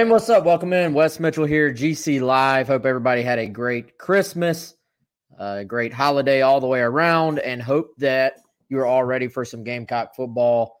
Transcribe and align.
And 0.00 0.08
what's 0.08 0.30
up? 0.30 0.44
Welcome 0.44 0.72
in. 0.72 0.94
Wes 0.94 1.20
Mitchell 1.20 1.44
here, 1.44 1.70
GC 1.70 2.22
Live. 2.22 2.68
Hope 2.68 2.86
everybody 2.86 3.20
had 3.20 3.38
a 3.38 3.46
great 3.46 3.98
Christmas, 3.98 4.74
a 5.38 5.62
great 5.62 5.92
holiday 5.92 6.40
all 6.40 6.58
the 6.58 6.66
way 6.66 6.80
around, 6.80 7.38
and 7.40 7.60
hope 7.60 7.94
that 7.98 8.36
you're 8.70 8.86
all 8.86 9.04
ready 9.04 9.28
for 9.28 9.44
some 9.44 9.62
Gamecock 9.62 10.14
football. 10.16 10.80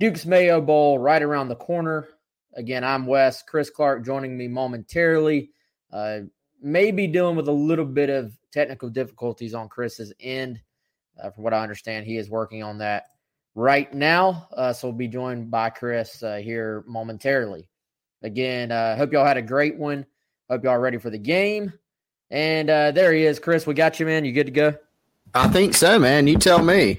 Duke's 0.00 0.26
Mayo 0.26 0.60
Bowl 0.60 0.98
right 0.98 1.22
around 1.22 1.46
the 1.46 1.54
corner. 1.54 2.08
Again, 2.56 2.82
I'm 2.82 3.06
Wes. 3.06 3.40
Chris 3.44 3.70
Clark 3.70 4.04
joining 4.04 4.36
me 4.36 4.48
momentarily. 4.48 5.52
Uh, 5.92 6.22
maybe 6.60 7.06
dealing 7.06 7.36
with 7.36 7.46
a 7.46 7.52
little 7.52 7.84
bit 7.84 8.10
of 8.10 8.36
technical 8.50 8.90
difficulties 8.90 9.54
on 9.54 9.68
Chris's 9.68 10.12
end. 10.18 10.60
Uh, 11.22 11.30
from 11.30 11.44
what 11.44 11.54
I 11.54 11.62
understand, 11.62 12.04
he 12.04 12.16
is 12.16 12.28
working 12.28 12.64
on 12.64 12.78
that 12.78 13.04
right 13.54 13.94
now. 13.94 14.48
Uh, 14.52 14.72
so 14.72 14.88
we'll 14.88 14.96
be 14.96 15.06
joined 15.06 15.52
by 15.52 15.70
Chris 15.70 16.20
uh, 16.24 16.38
here 16.38 16.82
momentarily. 16.88 17.68
Again, 18.26 18.72
uh, 18.72 18.96
hope 18.96 19.12
y'all 19.12 19.24
had 19.24 19.36
a 19.36 19.42
great 19.42 19.76
one. 19.76 20.04
Hope 20.50 20.64
y'all 20.64 20.78
ready 20.78 20.98
for 20.98 21.10
the 21.10 21.18
game. 21.18 21.72
And 22.28 22.68
uh, 22.68 22.90
there 22.90 23.12
he 23.12 23.24
is, 23.24 23.38
Chris. 23.38 23.68
We 23.68 23.74
got 23.74 24.00
you, 24.00 24.06
man. 24.06 24.24
You 24.24 24.32
good 24.32 24.46
to 24.46 24.50
go? 24.50 24.74
I 25.32 25.46
think 25.46 25.74
so, 25.74 25.96
man. 25.96 26.26
You 26.26 26.36
tell 26.36 26.60
me. 26.60 26.98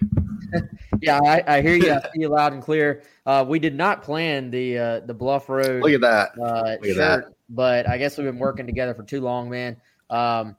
yeah, 1.02 1.19
I, 1.22 1.44
I, 1.45 1.61
hear 1.61 1.75
you. 1.75 1.92
I 1.92 2.00
see 2.14 2.22
you 2.22 2.30
loud 2.30 2.53
and 2.53 2.64
clear. 2.64 3.03
Uh, 3.25 3.44
we 3.45 3.59
did 3.59 3.75
not 3.75 4.03
plan 4.03 4.50
the 4.50 4.78
uh, 4.78 5.00
the 5.02 5.14
Bluff 5.14 5.50
Road. 5.50 5.84
Look 5.84 5.92
at 5.92 6.00
that. 6.00 6.30
Uh, 6.39 6.78
Look 6.80 6.86
at 6.92 6.95
shirt, 6.95 7.25
that. 7.25 7.34
but 7.50 7.89
I 7.89 7.97
guess 7.97 8.17
we've 8.17 8.25
been 8.25 8.39
working 8.39 8.66
together 8.66 8.94
for 8.94 9.03
too 9.03 9.19
long, 9.19 9.50
man. 9.50 9.75
Um, 10.09 10.56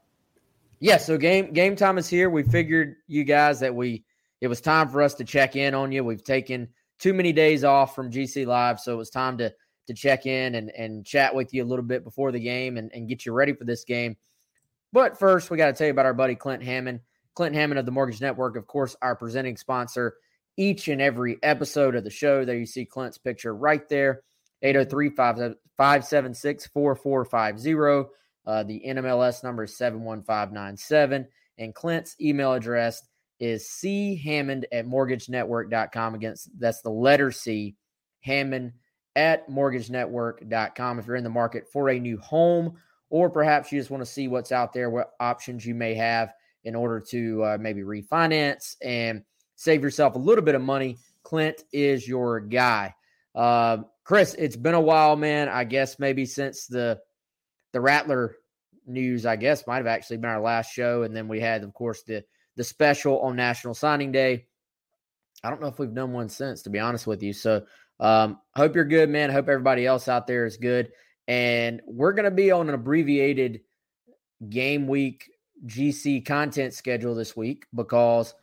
yeah, 0.79 0.97
so 0.97 1.17
game 1.17 1.51
game 1.51 1.75
time 1.75 1.97
is 1.97 2.07
here. 2.07 2.29
We 2.29 2.43
figured 2.43 2.97
you 3.07 3.23
guys 3.23 3.59
that 3.61 3.73
we 3.73 4.03
it 4.39 4.47
was 4.47 4.61
time 4.61 4.87
for 4.87 5.01
us 5.01 5.15
to 5.15 5.23
check 5.23 5.55
in 5.55 5.73
on 5.73 5.91
you. 5.91 6.03
We've 6.03 6.23
taken 6.23 6.67
too 6.99 7.15
many 7.15 7.33
days 7.33 7.63
off 7.63 7.95
from 7.95 8.11
GC 8.11 8.45
Live, 8.45 8.79
so 8.79 8.93
it 8.93 8.97
was 8.97 9.09
time 9.09 9.39
to 9.39 9.51
to 9.89 9.93
check 9.93 10.25
in 10.25 10.55
and, 10.55 10.71
and 10.71 11.05
chat 11.05 11.35
with 11.35 11.53
you 11.53 11.63
a 11.63 11.67
little 11.67 11.83
bit 11.83 12.03
before 12.03 12.31
the 12.31 12.39
game 12.39 12.77
and, 12.77 12.89
and 12.93 13.09
get 13.09 13.25
you 13.25 13.33
ready 13.33 13.53
for 13.53 13.65
this 13.65 13.83
game. 13.83 14.15
But 14.93 15.19
first, 15.19 15.51
we 15.51 15.57
got 15.57 15.67
to 15.67 15.73
tell 15.73 15.87
you 15.87 15.91
about 15.91 16.05
our 16.05 16.13
buddy 16.13 16.35
Clint 16.35 16.63
Hammond. 16.63 17.01
Clint 17.35 17.55
Hammond 17.55 17.79
of 17.79 17.85
the 17.85 17.91
Mortgage 17.91 18.21
Network, 18.21 18.55
of 18.55 18.67
course, 18.67 18.95
our 19.01 19.15
presenting 19.15 19.57
sponsor 19.57 20.15
each 20.57 20.87
and 20.87 21.01
every 21.01 21.37
episode 21.43 21.95
of 21.95 22.03
the 22.03 22.09
show. 22.09 22.43
There 22.43 22.57
you 22.57 22.65
see 22.65 22.85
Clint's 22.85 23.17
picture 23.17 23.55
right 23.55 23.87
there 23.87 24.23
803 24.61 25.09
576 25.11 26.67
4450. 26.67 28.09
Uh, 28.45 28.63
The 28.63 28.83
NMLS 28.87 29.43
number 29.43 29.63
is 29.63 29.77
71597. 29.77 31.27
And 31.59 31.75
Clint's 31.75 32.15
email 32.19 32.53
address 32.53 33.01
is 33.39 33.69
chammond 33.81 34.65
at 34.71 34.85
mortgagenetwork.com. 34.85 36.15
Against 36.15 36.49
that's 36.59 36.81
the 36.81 36.89
letter 36.89 37.31
C, 37.31 37.75
Hammond 38.21 38.73
at 39.19 39.49
mortgagenetwork.com 39.49 40.97
if 40.97 41.05
you're 41.05 41.17
in 41.17 41.25
the 41.25 41.29
market 41.29 41.67
for 41.69 41.89
a 41.89 41.99
new 41.99 42.17
home 42.19 42.77
or 43.09 43.29
perhaps 43.29 43.69
you 43.69 43.77
just 43.77 43.91
want 43.91 44.01
to 44.01 44.09
see 44.09 44.29
what's 44.29 44.53
out 44.53 44.71
there, 44.71 44.89
what 44.89 45.11
options 45.19 45.65
you 45.65 45.75
may 45.75 45.93
have 45.93 46.33
in 46.63 46.73
order 46.73 47.01
to 47.01 47.43
uh, 47.43 47.57
maybe 47.59 47.81
refinance 47.81 48.77
and 48.81 49.23
save 49.57 49.83
yourself 49.83 50.15
a 50.15 50.19
little 50.19 50.43
bit 50.43 50.55
of 50.55 50.61
money. 50.61 50.97
Clint 51.23 51.63
is 51.73 52.07
your 52.07 52.39
guy. 52.39 52.95
Uh, 53.35 53.79
Chris, 54.05 54.35
it's 54.35 54.55
been 54.55 54.73
a 54.73 54.79
while, 54.81 55.17
man. 55.17 55.49
I 55.49 55.65
guess 55.65 55.99
maybe 55.99 56.25
since 56.25 56.67
the 56.67 56.99
the 57.73 57.81
Rattler 57.81 58.35
news, 58.87 59.25
I 59.25 59.35
guess 59.35 59.67
might 59.67 59.77
have 59.77 59.87
actually 59.87 60.17
been 60.17 60.29
our 60.29 60.41
last 60.41 60.71
show, 60.71 61.03
and 61.03 61.15
then 61.15 61.27
we 61.27 61.41
had, 61.41 61.63
of 61.63 61.73
course, 61.73 62.03
the 62.03 62.23
the 62.55 62.63
special 62.63 63.19
on 63.19 63.35
National 63.35 63.73
Signing 63.73 64.13
Day. 64.13 64.45
I 65.43 65.49
don't 65.49 65.61
know 65.61 65.67
if 65.67 65.77
we've 65.77 65.93
done 65.93 66.13
one 66.13 66.29
since, 66.29 66.63
to 66.63 66.69
be 66.69 66.79
honest 66.79 67.05
with 67.05 67.21
you. 67.21 67.33
So 67.33 67.65
um, 67.99 68.39
hope 68.55 68.75
you're 68.75 68.85
good, 68.85 69.09
man. 69.09 69.29
Hope 69.29 69.49
everybody 69.49 69.85
else 69.85 70.07
out 70.07 70.27
there 70.27 70.45
is 70.45 70.57
good. 70.57 70.91
And 71.27 71.81
we're 71.85 72.13
going 72.13 72.25
to 72.25 72.31
be 72.31 72.51
on 72.51 72.69
an 72.69 72.75
abbreviated 72.75 73.61
game 74.49 74.87
week 74.87 75.29
GC 75.65 76.25
content 76.25 76.73
schedule 76.73 77.13
this 77.13 77.35
week 77.35 77.65
because 77.75 78.33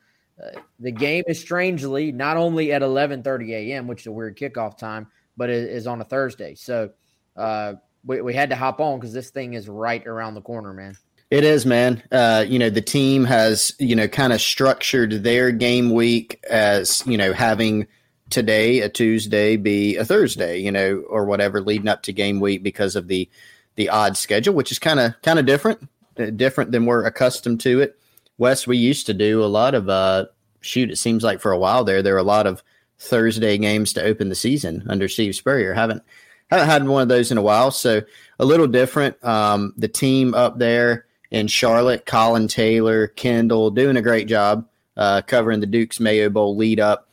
uh, 0.42 0.58
the 0.78 0.92
game 0.92 1.24
is 1.26 1.40
strangely 1.40 2.12
not 2.12 2.36
only 2.36 2.72
at 2.72 2.82
11:30 2.82 3.50
a.m., 3.50 3.86
which 3.86 4.02
is 4.02 4.06
a 4.06 4.12
weird 4.12 4.36
kickoff 4.36 4.76
time, 4.76 5.06
but 5.36 5.48
it 5.50 5.70
is 5.70 5.86
on 5.86 6.00
a 6.00 6.04
Thursday. 6.04 6.54
So 6.54 6.90
uh, 7.36 7.74
we, 8.04 8.20
we 8.20 8.34
had 8.34 8.50
to 8.50 8.56
hop 8.56 8.80
on 8.80 8.98
because 8.98 9.12
this 9.12 9.30
thing 9.30 9.54
is 9.54 9.68
right 9.68 10.06
around 10.06 10.34
the 10.34 10.42
corner, 10.42 10.72
man. 10.72 10.96
It 11.30 11.42
is, 11.42 11.66
man. 11.66 12.02
Uh, 12.12 12.44
you 12.46 12.58
know, 12.58 12.70
the 12.70 12.80
team 12.80 13.24
has, 13.24 13.72
you 13.80 13.96
know, 13.96 14.06
kind 14.06 14.32
of 14.32 14.40
structured 14.40 15.24
their 15.24 15.50
game 15.50 15.90
week 15.90 16.40
as, 16.48 17.04
you 17.04 17.16
know, 17.16 17.32
having 17.32 17.88
today, 18.30 18.80
a 18.80 18.88
Tuesday, 18.88 19.56
be 19.56 19.96
a 19.96 20.04
Thursday, 20.04 20.58
you 20.58 20.72
know, 20.72 21.04
or 21.08 21.24
whatever, 21.24 21.60
leading 21.60 21.88
up 21.88 22.02
to 22.02 22.12
game 22.12 22.40
week 22.40 22.62
because 22.62 22.96
of 22.96 23.08
the 23.08 23.28
the 23.76 23.88
odd 23.90 24.16
schedule, 24.16 24.54
which 24.54 24.72
is 24.72 24.78
kind 24.78 24.98
of 24.98 25.14
kind 25.22 25.38
of 25.38 25.46
different, 25.46 25.88
uh, 26.18 26.30
different 26.30 26.72
than 26.72 26.86
we're 26.86 27.04
accustomed 27.04 27.60
to 27.60 27.80
it. 27.80 27.98
Wes, 28.38 28.66
we 28.66 28.76
used 28.76 29.06
to 29.06 29.14
do 29.14 29.42
a 29.42 29.46
lot 29.46 29.74
of 29.74 29.88
uh, 29.88 30.26
shoot. 30.60 30.90
It 30.90 30.96
seems 30.96 31.22
like 31.22 31.40
for 31.40 31.52
a 31.52 31.58
while 31.58 31.84
there, 31.84 32.02
there 32.02 32.14
were 32.14 32.20
a 32.20 32.24
lot 32.24 32.46
of 32.46 32.62
Thursday 32.98 33.58
games 33.58 33.92
to 33.94 34.02
open 34.02 34.28
the 34.28 34.34
season 34.34 34.84
under 34.88 35.08
Steve 35.08 35.34
Spurrier. 35.34 35.74
Haven't 35.74 36.02
haven't 36.48 36.68
had 36.68 36.86
one 36.86 37.02
of 37.02 37.08
those 37.08 37.30
in 37.30 37.38
a 37.38 37.42
while, 37.42 37.70
so 37.70 38.02
a 38.38 38.44
little 38.44 38.66
different. 38.66 39.22
Um, 39.24 39.74
the 39.76 39.88
team 39.88 40.34
up 40.34 40.58
there 40.58 41.06
in 41.30 41.48
Charlotte, 41.48 42.06
Colin 42.06 42.48
Taylor, 42.48 43.08
Kendall, 43.08 43.70
doing 43.70 43.96
a 43.96 44.02
great 44.02 44.28
job 44.28 44.68
uh, 44.96 45.22
covering 45.26 45.60
the 45.60 45.66
Duke's 45.66 46.00
Mayo 46.00 46.30
Bowl 46.30 46.56
lead 46.56 46.80
up. 46.80 47.08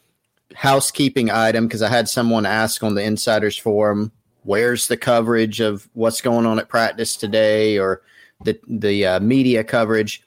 Housekeeping 0.56 1.30
item 1.30 1.68
because 1.68 1.82
I 1.82 1.90
had 1.90 2.10
someone 2.10 2.46
ask 2.46 2.84
on 2.84 2.96
the 2.96 3.04
Insiders 3.04 3.58
Forum, 3.58 4.12
"Where's 4.44 4.88
the 4.88 4.98
coverage 4.98 5.60
of 5.60 5.90
what's 5.94 6.22
going 6.22 6.46
on 6.46 6.60
at 6.60 6.70
practice 6.70 7.16
today?" 7.16 7.78
or 7.78 8.02
the 8.44 8.60
the 8.68 9.06
uh, 9.06 9.20
media 9.20 9.64
coverage. 9.64 10.24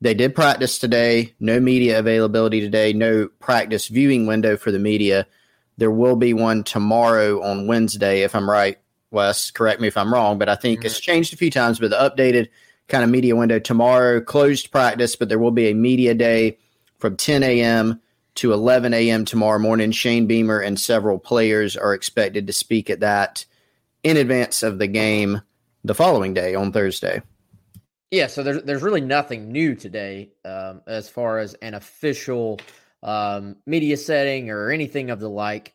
They 0.00 0.14
did 0.14 0.34
practice 0.34 0.78
today. 0.78 1.34
No 1.40 1.60
media 1.60 1.98
availability 1.98 2.60
today. 2.60 2.92
No 2.92 3.28
practice 3.38 3.88
viewing 3.88 4.26
window 4.26 4.56
for 4.56 4.70
the 4.70 4.78
media. 4.78 5.26
There 5.76 5.90
will 5.90 6.16
be 6.16 6.32
one 6.32 6.64
tomorrow 6.64 7.42
on 7.42 7.66
Wednesday, 7.66 8.22
if 8.22 8.34
I'm 8.34 8.48
right. 8.48 8.78
Wes, 9.10 9.50
correct 9.50 9.80
me 9.80 9.88
if 9.88 9.96
I'm 9.96 10.12
wrong, 10.12 10.38
but 10.38 10.48
I 10.48 10.54
think 10.54 10.84
it's 10.84 11.00
changed 11.00 11.34
a 11.34 11.36
few 11.36 11.50
times. 11.50 11.78
But 11.78 11.90
the 11.90 11.96
updated 11.96 12.48
kind 12.88 13.04
of 13.04 13.10
media 13.10 13.34
window 13.36 13.58
tomorrow, 13.58 14.20
closed 14.20 14.70
practice, 14.70 15.16
but 15.16 15.28
there 15.28 15.38
will 15.38 15.50
be 15.50 15.70
a 15.70 15.74
media 15.74 16.14
day 16.14 16.58
from 16.98 17.16
10 17.16 17.42
a.m. 17.42 18.00
to 18.36 18.52
11 18.52 18.94
a.m. 18.94 19.24
tomorrow 19.24 19.58
morning. 19.58 19.92
Shane 19.92 20.26
Beamer 20.26 20.60
and 20.60 20.78
several 20.78 21.18
players 21.18 21.76
are 21.76 21.94
expected 21.94 22.46
to 22.46 22.52
speak 22.52 22.90
at 22.90 23.00
that 23.00 23.44
in 24.02 24.16
advance 24.16 24.62
of 24.62 24.78
the 24.78 24.86
game 24.86 25.42
the 25.84 25.94
following 25.94 26.34
day 26.34 26.54
on 26.54 26.72
Thursday. 26.72 27.22
Yeah, 28.10 28.26
so 28.26 28.42
there's 28.42 28.62
there's 28.64 28.82
really 28.82 29.00
nothing 29.00 29.52
new 29.52 29.76
today 29.76 30.32
um, 30.44 30.82
as 30.86 31.08
far 31.08 31.38
as 31.38 31.54
an 31.54 31.74
official 31.74 32.58
um, 33.02 33.56
media 33.66 33.96
setting 33.96 34.50
or 34.50 34.70
anything 34.70 35.10
of 35.10 35.20
the 35.20 35.30
like. 35.30 35.74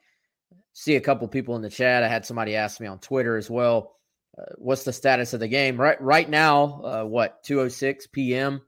See 0.74 0.98
a 0.98 1.02
couple 1.02 1.28
people 1.30 1.56
in 1.56 1.62
the 1.62 1.70
chat. 1.70 2.04
I 2.04 2.10
had 2.10 2.26
somebody 2.26 2.58
ask 2.58 2.82
me 2.82 2.88
on 2.88 3.00
Twitter 3.00 3.38
as 3.38 3.50
well. 3.50 3.96
Uh, 4.38 4.44
what's 4.58 4.84
the 4.84 4.92
status 4.92 5.34
of 5.34 5.40
the 5.40 5.48
game 5.48 5.80
right 5.80 6.00
right 6.02 6.30
now? 6.30 6.82
Uh, 6.84 7.04
what 7.06 7.42
2:06 7.46 8.12
p.m. 8.12 8.62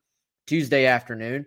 Tuesday 0.46 0.86
afternoon. 0.86 1.46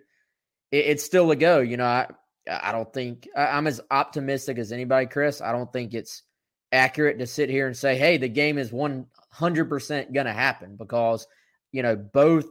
It, 0.71 0.85
it's 0.85 1.03
still 1.03 1.31
a 1.31 1.35
go. 1.35 1.59
You 1.59 1.77
know, 1.77 1.85
I 1.85 2.07
I 2.49 2.71
don't 2.71 2.91
think 2.91 3.27
I'm 3.35 3.67
as 3.67 3.81
optimistic 3.91 4.57
as 4.57 4.71
anybody, 4.71 5.07
Chris. 5.07 5.41
I 5.41 5.51
don't 5.51 5.71
think 5.71 5.93
it's 5.93 6.23
accurate 6.71 7.19
to 7.19 7.27
sit 7.27 7.49
here 7.49 7.67
and 7.67 7.75
say, 7.75 7.97
hey, 7.97 8.17
the 8.17 8.29
game 8.29 8.57
is 8.57 8.71
100% 8.71 10.13
going 10.13 10.25
to 10.25 10.33
happen 10.33 10.75
because, 10.77 11.27
you 11.71 11.83
know, 11.83 11.95
both, 11.95 12.45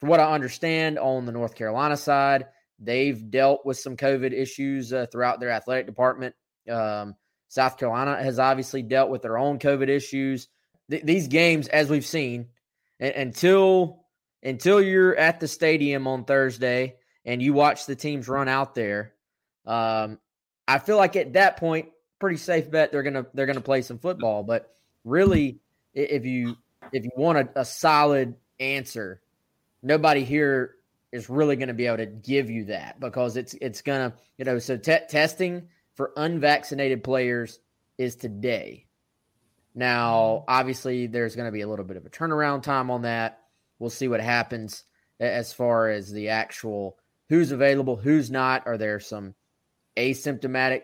from 0.00 0.08
what 0.10 0.20
I 0.20 0.32
understand 0.32 0.98
on 0.98 1.24
the 1.26 1.32
North 1.32 1.54
Carolina 1.54 1.96
side, 1.96 2.46
they've 2.78 3.30
dealt 3.30 3.64
with 3.64 3.78
some 3.78 3.96
COVID 3.96 4.32
issues 4.32 4.92
uh, 4.92 5.06
throughout 5.10 5.40
their 5.40 5.50
athletic 5.50 5.86
department. 5.86 6.34
Um, 6.70 7.14
South 7.48 7.78
Carolina 7.78 8.22
has 8.22 8.38
obviously 8.38 8.82
dealt 8.82 9.10
with 9.10 9.22
their 9.22 9.38
own 9.38 9.58
COVID 9.58 9.88
issues. 9.88 10.48
Th- 10.90 11.02
these 11.02 11.28
games, 11.28 11.68
as 11.68 11.88
we've 11.88 12.06
seen, 12.06 12.48
a- 13.00 13.20
until 13.20 14.04
until 14.42 14.80
you're 14.80 15.16
at 15.16 15.40
the 15.40 15.48
stadium 15.48 16.06
on 16.06 16.24
Thursday 16.24 16.96
and 17.24 17.42
you 17.42 17.52
watch 17.52 17.86
the 17.86 17.96
teams 17.96 18.28
run 18.28 18.48
out 18.48 18.74
there, 18.74 19.14
um, 19.66 20.18
I 20.68 20.78
feel 20.78 20.96
like 20.96 21.16
at 21.16 21.34
that 21.34 21.56
point, 21.56 21.88
pretty 22.18 22.36
safe 22.36 22.70
bet 22.70 22.92
they're 22.92 23.02
gonna 23.02 23.26
they're 23.34 23.46
gonna 23.46 23.60
play 23.60 23.82
some 23.82 23.98
football. 23.98 24.42
But 24.42 24.72
really, 25.04 25.60
if 25.94 26.24
you 26.24 26.56
if 26.92 27.04
you 27.04 27.10
want 27.16 27.38
a, 27.38 27.60
a 27.60 27.64
solid 27.64 28.34
answer, 28.60 29.20
nobody 29.82 30.24
here 30.24 30.74
is 31.12 31.30
really 31.30 31.56
going 31.56 31.68
to 31.68 31.74
be 31.74 31.86
able 31.86 31.98
to 31.98 32.06
give 32.06 32.50
you 32.50 32.64
that 32.64 33.00
because 33.00 33.36
it's 33.36 33.54
it's 33.54 33.80
gonna 33.80 34.12
you 34.38 34.44
know 34.44 34.58
so 34.58 34.76
te- 34.76 35.06
testing 35.08 35.68
for 35.94 36.12
unvaccinated 36.16 37.02
players 37.02 37.58
is 37.98 38.16
today. 38.16 38.86
Now, 39.74 40.44
obviously, 40.48 41.06
there's 41.06 41.36
going 41.36 41.46
to 41.46 41.52
be 41.52 41.60
a 41.60 41.68
little 41.68 41.84
bit 41.84 41.96
of 41.98 42.06
a 42.06 42.10
turnaround 42.10 42.62
time 42.62 42.90
on 42.90 43.02
that. 43.02 43.40
We'll 43.78 43.90
see 43.90 44.08
what 44.08 44.20
happens 44.20 44.84
as 45.20 45.52
far 45.52 45.90
as 45.90 46.10
the 46.10 46.30
actual 46.30 46.98
who's 47.28 47.52
available, 47.52 47.96
who's 47.96 48.30
not. 48.30 48.66
Are 48.66 48.78
there 48.78 49.00
some 49.00 49.34
asymptomatic 49.96 50.82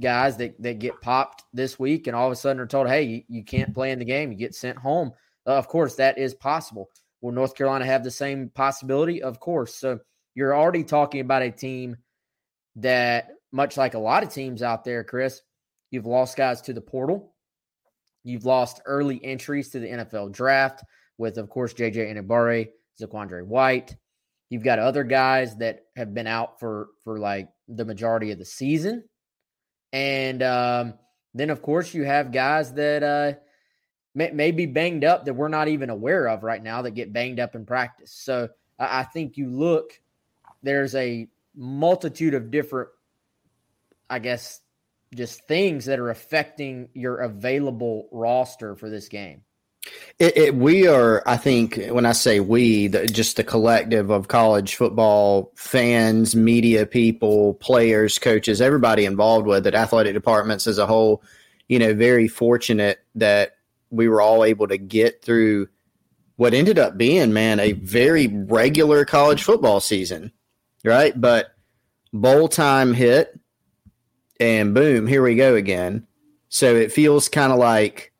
guys 0.00 0.36
that, 0.38 0.60
that 0.62 0.78
get 0.78 1.00
popped 1.00 1.44
this 1.52 1.78
week 1.78 2.06
and 2.06 2.16
all 2.16 2.26
of 2.26 2.32
a 2.32 2.36
sudden 2.36 2.60
are 2.60 2.66
told, 2.66 2.88
hey, 2.88 3.02
you, 3.02 3.22
you 3.28 3.44
can't 3.44 3.74
play 3.74 3.90
in 3.90 3.98
the 3.98 4.04
game, 4.04 4.32
you 4.32 4.38
get 4.38 4.54
sent 4.54 4.78
home? 4.78 5.12
Uh, 5.46 5.52
of 5.56 5.68
course, 5.68 5.96
that 5.96 6.18
is 6.18 6.34
possible. 6.34 6.90
Will 7.20 7.32
North 7.32 7.54
Carolina 7.54 7.86
have 7.86 8.04
the 8.04 8.10
same 8.10 8.50
possibility? 8.50 9.22
Of 9.22 9.40
course. 9.40 9.74
So 9.74 10.00
you're 10.34 10.56
already 10.56 10.84
talking 10.84 11.20
about 11.20 11.42
a 11.42 11.50
team 11.50 11.96
that, 12.76 13.30
much 13.52 13.76
like 13.76 13.94
a 13.94 13.98
lot 13.98 14.22
of 14.22 14.32
teams 14.32 14.62
out 14.62 14.84
there, 14.84 15.04
Chris, 15.04 15.40
you've 15.90 16.06
lost 16.06 16.36
guys 16.36 16.60
to 16.62 16.72
the 16.72 16.80
portal. 16.80 17.34
You've 18.24 18.44
lost 18.44 18.80
early 18.84 19.24
entries 19.24 19.70
to 19.70 19.78
the 19.78 19.88
NFL 19.88 20.32
draft 20.32 20.82
with, 21.18 21.38
of 21.38 21.48
course, 21.48 21.72
JJ 21.72 22.12
Enagbare, 22.12 22.70
Zaquandre 23.00 23.46
White. 23.46 23.96
You've 24.54 24.62
got 24.62 24.78
other 24.78 25.02
guys 25.02 25.56
that 25.56 25.86
have 25.96 26.14
been 26.14 26.28
out 26.28 26.60
for 26.60 26.90
for 27.02 27.18
like 27.18 27.48
the 27.66 27.84
majority 27.84 28.30
of 28.30 28.38
the 28.38 28.44
season, 28.44 29.02
and 29.92 30.40
um, 30.44 30.94
then 31.34 31.50
of 31.50 31.60
course 31.60 31.92
you 31.92 32.04
have 32.04 32.30
guys 32.30 32.72
that 32.74 33.02
uh, 33.02 33.32
may, 34.14 34.30
may, 34.30 34.52
be 34.52 34.66
banged 34.66 35.02
up 35.02 35.24
that 35.24 35.34
we're 35.34 35.48
not 35.48 35.66
even 35.66 35.90
aware 35.90 36.28
of 36.28 36.44
right 36.44 36.62
now 36.62 36.82
that 36.82 36.92
get 36.92 37.12
banged 37.12 37.40
up 37.40 37.56
in 37.56 37.66
practice. 37.66 38.12
So 38.12 38.48
I, 38.78 39.00
I 39.00 39.02
think 39.02 39.36
you 39.36 39.50
look, 39.50 40.00
there's 40.62 40.94
a 40.94 41.26
multitude 41.56 42.34
of 42.34 42.52
different, 42.52 42.90
I 44.08 44.20
guess, 44.20 44.60
just 45.16 45.48
things 45.48 45.86
that 45.86 45.98
are 45.98 46.10
affecting 46.10 46.90
your 46.94 47.16
available 47.22 48.08
roster 48.12 48.76
for 48.76 48.88
this 48.88 49.08
game. 49.08 49.42
It, 50.18 50.36
it, 50.36 50.54
we 50.54 50.86
are, 50.86 51.22
I 51.26 51.36
think, 51.36 51.84
when 51.86 52.06
I 52.06 52.12
say 52.12 52.38
we, 52.38 52.86
the, 52.86 53.06
just 53.06 53.36
the 53.36 53.44
collective 53.44 54.10
of 54.10 54.28
college 54.28 54.76
football 54.76 55.52
fans, 55.56 56.36
media 56.36 56.86
people, 56.86 57.54
players, 57.54 58.18
coaches, 58.18 58.60
everybody 58.60 59.04
involved 59.04 59.46
with 59.46 59.66
it, 59.66 59.74
athletic 59.74 60.14
departments 60.14 60.66
as 60.68 60.78
a 60.78 60.86
whole, 60.86 61.22
you 61.68 61.80
know, 61.80 61.94
very 61.94 62.28
fortunate 62.28 63.04
that 63.16 63.56
we 63.90 64.08
were 64.08 64.20
all 64.20 64.44
able 64.44 64.68
to 64.68 64.78
get 64.78 65.22
through 65.22 65.68
what 66.36 66.54
ended 66.54 66.78
up 66.78 66.96
being, 66.96 67.32
man, 67.32 67.60
a 67.60 67.72
very 67.72 68.28
regular 68.28 69.04
college 69.04 69.42
football 69.42 69.80
season, 69.80 70.32
right? 70.84 71.18
But 71.20 71.54
bowl 72.12 72.48
time 72.48 72.94
hit, 72.94 73.38
and 74.40 74.74
boom, 74.74 75.06
here 75.06 75.22
we 75.22 75.34
go 75.34 75.54
again. 75.54 76.06
So 76.48 76.76
it 76.76 76.92
feels 76.92 77.28
kind 77.28 77.52
of 77.52 77.58
like 77.58 78.12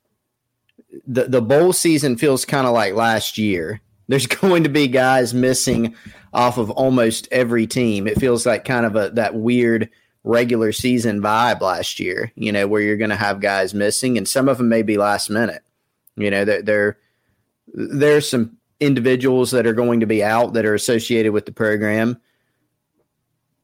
the 1.07 1.25
the 1.25 1.43
bowl 1.43 1.73
season 1.73 2.17
feels 2.17 2.45
kind 2.45 2.67
of 2.67 2.73
like 2.73 2.95
last 2.95 3.39
year. 3.39 3.81
There's 4.09 4.27
going 4.41 4.65
to 4.65 4.71
be 4.71 4.89
guys 4.89 5.35
missing 5.35 5.95
off 6.33 6.59
of 6.59 6.71
almost 6.71 7.29
every 7.31 7.67
team. 7.67 8.07
It 8.07 8.19
feels 8.19 8.45
like 8.47 8.65
kind 8.65 8.87
of 8.87 8.97
a 8.97 9.11
that 9.11 9.35
weird 9.35 9.89
regular 10.25 10.73
season 10.73 11.21
vibe 11.21 11.61
last 11.61 12.01
year, 12.01 12.33
you 12.35 12.51
know, 12.51 12.67
where 12.67 12.81
you're 12.81 12.97
going 12.97 13.11
to 13.11 13.17
have 13.17 13.41
guys 13.41 13.75
missing 13.75 14.17
and 14.17 14.27
some 14.27 14.49
of 14.49 14.59
them 14.59 14.69
may 14.69 14.83
be 14.83 14.97
last 14.97 15.31
minute. 15.31 15.63
You 16.17 16.31
know, 16.31 16.45
there 16.45 16.63
there 16.63 16.99
there's 17.73 18.29
some 18.29 18.57
individuals 18.81 19.51
that 19.53 19.67
are 19.67 19.75
going 19.75 20.01
to 20.01 20.07
be 20.07 20.23
out 20.23 20.55
that 20.55 20.67
are 20.67 20.75
associated 20.75 21.33
with 21.33 21.47
the 21.47 21.53
program 21.53 22.21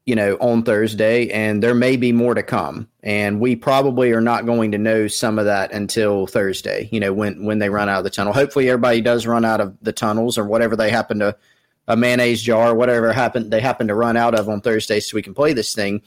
you 0.05 0.15
know, 0.15 0.35
on 0.41 0.63
Thursday, 0.63 1.29
and 1.29 1.61
there 1.61 1.75
may 1.75 1.95
be 1.95 2.11
more 2.11 2.33
to 2.33 2.41
come. 2.41 2.87
And 3.03 3.39
we 3.39 3.55
probably 3.55 4.11
are 4.11 4.21
not 4.21 4.45
going 4.45 4.71
to 4.71 4.77
know 4.77 5.07
some 5.07 5.37
of 5.37 5.45
that 5.45 5.71
until 5.71 6.25
Thursday, 6.25 6.89
you 6.91 6.99
know, 6.99 7.13
when 7.13 7.45
when 7.45 7.59
they 7.59 7.69
run 7.69 7.89
out 7.89 7.99
of 7.99 8.03
the 8.03 8.09
tunnel. 8.09 8.33
Hopefully 8.33 8.69
everybody 8.69 9.01
does 9.01 9.27
run 9.27 9.45
out 9.45 9.61
of 9.61 9.77
the 9.81 9.93
tunnels 9.93 10.37
or 10.37 10.45
whatever 10.45 10.75
they 10.75 10.89
happen 10.89 11.19
to 11.19 11.35
a 11.87 11.95
mayonnaise 11.95 12.41
jar, 12.41 12.73
whatever 12.73 13.13
happened 13.13 13.51
they 13.51 13.61
happen 13.61 13.87
to 13.87 13.95
run 13.95 14.17
out 14.17 14.33
of 14.33 14.49
on 14.49 14.61
Thursday 14.61 14.99
so 14.99 15.15
we 15.15 15.21
can 15.21 15.33
play 15.33 15.53
this 15.53 15.73
thing. 15.73 16.01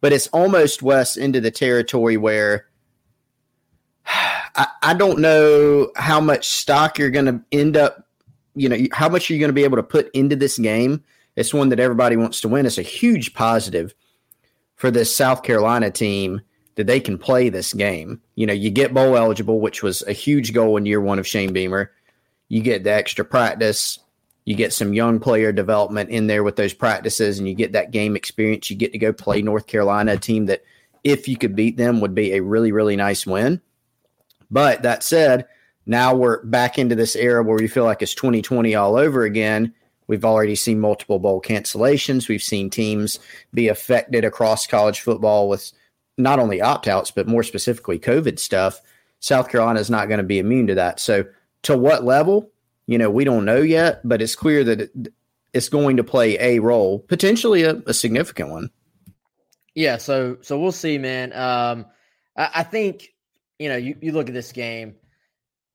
But 0.00 0.12
it's 0.12 0.28
almost 0.28 0.82
west 0.82 1.16
into 1.16 1.40
the 1.40 1.50
territory 1.50 2.16
where 2.16 2.66
I, 4.06 4.68
I 4.82 4.94
don't 4.94 5.18
know 5.18 5.90
how 5.96 6.20
much 6.20 6.48
stock 6.48 6.98
you're 6.98 7.10
gonna 7.10 7.42
end 7.50 7.76
up, 7.76 8.06
you 8.54 8.68
know, 8.68 8.78
how 8.92 9.08
much 9.08 9.28
are 9.28 9.34
you're 9.34 9.40
gonna 9.40 9.52
be 9.52 9.64
able 9.64 9.78
to 9.78 9.82
put 9.82 10.08
into 10.14 10.36
this 10.36 10.56
game 10.56 11.02
it's 11.36 11.54
one 11.54 11.68
that 11.70 11.80
everybody 11.80 12.16
wants 12.16 12.40
to 12.42 12.48
win. 12.48 12.66
It's 12.66 12.78
a 12.78 12.82
huge 12.82 13.34
positive 13.34 13.94
for 14.76 14.90
this 14.90 15.14
South 15.14 15.42
Carolina 15.42 15.90
team 15.90 16.40
that 16.76 16.86
they 16.86 17.00
can 17.00 17.18
play 17.18 17.48
this 17.48 17.72
game. 17.72 18.20
You 18.34 18.46
know, 18.46 18.52
you 18.52 18.70
get 18.70 18.94
bowl 18.94 19.16
eligible, 19.16 19.60
which 19.60 19.82
was 19.82 20.02
a 20.02 20.12
huge 20.12 20.52
goal 20.52 20.76
in 20.76 20.86
year 20.86 21.00
one 21.00 21.18
of 21.18 21.26
Shane 21.26 21.52
Beamer. 21.52 21.92
You 22.48 22.62
get 22.62 22.84
the 22.84 22.92
extra 22.92 23.24
practice. 23.24 23.98
You 24.44 24.54
get 24.54 24.72
some 24.72 24.92
young 24.92 25.20
player 25.20 25.52
development 25.52 26.10
in 26.10 26.26
there 26.26 26.42
with 26.42 26.56
those 26.56 26.74
practices, 26.74 27.38
and 27.38 27.48
you 27.48 27.54
get 27.54 27.72
that 27.72 27.92
game 27.92 28.14
experience. 28.14 28.70
You 28.70 28.76
get 28.76 28.92
to 28.92 28.98
go 28.98 29.12
play 29.12 29.40
North 29.40 29.66
Carolina, 29.66 30.12
a 30.12 30.16
team 30.18 30.46
that, 30.46 30.62
if 31.02 31.28
you 31.28 31.36
could 31.36 31.56
beat 31.56 31.76
them, 31.76 32.00
would 32.00 32.14
be 32.14 32.32
a 32.32 32.42
really, 32.42 32.72
really 32.72 32.96
nice 32.96 33.26
win. 33.26 33.60
But 34.50 34.82
that 34.82 35.02
said, 35.02 35.46
now 35.86 36.14
we're 36.14 36.42
back 36.44 36.78
into 36.78 36.94
this 36.94 37.16
era 37.16 37.42
where 37.42 37.56
we 37.56 37.68
feel 37.68 37.84
like 37.84 38.02
it's 38.02 38.14
2020 38.14 38.74
all 38.74 38.96
over 38.96 39.24
again 39.24 39.74
We've 40.06 40.24
already 40.24 40.54
seen 40.54 40.80
multiple 40.80 41.18
bowl 41.18 41.40
cancellations. 41.40 42.28
We've 42.28 42.42
seen 42.42 42.70
teams 42.70 43.18
be 43.52 43.68
affected 43.68 44.24
across 44.24 44.66
college 44.66 45.00
football 45.00 45.48
with 45.48 45.72
not 46.18 46.38
only 46.38 46.60
opt 46.60 46.88
outs, 46.88 47.10
but 47.10 47.26
more 47.26 47.42
specifically 47.42 47.98
COVID 47.98 48.38
stuff. 48.38 48.80
South 49.20 49.48
Carolina 49.48 49.80
is 49.80 49.90
not 49.90 50.08
going 50.08 50.18
to 50.18 50.24
be 50.24 50.38
immune 50.38 50.66
to 50.66 50.74
that. 50.74 51.00
So, 51.00 51.24
to 51.62 51.76
what 51.76 52.04
level, 52.04 52.50
you 52.86 52.98
know, 52.98 53.10
we 53.10 53.24
don't 53.24 53.46
know 53.46 53.62
yet, 53.62 54.06
but 54.06 54.20
it's 54.20 54.36
clear 54.36 54.62
that 54.64 55.10
it's 55.54 55.68
going 55.68 55.96
to 55.96 56.04
play 56.04 56.38
a 56.38 56.58
role, 56.58 56.98
potentially 56.98 57.62
a, 57.62 57.76
a 57.86 57.94
significant 57.94 58.50
one. 58.50 58.70
Yeah. 59.74 59.96
So, 59.96 60.38
so 60.42 60.58
we'll 60.58 60.72
see, 60.72 60.98
man. 60.98 61.32
Um, 61.32 61.86
I, 62.36 62.50
I 62.56 62.62
think, 62.64 63.14
you 63.58 63.68
know, 63.68 63.76
you, 63.76 63.96
you 64.00 64.12
look 64.12 64.28
at 64.28 64.34
this 64.34 64.52
game, 64.52 64.96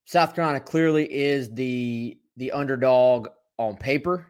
South 0.06 0.36
Carolina 0.36 0.60
clearly 0.60 1.12
is 1.12 1.54
the 1.54 2.18
the 2.38 2.52
underdog 2.52 3.28
on 3.60 3.78
paper. 3.78 4.26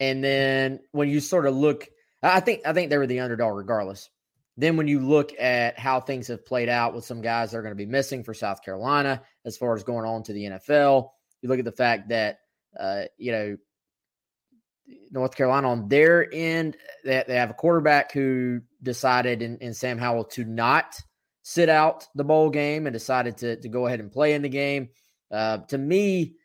And 0.00 0.24
then 0.24 0.80
when 0.92 1.10
you 1.10 1.20
sort 1.20 1.46
of 1.46 1.54
look, 1.54 1.88
I 2.22 2.40
think 2.40 2.62
I 2.64 2.72
think 2.72 2.88
they 2.88 2.96
were 2.96 3.06
the 3.06 3.20
underdog 3.20 3.56
regardless. 3.56 4.08
Then 4.56 4.76
when 4.76 4.86
you 4.86 5.00
look 5.00 5.32
at 5.38 5.78
how 5.78 6.00
things 6.00 6.28
have 6.28 6.46
played 6.46 6.68
out 6.68 6.94
with 6.94 7.04
some 7.04 7.20
guys 7.20 7.50
that 7.50 7.58
are 7.58 7.62
going 7.62 7.72
to 7.72 7.76
be 7.76 7.86
missing 7.86 8.22
for 8.22 8.34
South 8.34 8.62
Carolina 8.62 9.22
as 9.44 9.56
far 9.56 9.74
as 9.74 9.82
going 9.82 10.06
on 10.06 10.22
to 10.24 10.32
the 10.32 10.44
NFL, 10.44 11.10
you 11.40 11.48
look 11.48 11.58
at 11.58 11.64
the 11.64 11.72
fact 11.72 12.10
that 12.10 12.38
uh, 12.78 13.04
you 13.18 13.32
know 13.32 13.56
North 15.10 15.36
Carolina 15.36 15.70
on 15.70 15.88
their 15.88 16.28
end, 16.32 16.76
they, 17.04 17.24
they 17.26 17.36
have 17.36 17.50
a 17.50 17.54
quarterback 17.54 18.12
who 18.12 18.60
decided 18.82 19.42
in, 19.42 19.58
in 19.58 19.74
Sam 19.74 19.98
Howell 19.98 20.24
to 20.24 20.44
not 20.44 20.96
sit 21.42 21.68
out 21.68 22.06
the 22.14 22.24
bowl 22.24 22.50
game 22.50 22.86
and 22.86 22.94
decided 22.94 23.38
to, 23.38 23.56
to 23.56 23.68
go 23.68 23.86
ahead 23.86 24.00
and 24.00 24.12
play 24.12 24.34
in 24.34 24.42
the 24.42 24.48
game. 24.48 24.90
Uh, 25.30 25.58
to 25.68 25.78
me, 25.78 26.36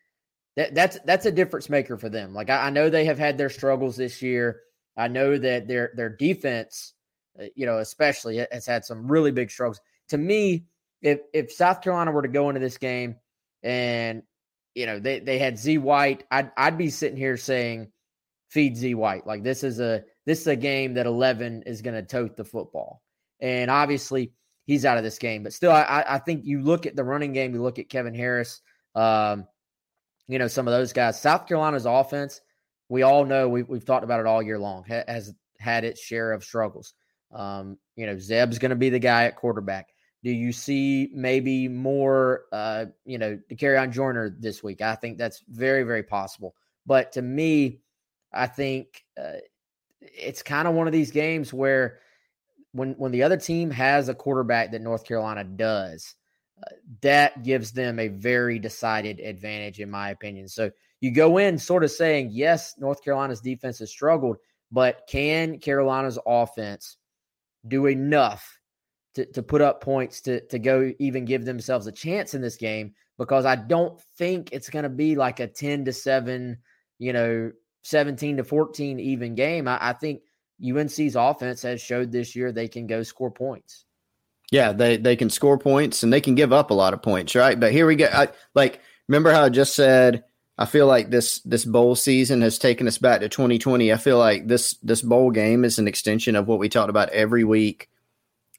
that, 0.58 0.74
that's 0.74 0.98
that's 1.04 1.24
a 1.24 1.30
difference 1.30 1.70
maker 1.70 1.96
for 1.96 2.08
them. 2.08 2.34
Like 2.34 2.50
I, 2.50 2.66
I, 2.66 2.70
know 2.70 2.90
they 2.90 3.04
have 3.04 3.18
had 3.18 3.38
their 3.38 3.48
struggles 3.48 3.96
this 3.96 4.20
year. 4.22 4.60
I 4.96 5.06
know 5.06 5.38
that 5.38 5.68
their 5.68 5.92
their 5.94 6.08
defense, 6.08 6.94
uh, 7.40 7.44
you 7.54 7.64
know, 7.64 7.78
especially 7.78 8.44
has 8.50 8.66
had 8.66 8.84
some 8.84 9.10
really 9.10 9.30
big 9.30 9.52
struggles. 9.52 9.80
To 10.08 10.18
me, 10.18 10.64
if 11.00 11.20
if 11.32 11.52
South 11.52 11.80
Carolina 11.80 12.10
were 12.10 12.22
to 12.22 12.28
go 12.28 12.48
into 12.48 12.60
this 12.60 12.76
game 12.76 13.14
and 13.62 14.24
you 14.74 14.86
know 14.86 14.98
they 14.98 15.20
they 15.20 15.38
had 15.38 15.60
Z 15.60 15.78
White, 15.78 16.24
I'd 16.28 16.50
I'd 16.56 16.76
be 16.76 16.90
sitting 16.90 17.16
here 17.16 17.36
saying 17.36 17.92
feed 18.48 18.76
Z 18.76 18.96
White. 18.96 19.28
Like 19.28 19.44
this 19.44 19.62
is 19.62 19.78
a 19.78 20.02
this 20.26 20.40
is 20.40 20.46
a 20.48 20.56
game 20.56 20.94
that 20.94 21.06
11 21.06 21.62
is 21.66 21.82
going 21.82 21.94
to 21.94 22.02
tote 22.02 22.36
the 22.36 22.44
football. 22.44 23.00
And 23.40 23.70
obviously, 23.70 24.32
he's 24.66 24.84
out 24.84 24.98
of 24.98 25.04
this 25.04 25.18
game. 25.18 25.44
But 25.44 25.52
still, 25.52 25.70
I, 25.70 26.04
I 26.06 26.18
think 26.18 26.44
you 26.44 26.62
look 26.62 26.84
at 26.84 26.96
the 26.96 27.04
running 27.04 27.32
game, 27.32 27.54
you 27.54 27.62
look 27.62 27.78
at 27.78 27.88
Kevin 27.88 28.14
Harris, 28.14 28.60
um, 28.96 29.46
you 30.28 30.38
know, 30.38 30.46
some 30.46 30.68
of 30.68 30.72
those 30.72 30.92
guys. 30.92 31.20
South 31.20 31.46
Carolina's 31.46 31.86
offense, 31.86 32.40
we 32.88 33.02
all 33.02 33.24
know, 33.24 33.48
we, 33.48 33.62
we've 33.62 33.84
talked 33.84 34.04
about 34.04 34.20
it 34.20 34.26
all 34.26 34.42
year 34.42 34.58
long, 34.58 34.84
has 34.84 35.34
had 35.58 35.84
its 35.84 36.00
share 36.00 36.32
of 36.32 36.44
struggles. 36.44 36.94
Um, 37.32 37.78
you 37.96 38.06
know, 38.06 38.18
Zeb's 38.18 38.58
going 38.58 38.70
to 38.70 38.76
be 38.76 38.90
the 38.90 38.98
guy 38.98 39.24
at 39.24 39.36
quarterback. 39.36 39.88
Do 40.22 40.30
you 40.30 40.52
see 40.52 41.10
maybe 41.14 41.68
more, 41.68 42.44
uh, 42.52 42.86
you 43.04 43.18
know, 43.18 43.38
Dakereon 43.50 43.92
Joyner 43.92 44.36
this 44.38 44.62
week? 44.62 44.80
I 44.82 44.94
think 44.94 45.16
that's 45.16 45.42
very, 45.48 45.84
very 45.84 46.02
possible. 46.02 46.54
But 46.86 47.12
to 47.12 47.22
me, 47.22 47.80
I 48.32 48.46
think 48.46 49.04
uh, 49.20 49.38
it's 50.00 50.42
kind 50.42 50.66
of 50.66 50.74
one 50.74 50.86
of 50.86 50.92
these 50.92 51.10
games 51.10 51.52
where 51.52 52.00
when 52.72 52.94
when 52.94 53.12
the 53.12 53.22
other 53.22 53.36
team 53.36 53.70
has 53.70 54.08
a 54.08 54.14
quarterback 54.14 54.72
that 54.72 54.82
North 54.82 55.04
Carolina 55.04 55.44
does, 55.44 56.14
that 57.02 57.42
gives 57.42 57.72
them 57.72 57.98
a 57.98 58.08
very 58.08 58.58
decided 58.58 59.20
advantage, 59.20 59.80
in 59.80 59.90
my 59.90 60.10
opinion. 60.10 60.48
So 60.48 60.70
you 61.00 61.10
go 61.10 61.38
in 61.38 61.58
sort 61.58 61.84
of 61.84 61.90
saying, 61.90 62.30
yes, 62.32 62.74
North 62.78 63.02
Carolina's 63.02 63.40
defense 63.40 63.78
has 63.78 63.90
struggled, 63.90 64.36
but 64.72 65.06
can 65.08 65.58
Carolina's 65.58 66.18
offense 66.26 66.96
do 67.66 67.86
enough 67.86 68.58
to, 69.14 69.26
to 69.26 69.42
put 69.42 69.60
up 69.60 69.80
points 69.80 70.20
to, 70.22 70.40
to 70.48 70.58
go 70.58 70.92
even 70.98 71.24
give 71.24 71.44
themselves 71.44 71.86
a 71.86 71.92
chance 71.92 72.34
in 72.34 72.40
this 72.40 72.56
game? 72.56 72.94
Because 73.16 73.44
I 73.44 73.56
don't 73.56 74.00
think 74.16 74.50
it's 74.52 74.70
going 74.70 74.84
to 74.84 74.88
be 74.88 75.16
like 75.16 75.40
a 75.40 75.46
10 75.46 75.84
to 75.84 75.92
7, 75.92 76.56
you 76.98 77.12
know, 77.12 77.52
17 77.82 78.38
to 78.38 78.44
14 78.44 79.00
even 79.00 79.34
game. 79.34 79.68
I, 79.68 79.78
I 79.80 79.92
think 79.92 80.22
UNC's 80.64 81.16
offense 81.16 81.62
has 81.62 81.80
showed 81.80 82.10
this 82.10 82.34
year 82.34 82.50
they 82.50 82.68
can 82.68 82.86
go 82.86 83.02
score 83.02 83.30
points. 83.30 83.84
Yeah, 84.50 84.72
they 84.72 84.96
they 84.96 85.16
can 85.16 85.30
score 85.30 85.58
points 85.58 86.02
and 86.02 86.12
they 86.12 86.20
can 86.20 86.34
give 86.34 86.52
up 86.52 86.70
a 86.70 86.74
lot 86.74 86.94
of 86.94 87.02
points, 87.02 87.34
right? 87.34 87.58
But 87.58 87.72
here 87.72 87.86
we 87.86 87.96
go. 87.96 88.06
I, 88.12 88.28
like, 88.54 88.80
remember 89.06 89.32
how 89.32 89.44
I 89.44 89.48
just 89.50 89.74
said 89.74 90.24
I 90.58 90.66
feel 90.66 90.88
like 90.88 91.08
this 91.10 91.38
this 91.40 91.64
bowl 91.64 91.94
season 91.94 92.42
has 92.42 92.58
taken 92.58 92.88
us 92.88 92.98
back 92.98 93.20
to 93.20 93.28
2020. 93.28 93.92
I 93.92 93.96
feel 93.96 94.18
like 94.18 94.48
this 94.48 94.74
this 94.82 95.02
bowl 95.02 95.30
game 95.30 95.64
is 95.64 95.78
an 95.78 95.86
extension 95.86 96.34
of 96.34 96.48
what 96.48 96.58
we 96.58 96.68
talked 96.68 96.90
about 96.90 97.10
every 97.10 97.44
week 97.44 97.88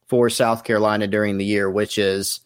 for 0.07 0.29
South 0.29 0.63
Carolina 0.63 1.07
during 1.07 1.37
the 1.37 1.45
year, 1.45 1.69
which 1.69 1.97
is 1.97 2.39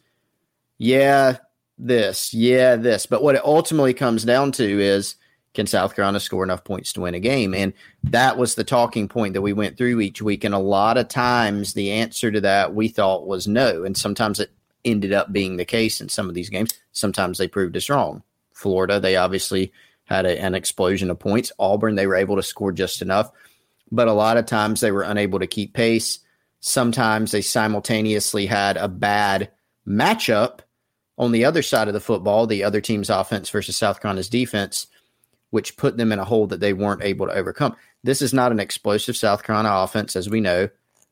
yeah, 0.80 1.38
this, 1.78 2.34
yeah, 2.34 2.76
this. 2.78 3.06
But 3.06 3.22
what 3.22 3.36
it 3.36 3.46
ultimately 3.46 3.94
comes 3.94 4.24
down 4.24 4.52
to 4.54 4.82
is 4.82 5.16
can 5.54 5.68
South 5.68 5.96
Carolina 5.96 6.20
score 6.20 6.44
enough 6.44 6.64
points 6.64 6.94
to 6.94 7.02
win 7.02 7.14
a 7.14 7.20
game? 7.20 7.54
And 7.54 7.74
that 8.04 8.38
was 8.38 8.56
the 8.56 8.64
talking 8.64 9.08
point 9.08 9.34
that 9.34 9.42
we 9.42 9.54
went 9.54 9.78
through 9.78 10.02
each 10.02 10.22
week. 10.22 10.44
And 10.44 10.54
a 10.54 10.60
lot 10.60 10.98
of 10.98 11.08
times 11.08 11.74
the 11.74 11.92
answer 11.92 12.32
to 12.32 12.42
that 12.42 12.74
we 12.74 12.88
thought 12.88 13.28
was 13.28 13.48
no. 13.48 13.84
And 13.84 13.96
sometimes 13.96 14.40
it 14.40 14.52
ended 14.84 15.14
up 15.14 15.32
being 15.32 15.58
the 15.58 15.66
case 15.66 16.02
in 16.02 16.10
some 16.10 16.28
of 16.28 16.36
these 16.36 16.50
games. 16.50 16.74
Sometimes 16.92 17.38
they 17.38 17.48
proved 17.48 17.78
us 17.78 17.90
wrong. 17.90 18.24
Florida, 18.54 19.00
they 19.00 19.16
obviously 19.16 19.72
had 20.06 20.26
a, 20.26 20.40
an 20.40 20.56
explosion 20.56 21.10
of 21.10 21.20
points. 21.20 21.52
Auburn, 21.60 21.96
they 21.96 22.08
were 22.08 22.16
able 22.16 22.36
to 22.36 22.44
score 22.44 22.72
just 22.72 23.02
enough. 23.02 23.32
But 23.92 24.08
a 24.08 24.14
lot 24.14 24.38
of 24.38 24.46
times 24.46 24.82
they 24.82 24.92
were 24.92 25.04
unable 25.04 25.40
to 25.40 25.48
keep 25.48 25.74
pace. 25.74 26.20
Sometimes 26.62 27.32
they 27.32 27.42
simultaneously 27.42 28.46
had 28.46 28.78
a 28.78 28.88
bad 28.88 29.52
matchup 29.88 30.60
on 31.18 31.32
the 31.32 31.46
other 31.46 31.62
side 31.62 31.88
of 31.88 31.94
the 31.94 32.00
football, 32.00 32.48
the 32.48 32.64
other 32.64 32.82
team's 32.82 33.10
offense 33.10 33.50
versus 33.50 33.78
South 33.78 34.02
Carolina's 34.02 34.30
defense 34.30 34.88
which 35.54 35.78
put 35.78 35.98
them 35.98 36.12
in 36.12 36.18
a 36.18 36.26
hole 36.26 36.48
that 36.48 36.60
they 36.60 36.74
weren't 36.74 37.04
able 37.04 37.28
to 37.28 37.34
overcome. 37.34 37.76
This 38.04 38.24
is 38.24 38.34
not 38.34 38.52
an 38.52 38.60
explosive 38.60 39.16
South 39.16 39.44
Carolina 39.44 39.70
offense, 39.72 40.16
as 40.16 40.28
we 40.28 40.42
know. 40.42 40.68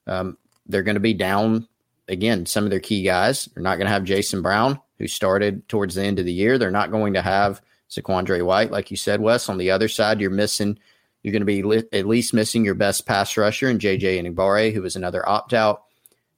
Um, 0.08 0.36
they're 0.66 0.82
going 0.82 0.96
to 0.96 1.00
be 1.00 1.14
down 1.14 1.68
again. 2.08 2.48
Some 2.48 2.64
of 2.64 2.72
their 2.72 2.80
key 2.80 3.04
guys 3.04 3.48
are 3.56 3.62
not 3.62 3.76
going 3.76 3.86
to 3.86 3.94
have 3.94 4.04
Jason 4.04 4.42
Brown, 4.42 4.80
who 4.98 5.08
started 5.08 5.70
towards 5.70 5.94
the 5.94 6.02
end 6.02 6.18
of 6.18 6.26
the 6.26 6.34
year. 6.34 6.58
They're 6.58 6.72
not 6.72 6.90
going 6.90 7.14
to 7.14 7.22
have 7.22 7.62
Zaquandre 7.92 8.44
White, 8.44 8.72
like 8.72 8.90
you 8.90 8.98
said, 8.98 9.22
Wes. 9.22 9.48
On 9.48 9.60
the 9.60 9.70
other 9.70 9.88
side, 9.88 10.20
you're 10.20 10.32
missing. 10.32 10.80
You're 11.22 11.34
going 11.34 11.42
to 11.42 11.46
be 11.46 11.62
li- 11.62 11.84
at 11.94 12.08
least 12.08 12.34
missing 12.34 12.66
your 12.66 12.74
best 12.74 13.06
pass 13.06 13.38
rusher 13.38 13.70
and 13.70 13.80
JJ 13.80 14.24
Enagbare, 14.24 14.74
who 14.74 14.82
was 14.82 14.96
another 14.96 15.28
opt 15.30 15.54
out. 15.54 15.84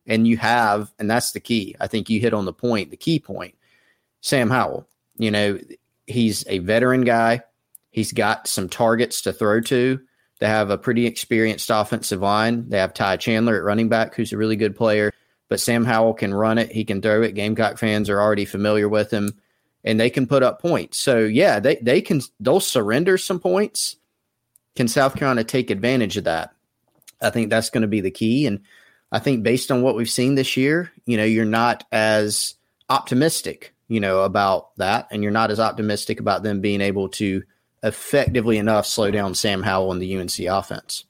And 0.08 0.28
you 0.28 0.36
have, 0.36 0.92
and 1.00 1.10
that's 1.10 1.32
the 1.32 1.40
key. 1.40 1.74
I 1.80 1.88
think 1.88 2.10
you 2.10 2.20
hit 2.20 2.34
on 2.34 2.44
the 2.44 2.52
point, 2.52 2.92
the 2.92 2.98
key 2.98 3.22
point. 3.22 3.56
Sam 4.20 4.50
Howell, 4.50 4.90
you 5.18 5.32
know, 5.32 5.58
he's 6.06 6.44
a 6.50 6.60
veteran 6.60 7.06
guy. 7.06 7.44
He's 7.94 8.12
got 8.12 8.48
some 8.48 8.70
targets 8.70 9.22
to 9.22 9.32
throw 9.32 9.62
to. 9.62 10.02
They 10.40 10.48
have 10.48 10.72
a 10.72 10.80
pretty 10.80 11.06
experienced 11.06 11.70
offensive 11.70 12.22
line. 12.22 12.68
They 12.68 12.80
have 12.80 12.96
Ty 12.96 13.18
Chandler 13.18 13.56
at 13.56 13.64
running 13.64 13.88
back, 13.88 14.16
who's 14.16 14.34
a 14.34 14.38
really 14.38 14.56
good 14.56 14.76
player. 14.76 15.14
But 15.48 15.60
Sam 15.60 15.86
Howell 15.86 16.16
can 16.16 16.34
run 16.34 16.58
it. 16.58 16.72
He 16.72 16.86
can 16.86 17.04
throw 17.04 17.22
it. 17.22 17.36
Gamecock 17.36 17.78
fans 17.78 18.10
are 18.10 18.20
already 18.20 18.46
familiar 18.46 18.90
with 18.90 19.12
him, 19.12 19.40
and 19.84 20.00
they 20.00 20.10
can 20.10 20.26
put 20.26 20.42
up 20.42 20.60
points. 20.60 20.98
So 20.98 21.20
yeah, 21.20 21.60
they 21.60 21.76
they 21.76 22.02
can 22.02 22.22
they'll 22.40 22.60
surrender 22.60 23.20
some 23.20 23.40
points. 23.40 23.96
Can 24.76 24.88
South 24.88 25.16
Carolina 25.16 25.44
take 25.44 25.70
advantage 25.70 26.18
of 26.18 26.24
that? 26.24 26.56
I 27.22 27.30
think 27.30 27.52
that's 27.52 27.70
going 27.70 27.84
to 27.84 27.88
be 27.88 28.02
the 28.02 28.10
key. 28.10 28.48
And 28.48 28.62
I 29.12 29.20
think 29.20 29.44
based 29.44 29.72
on 29.72 29.84
what 29.84 29.96
we've 29.96 30.10
seen 30.10 30.34
this 30.34 30.58
year, 30.58 30.92
you 31.06 31.16
know, 31.16 31.26
you're 31.26 31.46
not 31.46 31.86
as 31.92 32.56
optimistic, 32.90 33.76
you 33.88 34.00
know, 34.00 34.24
about 34.24 34.76
that, 34.78 35.10
and 35.12 35.22
you're 35.22 35.32
not 35.32 35.52
as 35.52 35.60
optimistic 35.60 36.20
about 36.20 36.42
them 36.42 36.60
being 36.60 36.82
able 36.82 37.10
to 37.10 37.44
effectively 37.84 38.58
enough 38.58 38.88
slow 38.88 39.12
down 39.12 39.36
Sam 39.36 39.62
Howell 39.62 39.92
and 39.92 40.02
the 40.02 40.18
UNC 40.18 40.40
offense. 40.40 41.06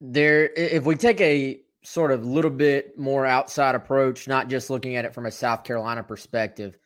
There, 0.00 0.50
if 0.54 0.84
we 0.84 0.96
take 0.96 1.20
a 1.20 1.60
sort 1.82 2.12
of 2.12 2.24
little 2.24 2.50
bit 2.50 2.98
more 2.98 3.24
outside 3.24 3.74
approach, 3.74 4.28
not 4.28 4.48
just 4.48 4.70
looking 4.70 4.96
at 4.96 5.04
it 5.04 5.14
from 5.14 5.26
a 5.26 5.30
South 5.30 5.64
Carolina 5.64 6.02
perspective, 6.02 6.76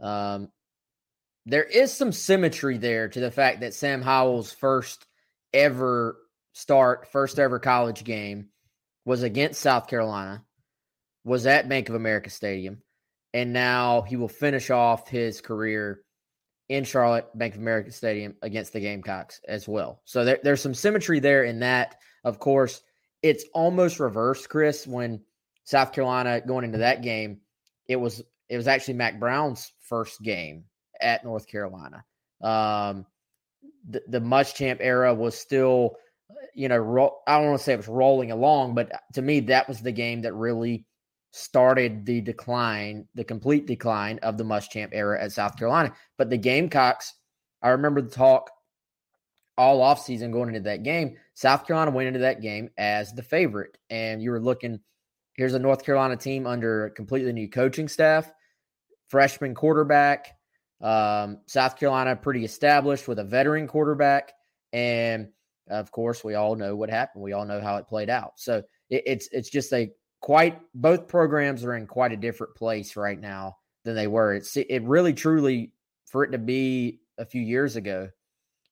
um, 0.00 0.48
there 1.46 1.64
is 1.64 1.92
some 1.92 2.12
symmetry 2.12 2.78
there 2.78 3.08
to 3.08 3.20
the 3.20 3.30
fact 3.30 3.60
that 3.60 3.74
Sam 3.74 4.02
Howell's 4.02 4.52
first 4.52 5.06
ever 5.52 6.16
start, 6.52 7.08
first 7.08 7.38
ever 7.38 7.58
college 7.58 8.04
game 8.04 8.48
was 9.04 9.22
against 9.22 9.60
South 9.60 9.86
Carolina, 9.86 10.44
was 11.24 11.46
at 11.46 11.68
Bank 11.68 11.88
of 11.88 11.94
America 11.94 12.30
Stadium, 12.30 12.82
and 13.34 13.52
now 13.52 14.02
he 14.02 14.16
will 14.16 14.28
finish 14.28 14.70
off 14.70 15.08
his 15.08 15.40
career 15.40 16.02
in 16.70 16.84
Charlotte, 16.84 17.26
Bank 17.34 17.54
of 17.54 17.60
America 17.60 17.90
Stadium 17.90 18.36
against 18.42 18.72
the 18.72 18.78
Gamecocks 18.78 19.40
as 19.48 19.66
well. 19.66 20.00
So 20.04 20.24
there, 20.24 20.38
there's 20.44 20.62
some 20.62 20.72
symmetry 20.72 21.18
there 21.18 21.42
in 21.44 21.58
that. 21.60 21.96
Of 22.22 22.38
course, 22.38 22.82
it's 23.22 23.44
almost 23.52 23.98
reversed, 23.98 24.48
Chris, 24.48 24.86
when 24.86 25.20
South 25.64 25.92
Carolina 25.92 26.40
going 26.40 26.64
into 26.64 26.78
that 26.78 27.02
game, 27.02 27.40
it 27.88 27.96
was 27.96 28.22
it 28.48 28.56
was 28.56 28.68
actually 28.68 28.94
Mack 28.94 29.18
Brown's 29.18 29.72
first 29.80 30.22
game 30.22 30.64
at 31.00 31.24
North 31.24 31.48
Carolina. 31.48 32.04
Um, 32.40 33.04
the, 33.88 34.02
the 34.06 34.20
Muschamp 34.20 34.78
era 34.80 35.12
was 35.12 35.36
still, 35.36 35.96
you 36.54 36.68
know, 36.68 36.78
ro- 36.78 37.18
I 37.26 37.38
don't 37.38 37.48
want 37.48 37.58
to 37.58 37.64
say 37.64 37.72
it 37.72 37.78
was 37.78 37.88
rolling 37.88 38.30
along, 38.30 38.74
but 38.74 38.92
to 39.14 39.22
me, 39.22 39.40
that 39.40 39.68
was 39.68 39.80
the 39.80 39.92
game 39.92 40.22
that 40.22 40.34
really 40.34 40.84
started 41.32 42.04
the 42.04 42.20
decline, 42.20 43.06
the 43.14 43.24
complete 43.24 43.66
decline 43.66 44.18
of 44.22 44.36
the 44.36 44.44
Muschamp 44.44 44.90
era 44.92 45.22
at 45.22 45.32
South 45.32 45.56
Carolina. 45.56 45.92
But 46.18 46.30
the 46.30 46.36
Gamecocks, 46.36 47.14
I 47.62 47.70
remember 47.70 48.00
the 48.00 48.10
talk 48.10 48.50
all 49.56 49.80
offseason 49.80 50.32
going 50.32 50.48
into 50.48 50.60
that 50.60 50.82
game. 50.82 51.16
South 51.34 51.66
Carolina 51.66 51.90
went 51.90 52.08
into 52.08 52.20
that 52.20 52.40
game 52.40 52.70
as 52.78 53.12
the 53.12 53.22
favorite. 53.22 53.76
And 53.90 54.22
you 54.22 54.30
were 54.30 54.40
looking, 54.40 54.80
here's 55.34 55.54
a 55.54 55.58
North 55.58 55.84
Carolina 55.84 56.16
team 56.16 56.46
under 56.46 56.86
a 56.86 56.90
completely 56.90 57.32
new 57.32 57.48
coaching 57.48 57.88
staff, 57.88 58.30
freshman 59.08 59.54
quarterback. 59.54 60.34
Um, 60.80 61.40
South 61.46 61.76
Carolina 61.76 62.16
pretty 62.16 62.44
established 62.44 63.06
with 63.06 63.18
a 63.18 63.24
veteran 63.24 63.68
quarterback. 63.68 64.32
And 64.72 65.28
of 65.68 65.92
course, 65.92 66.24
we 66.24 66.34
all 66.34 66.56
know 66.56 66.74
what 66.74 66.90
happened. 66.90 67.22
We 67.22 67.32
all 67.32 67.44
know 67.44 67.60
how 67.60 67.76
it 67.76 67.86
played 67.86 68.10
out. 68.10 68.32
So 68.36 68.62
it, 68.88 69.02
it's 69.06 69.28
it's 69.30 69.50
just 69.50 69.72
a 69.72 69.90
quite 70.20 70.60
both 70.74 71.08
programs 71.08 71.64
are 71.64 71.74
in 71.74 71.86
quite 71.86 72.12
a 72.12 72.16
different 72.16 72.54
place 72.54 72.96
right 72.96 73.18
now 73.18 73.56
than 73.84 73.94
they 73.94 74.06
were. 74.06 74.34
It's 74.34 74.56
it 74.56 74.82
really 74.84 75.14
truly 75.14 75.72
for 76.06 76.24
it 76.24 76.32
to 76.32 76.38
be 76.38 77.00
a 77.18 77.24
few 77.24 77.42
years 77.42 77.76
ago, 77.76 78.10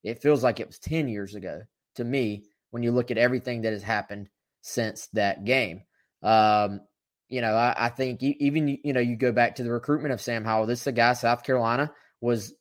it 0.02 0.22
feels 0.22 0.42
like 0.42 0.60
it 0.60 0.66
was 0.66 0.78
10 0.78 1.08
years 1.08 1.34
ago 1.34 1.62
to 1.96 2.04
me 2.04 2.44
when 2.70 2.82
you 2.82 2.90
look 2.90 3.10
at 3.10 3.18
everything 3.18 3.62
that 3.62 3.72
has 3.72 3.82
happened 3.82 4.28
since 4.62 5.08
that 5.12 5.44
game. 5.44 5.82
Um, 6.22 6.80
you 7.28 7.40
know, 7.40 7.54
I, 7.54 7.74
I, 7.76 7.88
think 7.90 8.22
even 8.22 8.78
you 8.82 8.92
know 8.92 9.00
you 9.00 9.16
go 9.16 9.32
back 9.32 9.56
to 9.56 9.62
the 9.62 9.70
recruitment 9.70 10.12
of 10.12 10.20
Sam 10.20 10.44
Howell. 10.44 10.66
This 10.66 10.80
is 10.80 10.86
a 10.86 10.92
guy 10.92 11.12
South 11.12 11.44
Carolina 11.44 11.92
was 12.20 12.54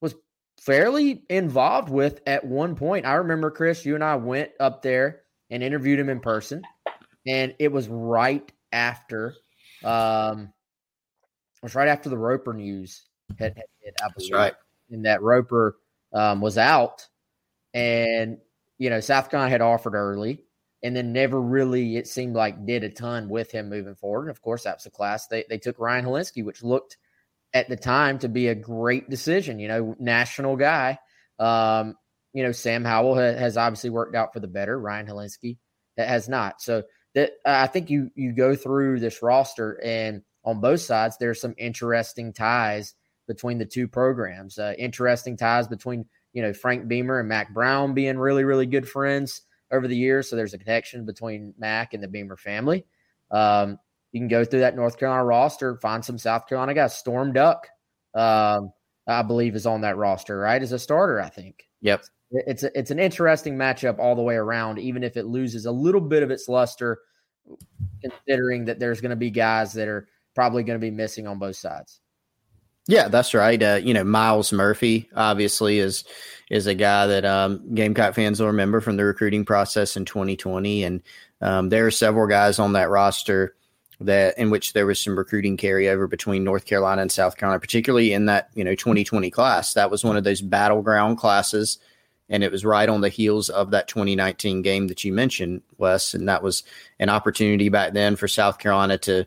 was 0.00 0.14
fairly 0.60 1.22
involved 1.28 1.90
with 1.90 2.20
at 2.26 2.44
one 2.44 2.76
point. 2.76 3.06
I 3.06 3.14
remember 3.14 3.50
Chris, 3.50 3.84
you 3.84 3.94
and 3.94 4.02
I 4.02 4.16
went 4.16 4.50
up 4.58 4.82
there 4.82 5.20
and 5.50 5.62
interviewed 5.62 6.00
him 6.00 6.08
in 6.08 6.20
person 6.20 6.62
and 7.26 7.54
it 7.58 7.72
was 7.72 7.88
right 7.88 8.50
after, 8.72 9.34
um, 9.84 10.52
it 11.56 11.62
was 11.62 11.74
right 11.74 11.88
after 11.88 12.08
the 12.08 12.18
Roper 12.18 12.52
news 12.52 13.04
had, 13.38 13.56
had 13.56 13.64
hit. 13.80 13.94
I 14.02 14.08
believe, 14.16 14.30
That's 14.30 14.32
right. 14.32 14.54
And 14.90 15.04
that 15.04 15.22
Roper 15.22 15.76
um, 16.12 16.40
was 16.40 16.58
out, 16.58 17.06
and 17.74 18.38
you 18.78 18.90
know, 18.90 19.00
South 19.00 19.30
Carolina 19.30 19.50
had 19.50 19.60
offered 19.60 19.94
early 19.94 20.42
and 20.82 20.96
then 20.96 21.12
never 21.12 21.40
really, 21.40 21.96
it 21.96 22.08
seemed 22.08 22.34
like, 22.34 22.64
did 22.64 22.84
a 22.84 22.88
ton 22.88 23.28
with 23.28 23.50
him 23.50 23.68
moving 23.68 23.94
forward. 23.94 24.22
And 24.22 24.30
of 24.30 24.40
course, 24.40 24.64
that's 24.64 24.84
the 24.84 24.90
class. 24.90 25.26
They, 25.26 25.44
they 25.48 25.58
took 25.58 25.78
Ryan 25.78 26.06
Hilinski, 26.06 26.44
which 26.44 26.62
looked 26.62 26.96
at 27.52 27.68
the 27.68 27.76
time 27.76 28.18
to 28.20 28.28
be 28.28 28.48
a 28.48 28.54
great 28.54 29.10
decision, 29.10 29.58
you 29.58 29.68
know, 29.68 29.94
national 29.98 30.56
guy. 30.56 30.98
Um, 31.38 31.96
you 32.32 32.42
know, 32.42 32.52
Sam 32.52 32.84
Howell 32.84 33.16
ha- 33.16 33.38
has 33.38 33.56
obviously 33.56 33.90
worked 33.90 34.14
out 34.14 34.32
for 34.32 34.40
the 34.40 34.48
better. 34.48 34.78
Ryan 34.78 35.06
Hilinski 35.06 35.58
has 35.98 36.28
not. 36.28 36.62
So 36.62 36.84
that 37.14 37.32
I 37.44 37.66
think 37.66 37.90
you 37.90 38.10
you 38.14 38.32
go 38.32 38.54
through 38.54 39.00
this 39.00 39.22
roster 39.22 39.80
and 39.82 40.22
on 40.44 40.60
both 40.60 40.80
sides 40.80 41.16
there's 41.18 41.40
some 41.40 41.54
interesting 41.58 42.32
ties 42.32 42.94
between 43.26 43.58
the 43.58 43.66
two 43.66 43.86
programs. 43.86 44.58
Uh, 44.58 44.74
interesting 44.78 45.36
ties 45.36 45.68
between 45.68 46.06
you 46.32 46.42
know 46.42 46.52
Frank 46.52 46.88
Beamer 46.88 47.20
and 47.20 47.28
Mack 47.28 47.52
Brown 47.52 47.94
being 47.94 48.18
really 48.18 48.44
really 48.44 48.66
good 48.66 48.88
friends 48.88 49.42
over 49.70 49.86
the 49.86 49.96
years. 49.96 50.28
So 50.28 50.36
there's 50.36 50.54
a 50.54 50.58
connection 50.58 51.04
between 51.04 51.54
Mack 51.58 51.94
and 51.94 52.02
the 52.02 52.08
Beamer 52.08 52.36
family. 52.36 52.84
Um, 53.30 53.78
you 54.12 54.20
can 54.20 54.28
go 54.28 54.44
through 54.44 54.60
that 54.60 54.74
North 54.74 54.98
Carolina 54.98 55.24
roster, 55.24 55.76
find 55.76 56.04
some 56.04 56.18
South 56.18 56.48
Carolina 56.48 56.74
guys. 56.74 56.96
Storm 56.96 57.32
Duck, 57.32 57.68
um, 58.14 58.72
I 59.06 59.22
believe, 59.22 59.54
is 59.54 59.66
on 59.66 59.82
that 59.82 59.96
roster, 59.96 60.38
right? 60.38 60.60
As 60.60 60.72
a 60.72 60.78
starter, 60.78 61.20
I 61.20 61.28
think. 61.28 61.64
Yep. 61.80 62.04
It's 62.30 62.62
a, 62.62 62.78
it's 62.78 62.90
an 62.90 62.98
interesting 62.98 63.56
matchup 63.56 63.98
all 63.98 64.14
the 64.14 64.22
way 64.22 64.36
around, 64.36 64.78
even 64.78 65.02
if 65.02 65.16
it 65.16 65.26
loses 65.26 65.66
a 65.66 65.72
little 65.72 66.00
bit 66.00 66.22
of 66.22 66.30
its 66.30 66.48
luster, 66.48 67.00
considering 68.00 68.66
that 68.66 68.78
there's 68.78 69.00
going 69.00 69.10
to 69.10 69.16
be 69.16 69.30
guys 69.30 69.72
that 69.72 69.88
are 69.88 70.08
probably 70.34 70.62
going 70.62 70.78
to 70.78 70.84
be 70.84 70.90
missing 70.90 71.26
on 71.26 71.38
both 71.38 71.56
sides. 71.56 72.00
Yeah, 72.86 73.08
that's 73.08 73.34
right. 73.34 73.62
Uh, 73.62 73.80
you 73.82 73.94
know, 73.94 74.04
Miles 74.04 74.52
Murphy 74.52 75.08
obviously 75.14 75.78
is 75.78 76.04
is 76.50 76.66
a 76.66 76.74
guy 76.74 77.06
that 77.06 77.24
um, 77.24 77.74
Gamecock 77.74 78.14
fans 78.14 78.40
will 78.40 78.48
remember 78.48 78.80
from 78.80 78.96
the 78.96 79.04
recruiting 79.04 79.44
process 79.44 79.96
in 79.96 80.04
2020, 80.04 80.82
and 80.84 81.02
um, 81.40 81.68
there 81.68 81.86
are 81.86 81.92
several 81.92 82.26
guys 82.26 82.58
on 82.58 82.72
that 82.72 82.90
roster 82.90 83.54
that 84.00 84.36
in 84.38 84.50
which 84.50 84.72
there 84.72 84.86
was 84.86 84.98
some 84.98 85.16
recruiting 85.16 85.56
carryover 85.56 86.08
between 86.08 86.42
North 86.42 86.64
Carolina 86.64 87.02
and 87.02 87.12
South 87.12 87.36
Carolina, 87.36 87.60
particularly 87.60 88.12
in 88.12 88.26
that 88.26 88.50
you 88.54 88.64
know 88.64 88.74
2020 88.74 89.30
class. 89.30 89.74
That 89.74 89.90
was 89.90 90.02
one 90.02 90.16
of 90.16 90.24
those 90.24 90.40
battleground 90.40 91.18
classes, 91.18 91.78
and 92.30 92.44
it 92.44 92.52
was 92.52 92.64
right 92.64 92.88
on 92.88 93.00
the 93.00 93.08
heels 93.08 93.50
of 93.50 93.72
that 93.72 93.88
2019 93.88 94.62
game 94.62 94.86
that 94.88 95.04
you 95.04 95.12
mentioned, 95.12 95.62
Wes, 95.76 96.14
and 96.14 96.28
that 96.28 96.42
was 96.42 96.62
an 97.00 97.08
opportunity 97.08 97.68
back 97.68 97.92
then 97.92 98.16
for 98.16 98.28
South 98.28 98.58
Carolina 98.58 98.96
to 98.98 99.26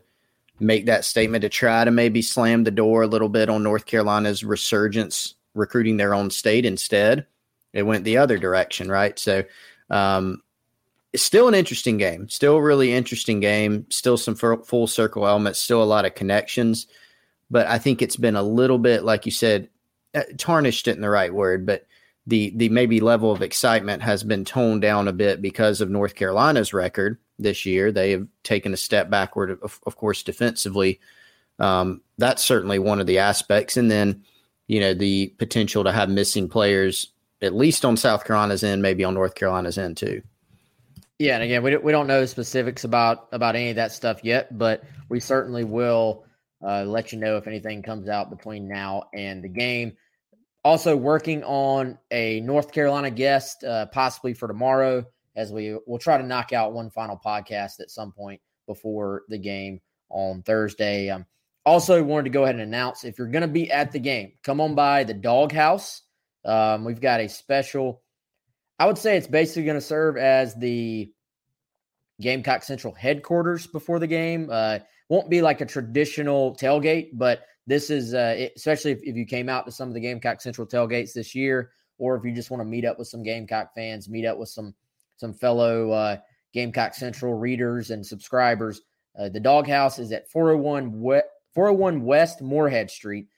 make 0.58 0.86
that 0.86 1.04
statement 1.04 1.42
to 1.42 1.48
try 1.48 1.84
to 1.84 1.90
maybe 1.90 2.22
slam 2.22 2.64
the 2.64 2.70
door 2.70 3.02
a 3.02 3.06
little 3.06 3.28
bit 3.28 3.50
on 3.50 3.62
North 3.62 3.86
Carolina's 3.86 4.42
resurgence 4.42 5.34
recruiting 5.54 5.98
their 5.98 6.14
own 6.14 6.30
state 6.30 6.64
instead. 6.64 7.26
It 7.74 7.82
went 7.82 8.04
the 8.04 8.16
other 8.16 8.38
direction, 8.38 8.90
right? 8.90 9.18
So, 9.18 9.44
um, 9.90 10.42
it's 11.12 11.22
still 11.22 11.46
an 11.46 11.54
interesting 11.54 11.96
game. 11.96 12.28
Still 12.28 12.56
a 12.56 12.62
really 12.62 12.92
interesting 12.92 13.38
game. 13.38 13.86
Still 13.90 14.16
some 14.16 14.34
full 14.34 14.86
circle 14.88 15.28
elements. 15.28 15.60
Still 15.60 15.80
a 15.80 15.84
lot 15.84 16.04
of 16.04 16.16
connections. 16.16 16.88
But 17.50 17.68
I 17.68 17.78
think 17.78 18.02
it's 18.02 18.16
been 18.16 18.34
a 18.34 18.42
little 18.42 18.78
bit, 18.78 19.04
like 19.04 19.24
you 19.24 19.30
said, 19.30 19.68
uh, 20.12 20.22
tarnished 20.38 20.88
it 20.88 20.96
in 20.96 21.02
the 21.02 21.10
right 21.10 21.32
word, 21.32 21.66
but 21.66 21.86
the 22.26 22.52
the 22.56 22.68
maybe 22.70 23.00
level 23.00 23.30
of 23.30 23.42
excitement 23.42 24.02
has 24.02 24.22
been 24.22 24.44
toned 24.44 24.82
down 24.82 25.08
a 25.08 25.12
bit 25.12 25.42
because 25.42 25.80
of 25.80 25.90
North 25.90 26.14
Carolina's 26.14 26.72
record 26.72 27.18
this 27.38 27.66
year. 27.66 27.92
They 27.92 28.12
have 28.12 28.26
taken 28.42 28.72
a 28.72 28.78
step 28.78 29.10
backward, 29.10 29.58
of, 29.62 29.80
of 29.86 29.96
course, 29.96 30.22
defensively. 30.22 31.00
Um, 31.58 32.00
that's 32.18 32.42
certainly 32.42 32.78
one 32.78 33.00
of 33.00 33.06
the 33.06 33.18
aspects, 33.18 33.76
and 33.76 33.90
then 33.90 34.24
you 34.66 34.80
know 34.80 34.94
the 34.94 35.28
potential 35.38 35.84
to 35.84 35.92
have 35.92 36.08
missing 36.08 36.48
players 36.48 37.12
at 37.42 37.54
least 37.54 37.84
on 37.84 37.96
South 37.96 38.24
Carolina's 38.24 38.64
end, 38.64 38.80
maybe 38.80 39.04
on 39.04 39.14
North 39.14 39.34
Carolina's 39.34 39.76
end 39.76 39.96
too. 39.96 40.22
Yeah, 41.18 41.34
and 41.34 41.44
again, 41.44 41.62
we 41.62 41.70
don't, 41.70 41.84
we 41.84 41.92
don't 41.92 42.06
know 42.06 42.24
specifics 42.26 42.84
about 42.84 43.28
about 43.32 43.54
any 43.54 43.70
of 43.70 43.76
that 43.76 43.92
stuff 43.92 44.24
yet, 44.24 44.56
but 44.56 44.82
we 45.08 45.20
certainly 45.20 45.64
will 45.64 46.24
uh, 46.66 46.84
let 46.84 47.12
you 47.12 47.18
know 47.18 47.36
if 47.36 47.46
anything 47.46 47.82
comes 47.82 48.08
out 48.08 48.30
between 48.30 48.66
now 48.66 49.04
and 49.12 49.44
the 49.44 49.48
game. 49.48 49.96
Also, 50.64 50.96
working 50.96 51.44
on 51.44 51.98
a 52.10 52.40
North 52.40 52.72
Carolina 52.72 53.10
guest, 53.10 53.64
uh, 53.64 53.84
possibly 53.86 54.32
for 54.32 54.48
tomorrow, 54.48 55.04
as 55.36 55.52
we 55.52 55.76
will 55.86 55.98
try 55.98 56.16
to 56.16 56.24
knock 56.24 56.54
out 56.54 56.72
one 56.72 56.90
final 56.90 57.20
podcast 57.22 57.80
at 57.80 57.90
some 57.90 58.12
point 58.12 58.40
before 58.66 59.24
the 59.28 59.36
game 59.36 59.80
on 60.08 60.42
Thursday. 60.42 61.10
Um, 61.10 61.26
also, 61.66 62.02
wanted 62.02 62.24
to 62.24 62.30
go 62.30 62.44
ahead 62.44 62.54
and 62.54 62.64
announce 62.64 63.04
if 63.04 63.18
you're 63.18 63.28
going 63.28 63.42
to 63.42 63.48
be 63.48 63.70
at 63.70 63.92
the 63.92 63.98
game, 63.98 64.32
come 64.42 64.60
on 64.60 64.74
by 64.74 65.04
the 65.04 65.14
Doghouse. 65.14 66.02
Um, 66.44 66.84
we've 66.84 67.00
got 67.00 67.20
a 67.20 67.28
special. 67.28 68.02
I 68.78 68.86
would 68.86 68.98
say 68.98 69.16
it's 69.16 69.26
basically 69.26 69.64
going 69.64 69.78
to 69.78 69.80
serve 69.80 70.16
as 70.16 70.54
the 70.54 71.12
Gamecock 72.20 72.62
Central 72.62 72.94
headquarters 72.94 73.66
before 73.66 73.98
the 73.98 74.06
game. 74.06 74.48
Uh, 74.50 74.78
won't 75.08 75.30
be 75.30 75.42
like 75.42 75.60
a 75.60 75.66
traditional 75.66 76.56
tailgate, 76.56 77.10
but 77.12 77.42
this 77.66 77.90
is 77.90 78.14
uh, 78.14 78.48
especially 78.56 78.92
if, 78.92 78.98
if, 79.02 79.16
you 79.16 79.24
came 79.24 79.48
out 79.48 79.64
to 79.66 79.72
some 79.72 79.88
of 79.88 79.94
the 79.94 80.00
Gamecock 80.00 80.40
Central 80.40 80.66
tailgates 80.66 81.12
this 81.12 81.34
year, 81.34 81.70
or 81.98 82.16
if 82.16 82.24
you 82.24 82.32
just 82.32 82.50
want 82.50 82.60
to 82.60 82.64
meet 82.64 82.84
up 82.84 82.98
with 82.98 83.08
some 83.08 83.22
Gamecock 83.22 83.74
fans, 83.74 84.08
meet 84.08 84.26
up 84.26 84.38
with 84.38 84.48
some 84.48 84.74
some 85.16 85.32
fellow 85.32 85.90
uh, 85.90 86.16
Gamecock 86.52 86.94
Central 86.94 87.34
readers 87.34 87.90
and 87.90 88.04
subscribers. 88.04 88.82
Uh, 89.18 89.28
the 89.28 89.40
Doghouse 89.40 89.98
is 89.98 90.12
at 90.12 90.30
401 90.30 91.00
West, 91.00 91.26
401 91.54 92.04
West 92.04 92.42
Morehead 92.42 92.90
Street, 92.90 93.28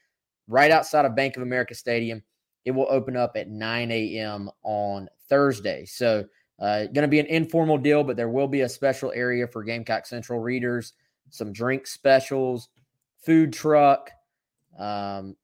right 0.48 0.70
outside 0.70 1.04
of 1.04 1.14
Bank 1.14 1.36
of 1.36 1.42
America 1.42 1.74
Stadium. 1.74 2.22
It 2.64 2.70
will 2.72 2.88
open 2.90 3.16
up 3.16 3.36
at 3.36 3.48
9 3.48 3.90
a.m. 3.90 4.50
on 4.64 5.08
Thursday. 5.28 5.84
So, 5.84 6.24
uh, 6.58 6.84
going 6.84 7.02
to 7.02 7.08
be 7.08 7.20
an 7.20 7.26
informal 7.26 7.78
deal, 7.78 8.02
but 8.02 8.16
there 8.16 8.30
will 8.30 8.48
be 8.48 8.62
a 8.62 8.68
special 8.68 9.12
area 9.14 9.46
for 9.46 9.62
Gamecock 9.62 10.06
Central 10.06 10.40
readers, 10.40 10.94
some 11.30 11.52
drink 11.52 11.86
specials, 11.86 12.70
food 13.22 13.52
truck, 13.52 14.10
um, 14.78 15.36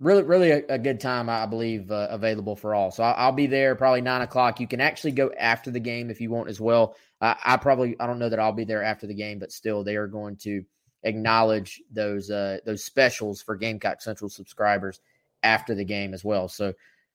really, 0.00 0.22
really 0.22 0.50
a, 0.50 0.62
a, 0.68 0.78
good 0.78 1.00
time, 1.00 1.28
I 1.28 1.46
believe, 1.46 1.90
uh, 1.90 2.08
available 2.10 2.56
for 2.56 2.74
all. 2.74 2.90
So 2.90 3.02
I'll, 3.02 3.14
I'll, 3.16 3.32
be 3.32 3.46
there 3.46 3.74
probably 3.74 4.00
nine 4.00 4.22
o'clock. 4.22 4.60
You 4.60 4.66
can 4.66 4.80
actually 4.80 5.12
go 5.12 5.30
after 5.38 5.70
the 5.70 5.80
game 5.80 6.10
if 6.10 6.20
you 6.20 6.30
want 6.30 6.48
as 6.48 6.60
well. 6.60 6.96
I, 7.20 7.36
I, 7.44 7.56
probably 7.56 7.96
I 8.00 8.06
don't 8.06 8.18
know 8.18 8.28
that 8.28 8.40
I'll 8.40 8.52
be 8.52 8.64
there 8.64 8.82
after 8.82 9.06
the 9.06 9.14
game, 9.14 9.38
but 9.38 9.52
still 9.52 9.84
they 9.84 9.96
are 9.96 10.06
going 10.06 10.36
to 10.38 10.64
acknowledge 11.02 11.82
those 11.90 12.30
uh, 12.30 12.58
those 12.64 12.84
specials 12.84 13.42
for 13.42 13.56
Gamecock 13.56 14.00
Central 14.00 14.30
subscribers 14.30 15.00
after 15.42 15.74
the 15.74 15.84
game 15.84 16.14
as 16.14 16.24
well. 16.24 16.48
So 16.48 16.72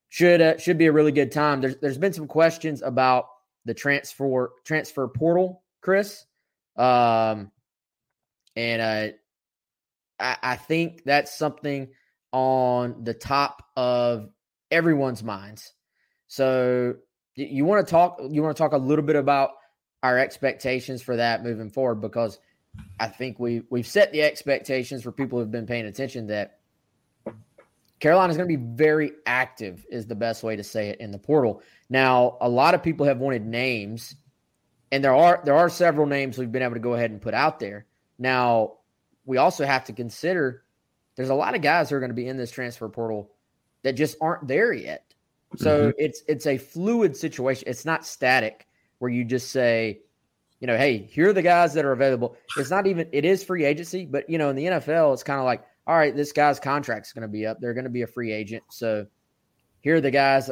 should 0.10 0.42
uh, 0.42 0.58
should 0.58 0.78
be 0.78 0.86
a 0.86 0.92
really 0.92 1.12
good 1.12 1.32
time. 1.32 1.62
There's 1.62 1.78
there's 1.78 1.98
been 1.98 2.14
some 2.14 2.28
questions 2.28 2.82
about 2.82 3.28
the 3.66 3.74
transfer 3.74 4.54
transfer 4.64 5.08
portal, 5.08 5.64
Chris. 5.82 6.26
Um, 6.78 7.52
and 8.56 8.82
uh, 8.82 9.16
I, 10.20 10.38
I 10.42 10.56
think 10.56 11.04
that's 11.06 11.38
something 11.38 11.90
on 12.32 13.04
the 13.04 13.14
top 13.14 13.64
of 13.76 14.30
everyone's 14.72 15.24
minds. 15.24 15.74
So 16.28 16.96
you 17.36 17.66
want 17.66 17.86
to 17.86 17.92
talk 17.92 18.20
you 18.30 18.42
want 18.42 18.56
to 18.56 18.62
talk 18.62 18.74
a 18.74 18.78
little 18.78 19.06
bit 19.06 19.16
about 19.16 19.52
our 20.04 20.18
expectations 20.18 21.02
for 21.02 21.16
that 21.16 21.44
moving 21.44 21.70
forward 21.70 22.02
because 22.02 22.40
I 23.00 23.08
think 23.08 23.40
we 23.40 23.62
we've 23.70 23.88
set 23.88 24.12
the 24.12 24.22
expectations 24.22 25.04
for 25.04 25.12
people 25.12 25.40
who've 25.40 25.52
been 25.52 25.66
paying 25.66 25.86
attention 25.86 26.28
that 26.28 26.60
Carolina 28.00 28.32
is 28.32 28.38
going 28.38 28.50
to 28.50 28.58
be 28.58 28.64
very 28.64 29.14
active 29.26 29.86
is 29.90 30.06
the 30.06 30.16
best 30.16 30.44
way 30.44 30.56
to 30.56 30.64
say 30.64 30.90
it 30.90 31.00
in 31.00 31.12
the 31.12 31.18
portal. 31.18 31.62
Now, 31.90 32.38
a 32.42 32.50
lot 32.50 32.74
of 32.74 32.84
people 32.84 33.06
have 33.06 33.20
wanted 33.20 33.46
names 33.46 34.16
and 34.92 35.04
there 35.04 35.16
are 35.16 35.42
there 35.44 35.56
are 35.56 35.70
several 35.70 36.08
names 36.08 36.38
we've 36.38 36.52
been 36.52 36.62
able 36.62 36.76
to 36.76 36.80
go 36.80 36.94
ahead 36.94 37.12
and 37.12 37.22
put 37.22 37.34
out 37.34 37.60
there. 37.60 37.86
Now, 38.18 38.75
we 39.26 39.38
also 39.38 39.66
have 39.66 39.86
to 39.86 39.94
consider 39.94 40.64
there's 41.16 41.30
a 41.30 41.36
lot 41.36 41.56
of 41.56 41.62
guys 41.62 41.90
who 41.90 41.96
are 41.96 42.00
going 42.00 42.10
to 42.10 42.16
be 42.16 42.28
in 42.28 42.38
this 42.38 42.52
transfer 42.52 42.90
portal 42.90 43.32
that 43.84 43.94
just 43.94 44.18
aren't 44.22 44.48
there 44.48 44.74
yet. 44.74 45.14
So 45.58 45.90
mm-hmm. 45.90 45.92
it's 45.98 46.24
it's 46.28 46.46
a 46.46 46.58
fluid 46.58 47.16
situation. 47.16 47.66
It's 47.68 47.86
not 47.86 48.06
static 48.06 48.68
where 49.00 49.12
you 49.12 49.24
just 49.24 49.52
say, 49.52 50.02
you 50.60 50.68
know, 50.68 50.78
hey, 50.78 50.98
here 50.98 51.30
are 51.30 51.34
the 51.34 51.42
guys 51.42 51.74
that 51.74 51.86
are 51.86 51.92
available. 51.92 52.36
It's 52.58 52.70
not 52.70 52.88
even 52.88 53.08
it 53.12 53.26
is 53.26 53.44
free 53.44 53.66
agency, 53.66 54.06
but 54.06 54.30
you 54.30 54.38
know, 54.38 54.50
in 54.50 54.56
the 54.56 54.66
NFL, 54.66 55.14
it's 55.14 55.24
kind 55.24 55.40
of 55.40 55.46
like, 55.46 55.64
all 55.88 55.96
right, 55.96 56.16
this 56.16 56.32
guy's 56.32 56.60
contract's 56.60 57.14
going 57.14 57.22
to 57.22 57.28
be 57.28 57.46
up. 57.46 57.60
They're 57.60 57.74
going 57.74 57.86
to 57.86 57.90
be 57.90 58.02
a 58.02 58.08
free 58.08 58.32
agent. 58.32 58.64
So 58.70 59.06
here 59.82 59.96
are 59.96 60.02
the 60.02 60.12
guys 60.12 60.50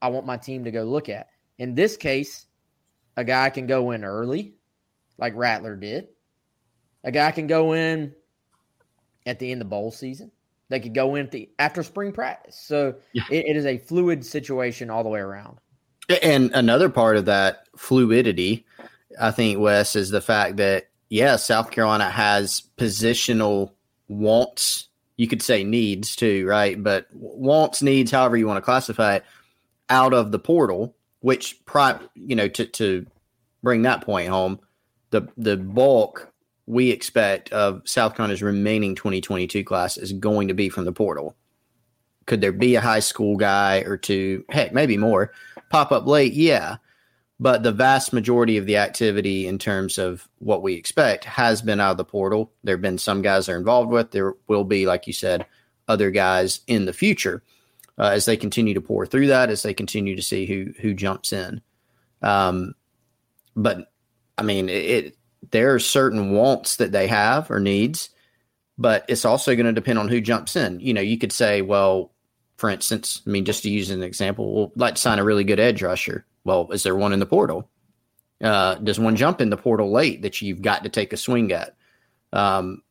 I 0.00 0.08
want 0.08 0.26
my 0.26 0.36
team 0.36 0.64
to 0.64 0.70
go 0.70 0.82
look 0.82 1.08
at. 1.08 1.28
In 1.58 1.74
this 1.74 1.96
case, 1.96 2.46
a 3.16 3.24
guy 3.24 3.50
can 3.50 3.66
go 3.66 3.92
in 3.92 4.04
early, 4.04 4.54
like 5.18 5.34
Rattler 5.36 5.76
did. 5.76 6.08
A 7.04 7.10
guy 7.10 7.30
can 7.32 7.46
go 7.46 7.72
in 7.72 8.14
at 9.26 9.38
the 9.38 9.50
end 9.50 9.62
of 9.62 9.68
bowl 9.68 9.90
season. 9.90 10.30
They 10.68 10.80
could 10.80 10.94
go 10.94 11.16
in 11.16 11.28
the 11.30 11.50
after 11.58 11.82
spring 11.82 12.12
practice. 12.12 12.56
So 12.56 12.94
yeah. 13.12 13.24
it, 13.30 13.44
it 13.46 13.56
is 13.56 13.66
a 13.66 13.78
fluid 13.78 14.24
situation 14.24 14.88
all 14.88 15.02
the 15.02 15.08
way 15.10 15.20
around. 15.20 15.58
And 16.22 16.50
another 16.54 16.88
part 16.88 17.16
of 17.16 17.26
that 17.26 17.66
fluidity, 17.76 18.64
I 19.20 19.30
think, 19.32 19.58
Wes, 19.58 19.96
is 19.96 20.10
the 20.10 20.20
fact 20.20 20.56
that 20.56 20.88
yeah, 21.08 21.36
South 21.36 21.70
Carolina 21.70 22.08
has 22.08 22.62
positional 22.78 23.72
wants. 24.08 24.88
You 25.18 25.28
could 25.28 25.42
say 25.42 25.62
needs 25.62 26.16
too, 26.16 26.46
right? 26.46 26.82
But 26.82 27.06
wants, 27.12 27.82
needs, 27.82 28.10
however 28.10 28.36
you 28.36 28.46
want 28.46 28.56
to 28.56 28.62
classify 28.62 29.16
it, 29.16 29.24
out 29.90 30.14
of 30.14 30.32
the 30.32 30.38
portal. 30.38 30.96
which 31.20 31.64
pri- 31.66 32.00
you 32.14 32.36
know 32.36 32.48
to 32.48 32.66
to 32.66 33.06
bring 33.62 33.82
that 33.82 34.02
point 34.02 34.28
home, 34.28 34.60
the 35.10 35.28
the 35.36 35.56
bulk 35.56 36.31
we 36.66 36.90
expect 36.90 37.52
of 37.52 37.82
South 37.84 38.14
Carolina's 38.14 38.42
remaining 38.42 38.94
2022 38.94 39.64
class 39.64 39.96
is 39.96 40.12
going 40.12 40.48
to 40.48 40.54
be 40.54 40.68
from 40.68 40.84
the 40.84 40.92
portal. 40.92 41.36
Could 42.26 42.40
there 42.40 42.52
be 42.52 42.76
a 42.76 42.80
high 42.80 43.00
school 43.00 43.36
guy 43.36 43.78
or 43.80 43.96
two, 43.96 44.44
heck, 44.48 44.72
maybe 44.72 44.96
more, 44.96 45.32
pop 45.70 45.90
up 45.90 46.06
late? 46.06 46.34
Yeah. 46.34 46.76
But 47.40 47.64
the 47.64 47.72
vast 47.72 48.12
majority 48.12 48.56
of 48.56 48.66
the 48.66 48.76
activity 48.76 49.48
in 49.48 49.58
terms 49.58 49.98
of 49.98 50.28
what 50.38 50.62
we 50.62 50.74
expect 50.74 51.24
has 51.24 51.60
been 51.60 51.80
out 51.80 51.92
of 51.92 51.96
the 51.96 52.04
portal. 52.04 52.52
There 52.62 52.76
have 52.76 52.82
been 52.82 52.98
some 52.98 53.22
guys 53.22 53.46
that 53.46 53.52
are 53.52 53.58
involved 53.58 53.90
with. 53.90 54.12
There 54.12 54.34
will 54.46 54.62
be, 54.62 54.86
like 54.86 55.08
you 55.08 55.12
said, 55.12 55.46
other 55.88 56.12
guys 56.12 56.60
in 56.68 56.84
the 56.84 56.92
future 56.92 57.42
uh, 57.98 58.10
as 58.10 58.24
they 58.24 58.36
continue 58.36 58.74
to 58.74 58.80
pour 58.80 59.06
through 59.06 59.26
that, 59.28 59.50
as 59.50 59.62
they 59.62 59.74
continue 59.74 60.14
to 60.14 60.22
see 60.22 60.46
who 60.46 60.72
who 60.80 60.94
jumps 60.94 61.32
in. 61.32 61.60
Um, 62.22 62.74
but 63.56 63.92
I 64.38 64.42
mean, 64.42 64.68
it 64.68 65.16
there 65.50 65.74
are 65.74 65.78
certain 65.78 66.32
wants 66.32 66.76
that 66.76 66.92
they 66.92 67.06
have 67.06 67.50
or 67.50 67.60
needs, 67.60 68.10
but 68.78 69.04
it's 69.08 69.24
also 69.24 69.54
going 69.54 69.66
to 69.66 69.72
depend 69.72 69.98
on 69.98 70.08
who 70.08 70.20
jumps 70.20 70.56
in. 70.56 70.80
You 70.80 70.94
know, 70.94 71.00
you 71.00 71.18
could 71.18 71.32
say, 71.32 71.62
well, 71.62 72.12
for 72.56 72.70
instance, 72.70 73.22
I 73.26 73.30
mean, 73.30 73.44
just 73.44 73.62
to 73.64 73.70
use 73.70 73.90
an 73.90 74.02
example, 74.02 74.54
we'll 74.54 74.72
like 74.76 74.96
sign 74.96 75.18
a 75.18 75.24
really 75.24 75.44
good 75.44 75.60
edge 75.60 75.82
rusher. 75.82 76.24
Well, 76.44 76.70
is 76.70 76.82
there 76.82 76.96
one 76.96 77.12
in 77.12 77.18
the 77.18 77.26
portal? 77.26 77.68
Uh, 78.42 78.74
does 78.76 78.98
one 78.98 79.16
jump 79.16 79.40
in 79.40 79.50
the 79.50 79.56
portal 79.56 79.92
late 79.92 80.22
that 80.22 80.40
you've 80.42 80.62
got 80.62 80.82
to 80.82 80.88
take 80.88 81.12
a 81.12 81.16
swing 81.16 81.52
at? 81.52 81.74
Um, 82.32 82.82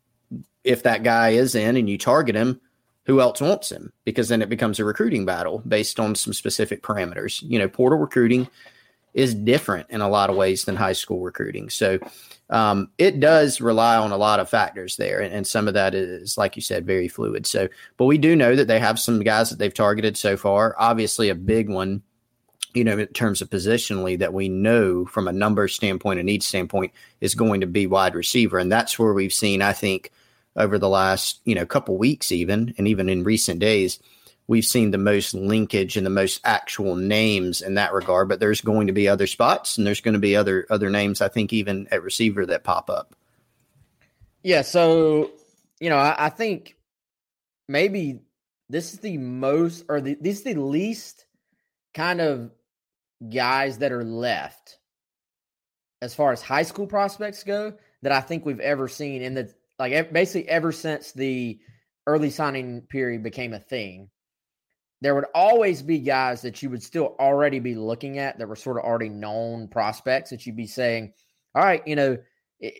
if 0.64 0.84
that 0.84 1.04
guy 1.04 1.30
is 1.30 1.56
in 1.56 1.76
and 1.76 1.90
you 1.90 1.98
target 1.98 2.36
him, 2.36 2.62
who 3.06 3.20
else 3.20 3.42
wants 3.42 3.72
him? 3.72 3.92
Because 4.06 4.30
then 4.30 4.42
it 4.42 4.50
becomes 4.50 4.80
a 4.80 4.86
recruiting 4.86 5.26
battle 5.26 5.64
based 5.68 6.00
on 6.00 6.16
some 6.16 6.34
specific 6.34 6.84
parameters. 6.84 7.42
You 7.42 7.60
know, 7.60 7.68
portal 7.68 7.98
recruiting 7.98 8.48
is 9.14 9.34
different 9.34 9.90
in 9.90 10.02
a 10.02 10.10
lot 10.10 10.30
of 10.30 10.36
ways 10.36 10.66
than 10.66 10.76
high 10.76 10.94
school 10.94 11.20
recruiting. 11.22 11.70
So 11.70 12.00
um, 12.52 12.90
it 12.98 13.22
does 13.22 13.62
rely 13.62 13.96
on 13.96 14.12
a 14.12 14.18
lot 14.18 14.42
of 14.42 14.50
factors 14.50 14.98
there, 14.98 15.22
and, 15.22 15.34
and, 15.34 15.48
some 15.48 15.70
of 15.70 15.74
that 15.74 15.96
is, 15.96 16.38
like 16.38 16.58
you 16.58 16.62
said, 16.62 16.86
very 16.86 17.08
fluid. 17.08 17.48
So, 17.48 17.70
but 17.96 18.06
we 18.06 18.18
do 18.18 18.36
know 18.36 18.58
that 18.58 18.68
they 18.68 18.80
have 18.80 19.00
some 19.00 19.24
guys 19.24 19.50
that 19.50 19.58
they've 19.58 19.74
targeted 19.74 20.18
so 20.18 20.36
far. 20.36 20.76
Obviously, 20.78 21.30
a 21.30 21.36
big 21.36 21.70
one, 21.70 22.04
you 22.74 22.84
know, 22.84 22.98
in 22.98 23.08
terms 23.08 23.42
of 23.42 23.50
positionally 23.50 24.20
that 24.20 24.34
we 24.34 24.50
know 24.50 25.06
from 25.06 25.30
a 25.30 25.34
number 25.34 25.70
standpoint 25.70 26.20
and 26.20 26.26
need 26.26 26.44
standpoint 26.44 26.92
is 27.22 27.36
going 27.36 27.62
to 27.62 27.68
be 27.68 27.88
wide 27.88 28.16
receiver, 28.16 28.60
and 28.60 28.70
that's 28.70 29.00
where 29.00 29.14
we've 29.14 29.34
seen, 29.34 29.62
I 29.62 29.72
think, 29.72 30.12
over 30.58 30.78
the 30.78 30.90
last 30.90 31.40
you 31.46 31.56
know 31.56 31.66
couple 31.66 31.98
weeks, 31.98 32.34
even 32.34 32.74
and 32.78 32.86
even 32.86 33.08
in 33.08 33.24
recent 33.24 33.62
days 33.62 33.98
we've 34.52 34.66
seen 34.66 34.92
the 34.92 34.98
most 34.98 35.34
linkage 35.34 35.96
and 35.96 36.06
the 36.06 36.10
most 36.10 36.42
actual 36.44 36.98
names 36.98 37.62
in 37.62 37.76
that 37.76 37.94
regard. 37.94 38.28
But 38.28 38.42
there's 38.42 38.60
going 38.60 38.88
to 38.88 38.94
be 38.94 39.08
other 39.08 39.26
spots, 39.26 39.78
and 39.78 39.88
there's 39.88 40.02
going 40.02 40.14
to 40.14 40.20
be 40.20 40.36
other 40.36 40.68
other 40.70 40.90
names. 40.90 41.22
I 41.22 41.30
think 41.30 41.54
even 41.54 41.88
at 41.90 42.04
receiver 42.04 42.46
that 42.46 42.66
pop 42.66 42.90
up. 42.90 43.16
Yeah. 44.44 44.64
So 44.64 45.32
you 45.80 45.90
know, 45.90 45.96
I, 45.96 46.26
I 46.26 46.30
think 46.30 46.76
maybe 47.70 48.20
this 48.70 48.94
is 48.94 49.00
the 49.00 49.18
most, 49.18 49.86
or 49.88 50.02
the, 50.02 50.18
this 50.20 50.40
is 50.40 50.44
the 50.44 50.56
least 50.56 51.26
kind 51.94 52.20
of 52.20 52.52
guys 53.34 53.78
that 53.78 53.94
are 53.94 54.04
left 54.04 54.80
as 56.02 56.14
far 56.14 56.34
as 56.34 56.42
high 56.42 56.64
school 56.64 56.88
prospects 56.88 57.44
go 57.44 57.74
that 58.02 58.12
I 58.12 58.20
think 58.20 58.46
we've 58.46 58.60
ever 58.60 58.90
seen 58.90 59.22
in 59.22 59.34
the 59.34 59.54
like 59.80 60.12
basically 60.12 60.50
ever 60.50 60.74
since 60.74 61.14
the 61.14 61.60
early 62.06 62.32
signing 62.32 62.82
period 62.82 63.24
became 63.24 63.54
a 63.54 63.60
thing 63.60 64.10
there 65.02 65.16
would 65.16 65.26
always 65.34 65.82
be 65.82 66.00
guys 66.00 66.44
that 66.44 66.62
you 66.62 66.70
would 66.70 66.84
still 66.84 67.16
already 67.20 67.60
be 67.60 67.76
looking 67.76 68.20
at 68.20 68.38
that 68.38 68.48
were 68.48 68.56
sort 68.56 68.78
of 68.78 68.84
already 68.84 69.10
known 69.10 69.68
prospects 69.68 70.30
that 70.30 70.46
you'd 70.46 70.56
be 70.56 70.68
saying, 70.68 71.14
all 71.56 71.64
right, 71.64 71.86
you 71.88 71.96
know, 71.96 72.18
it, 72.60 72.80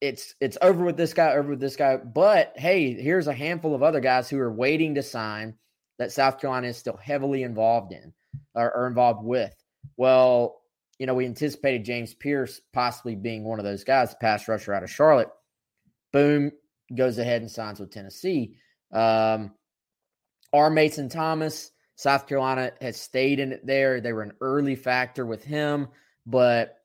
it's 0.00 0.34
it's 0.40 0.56
over 0.62 0.82
with 0.82 0.96
this 0.96 1.12
guy, 1.12 1.32
over 1.34 1.50
with 1.50 1.60
this 1.60 1.76
guy. 1.76 1.98
But 1.98 2.54
hey, 2.56 2.94
here's 2.94 3.26
a 3.26 3.34
handful 3.34 3.74
of 3.74 3.82
other 3.82 4.00
guys 4.00 4.30
who 4.30 4.38
are 4.38 4.52
waiting 4.52 4.94
to 4.94 5.02
sign 5.02 5.54
that 5.98 6.12
South 6.12 6.40
Carolina 6.40 6.68
is 6.68 6.78
still 6.78 6.96
heavily 6.96 7.42
involved 7.42 7.92
in 7.92 8.14
or, 8.54 8.74
or 8.74 8.86
involved 8.86 9.22
with. 9.22 9.54
Well, 9.98 10.62
you 10.98 11.06
know, 11.06 11.14
we 11.14 11.26
anticipated 11.26 11.84
James 11.84 12.14
Pierce 12.14 12.60
possibly 12.72 13.14
being 13.14 13.44
one 13.44 13.58
of 13.58 13.66
those 13.66 13.84
guys, 13.84 14.14
pass 14.14 14.48
rusher 14.48 14.72
out 14.72 14.82
of 14.82 14.90
Charlotte. 14.90 15.28
Boom, 16.12 16.52
goes 16.94 17.18
ahead 17.18 17.42
and 17.42 17.50
signs 17.50 17.80
with 17.80 17.90
Tennessee. 17.90 18.56
Um, 18.92 19.52
R. 20.52 20.70
Mason 20.70 21.08
Thomas, 21.08 21.70
South 21.96 22.26
Carolina 22.26 22.72
has 22.80 23.00
stayed 23.00 23.40
in 23.40 23.52
it 23.52 23.66
there. 23.66 24.00
They 24.00 24.12
were 24.12 24.22
an 24.22 24.32
early 24.40 24.76
factor 24.76 25.26
with 25.26 25.44
him, 25.44 25.88
but 26.26 26.76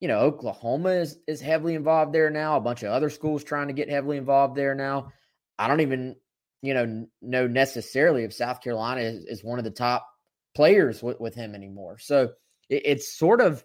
you 0.00 0.08
know, 0.08 0.18
Oklahoma 0.18 0.90
is 0.90 1.18
is 1.28 1.40
heavily 1.40 1.74
involved 1.74 2.12
there 2.12 2.30
now. 2.30 2.56
A 2.56 2.60
bunch 2.60 2.82
of 2.82 2.90
other 2.90 3.10
schools 3.10 3.44
trying 3.44 3.68
to 3.68 3.72
get 3.74 3.88
heavily 3.88 4.16
involved 4.16 4.56
there 4.56 4.74
now. 4.74 5.12
I 5.58 5.68
don't 5.68 5.80
even, 5.80 6.16
you 6.60 6.74
know, 6.74 7.06
know 7.20 7.46
necessarily 7.46 8.24
if 8.24 8.34
South 8.34 8.60
Carolina 8.60 9.02
is, 9.02 9.24
is 9.26 9.44
one 9.44 9.58
of 9.58 9.64
the 9.64 9.70
top 9.70 10.08
players 10.54 11.02
with, 11.02 11.20
with 11.20 11.34
him 11.34 11.54
anymore. 11.54 11.98
So 11.98 12.32
it, 12.68 12.82
it's 12.84 13.16
sort 13.16 13.40
of 13.40 13.64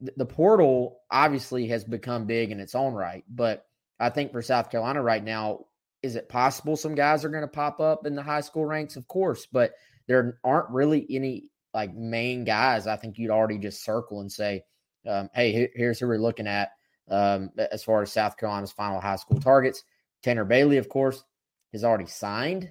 the 0.00 0.26
portal 0.26 1.00
obviously 1.10 1.68
has 1.68 1.82
become 1.84 2.26
big 2.26 2.50
in 2.50 2.60
its 2.60 2.74
own 2.74 2.92
right, 2.92 3.24
but 3.28 3.64
I 3.98 4.10
think 4.10 4.32
for 4.32 4.42
South 4.42 4.70
Carolina 4.70 5.02
right 5.02 5.24
now, 5.24 5.66
is 6.04 6.16
it 6.16 6.28
possible 6.28 6.76
some 6.76 6.94
guys 6.94 7.24
are 7.24 7.30
going 7.30 7.40
to 7.40 7.48
pop 7.48 7.80
up 7.80 8.04
in 8.04 8.14
the 8.14 8.22
high 8.22 8.42
school 8.42 8.66
ranks? 8.66 8.94
Of 8.94 9.08
course, 9.08 9.46
but 9.50 9.72
there 10.06 10.38
aren't 10.44 10.68
really 10.68 11.06
any 11.08 11.48
like 11.72 11.94
main 11.94 12.44
guys. 12.44 12.86
I 12.86 12.96
think 12.96 13.18
you'd 13.18 13.30
already 13.30 13.56
just 13.56 13.82
circle 13.82 14.20
and 14.20 14.30
say, 14.30 14.64
um, 15.08 15.30
hey, 15.34 15.70
here's 15.74 15.98
who 15.98 16.06
we're 16.06 16.18
looking 16.18 16.46
at 16.46 16.72
um, 17.10 17.50
as 17.56 17.82
far 17.82 18.02
as 18.02 18.12
South 18.12 18.36
Carolina's 18.36 18.70
final 18.70 19.00
high 19.00 19.16
school 19.16 19.40
targets. 19.40 19.82
Tanner 20.22 20.44
Bailey, 20.44 20.76
of 20.76 20.90
course, 20.90 21.24
has 21.72 21.84
already 21.84 22.06
signed. 22.06 22.68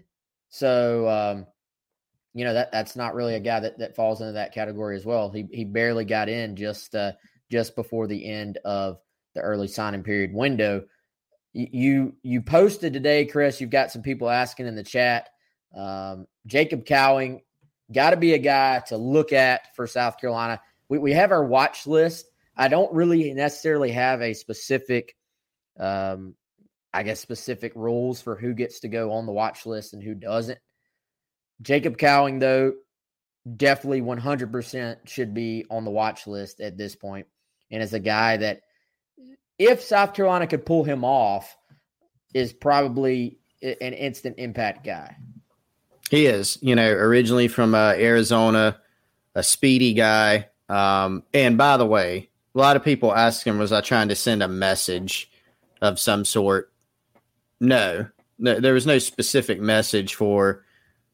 So, 0.50 1.10
um, 1.10 1.48
you 2.36 2.46
know 2.46 2.54
that 2.54 2.72
that's 2.72 2.96
not 2.96 3.16
really 3.16 3.34
a 3.34 3.40
guy 3.40 3.60
that, 3.60 3.80
that 3.80 3.96
falls 3.96 4.22
into 4.22 4.34
that 4.34 4.54
category 4.54 4.96
as 4.96 5.06
well. 5.06 5.32
He 5.32 5.48
he 5.52 5.66
barely 5.66 6.06
got 6.06 6.30
in 6.30 6.56
just 6.56 6.94
uh, 6.94 7.14
just 7.52 7.76
before 7.76 8.06
the 8.06 8.26
end 8.26 8.60
of 8.64 9.00
the 9.34 9.42
early 9.42 9.68
signing 9.68 10.04
period 10.04 10.34
window 10.34 10.84
you 11.54 12.16
you 12.24 12.42
posted 12.42 12.94
today, 12.94 13.26
Chris. 13.26 13.62
You've 13.62 13.70
got 13.70 13.92
some 13.92 14.02
people 14.02 14.30
asking 14.30 14.68
in 14.68 14.76
the 14.76 14.84
chat. 14.84 15.30
Um, 15.76 16.28
Jacob 16.46 16.86
Cowing, 16.86 17.42
got 17.92 18.12
to 18.12 18.18
be 18.18 18.34
a 18.34 18.40
guy 18.40 18.80
to 18.88 18.98
look 18.98 19.34
at 19.34 19.76
for 19.76 19.88
South 19.88 20.20
Carolina. 20.20 20.60
We 20.90 20.98
we 20.98 21.14
have 21.14 21.32
our 21.32 21.44
watch 21.44 21.86
list. 21.86 22.26
I 22.56 22.68
don't 22.68 22.94
really 22.94 23.34
necessarily 23.34 23.92
have 23.92 24.22
a 24.22 24.34
specific, 24.34 25.16
um, 25.80 26.36
I 26.94 27.04
guess, 27.04 27.20
specific 27.20 27.74
rules 27.76 28.22
for 28.22 28.36
who 28.36 28.54
gets 28.54 28.82
to 28.82 28.88
go 28.88 29.12
on 29.12 29.26
the 29.26 29.32
watch 29.32 29.66
list 29.66 29.94
and 29.94 30.04
who 30.04 30.14
doesn't. 30.14 30.60
Jacob 31.62 31.98
Cowing, 31.98 32.40
though, 32.40 32.74
definitely 33.58 34.02
100% 34.02 35.08
should 35.08 35.34
be 35.34 35.66
on 35.70 35.84
the 35.84 35.92
watch 35.92 36.28
list 36.28 36.62
at 36.62 36.78
this 36.78 36.96
point, 36.96 37.28
and 37.72 37.82
as 37.82 37.94
a 37.94 38.00
guy 38.00 38.38
that 38.38 38.62
if 39.58 39.82
South 39.82 40.14
Carolina 40.14 40.48
could 40.48 40.66
pull 40.66 40.84
him 40.84 41.04
off, 41.04 41.56
is 42.34 42.52
probably 42.54 43.38
an 43.62 43.94
instant 43.94 44.36
impact 44.38 44.84
guy. 44.84 45.16
He 46.10 46.26
is, 46.26 46.58
you 46.62 46.76
know, 46.76 46.90
originally 46.90 47.48
from 47.48 47.74
uh, 47.74 47.94
Arizona, 47.94 48.80
a 49.36 49.44
speedy 49.44 49.94
guy. 49.94 50.50
Um, 50.70 51.24
and 51.34 51.58
by 51.58 51.78
the 51.78 51.86
way, 51.86 52.30
a 52.54 52.58
lot 52.58 52.76
of 52.76 52.84
people 52.84 53.14
ask 53.14 53.46
him, 53.46 53.58
was 53.58 53.72
I 53.72 53.82
trying 53.82 54.10
to 54.10 54.16
send 54.16 54.44
a 54.44 54.48
message 54.48 55.32
of 55.82 56.00
some 56.00 56.26
sort? 56.26 56.72
No, 57.60 58.08
no 58.38 58.60
there 58.60 58.74
was 58.74 58.86
no 58.86 59.00
specific 59.00 59.60
message 59.60 60.16
for 60.16 60.64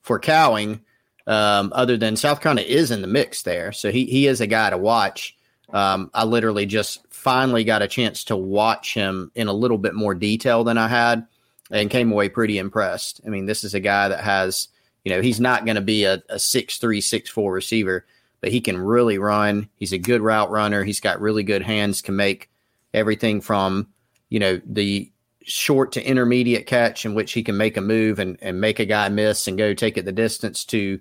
for 0.01 0.19
Cowing, 0.19 0.81
um, 1.27 1.71
other 1.75 1.97
than 1.97 2.15
South 2.15 2.41
Carolina 2.41 2.67
is 2.67 2.89
in 2.89 3.01
the 3.01 3.07
mix 3.07 3.43
there, 3.43 3.71
so 3.71 3.91
he 3.91 4.05
he 4.05 4.27
is 4.27 4.41
a 4.41 4.47
guy 4.47 4.69
to 4.69 4.77
watch. 4.77 5.37
Um, 5.71 6.09
I 6.13 6.23
literally 6.23 6.65
just 6.65 7.05
finally 7.29 7.63
got 7.63 7.83
a 7.83 7.87
chance 7.87 8.23
to 8.23 8.35
watch 8.35 8.95
him 8.95 9.31
in 9.35 9.47
a 9.47 9.53
little 9.53 9.77
bit 9.77 9.93
more 9.93 10.15
detail 10.15 10.63
than 10.63 10.79
I 10.79 10.87
had 10.87 11.27
and 11.69 11.87
came 11.87 12.11
away 12.11 12.27
pretty 12.27 12.57
impressed. 12.57 13.21
I 13.23 13.29
mean, 13.29 13.45
this 13.45 13.63
is 13.63 13.75
a 13.75 13.79
guy 13.79 14.09
that 14.09 14.23
has, 14.23 14.69
you 15.03 15.13
know, 15.13 15.21
he's 15.21 15.39
not 15.39 15.63
going 15.63 15.75
to 15.75 15.81
be 15.81 16.05
a, 16.05 16.23
a 16.27 16.39
six 16.39 16.79
three, 16.79 17.01
six 17.01 17.29
four 17.29 17.53
receiver, 17.53 18.07
but 18.41 18.51
he 18.51 18.61
can 18.61 18.79
really 18.79 19.19
run. 19.19 19.69
He's 19.75 19.93
a 19.93 19.99
good 19.99 20.21
route 20.21 20.49
runner. 20.49 20.83
He's 20.83 21.01
got 21.01 21.21
really 21.21 21.43
good 21.43 21.61
hands, 21.61 22.01
can 22.01 22.15
make 22.15 22.49
everything 22.95 23.41
from, 23.41 23.89
you 24.29 24.39
know, 24.39 24.59
the 24.65 25.11
short 25.43 25.91
to 25.91 26.03
intermediate 26.03 26.65
catch 26.65 27.05
in 27.05 27.13
which 27.13 27.33
he 27.33 27.43
can 27.43 27.57
make 27.57 27.77
a 27.77 27.81
move 27.81 28.17
and, 28.17 28.39
and 28.41 28.59
make 28.59 28.79
a 28.79 28.85
guy 28.85 29.07
miss 29.07 29.47
and 29.47 29.55
go 29.55 29.75
take 29.75 29.99
it 29.99 30.05
the 30.05 30.11
distance 30.11 30.65
to, 30.65 30.99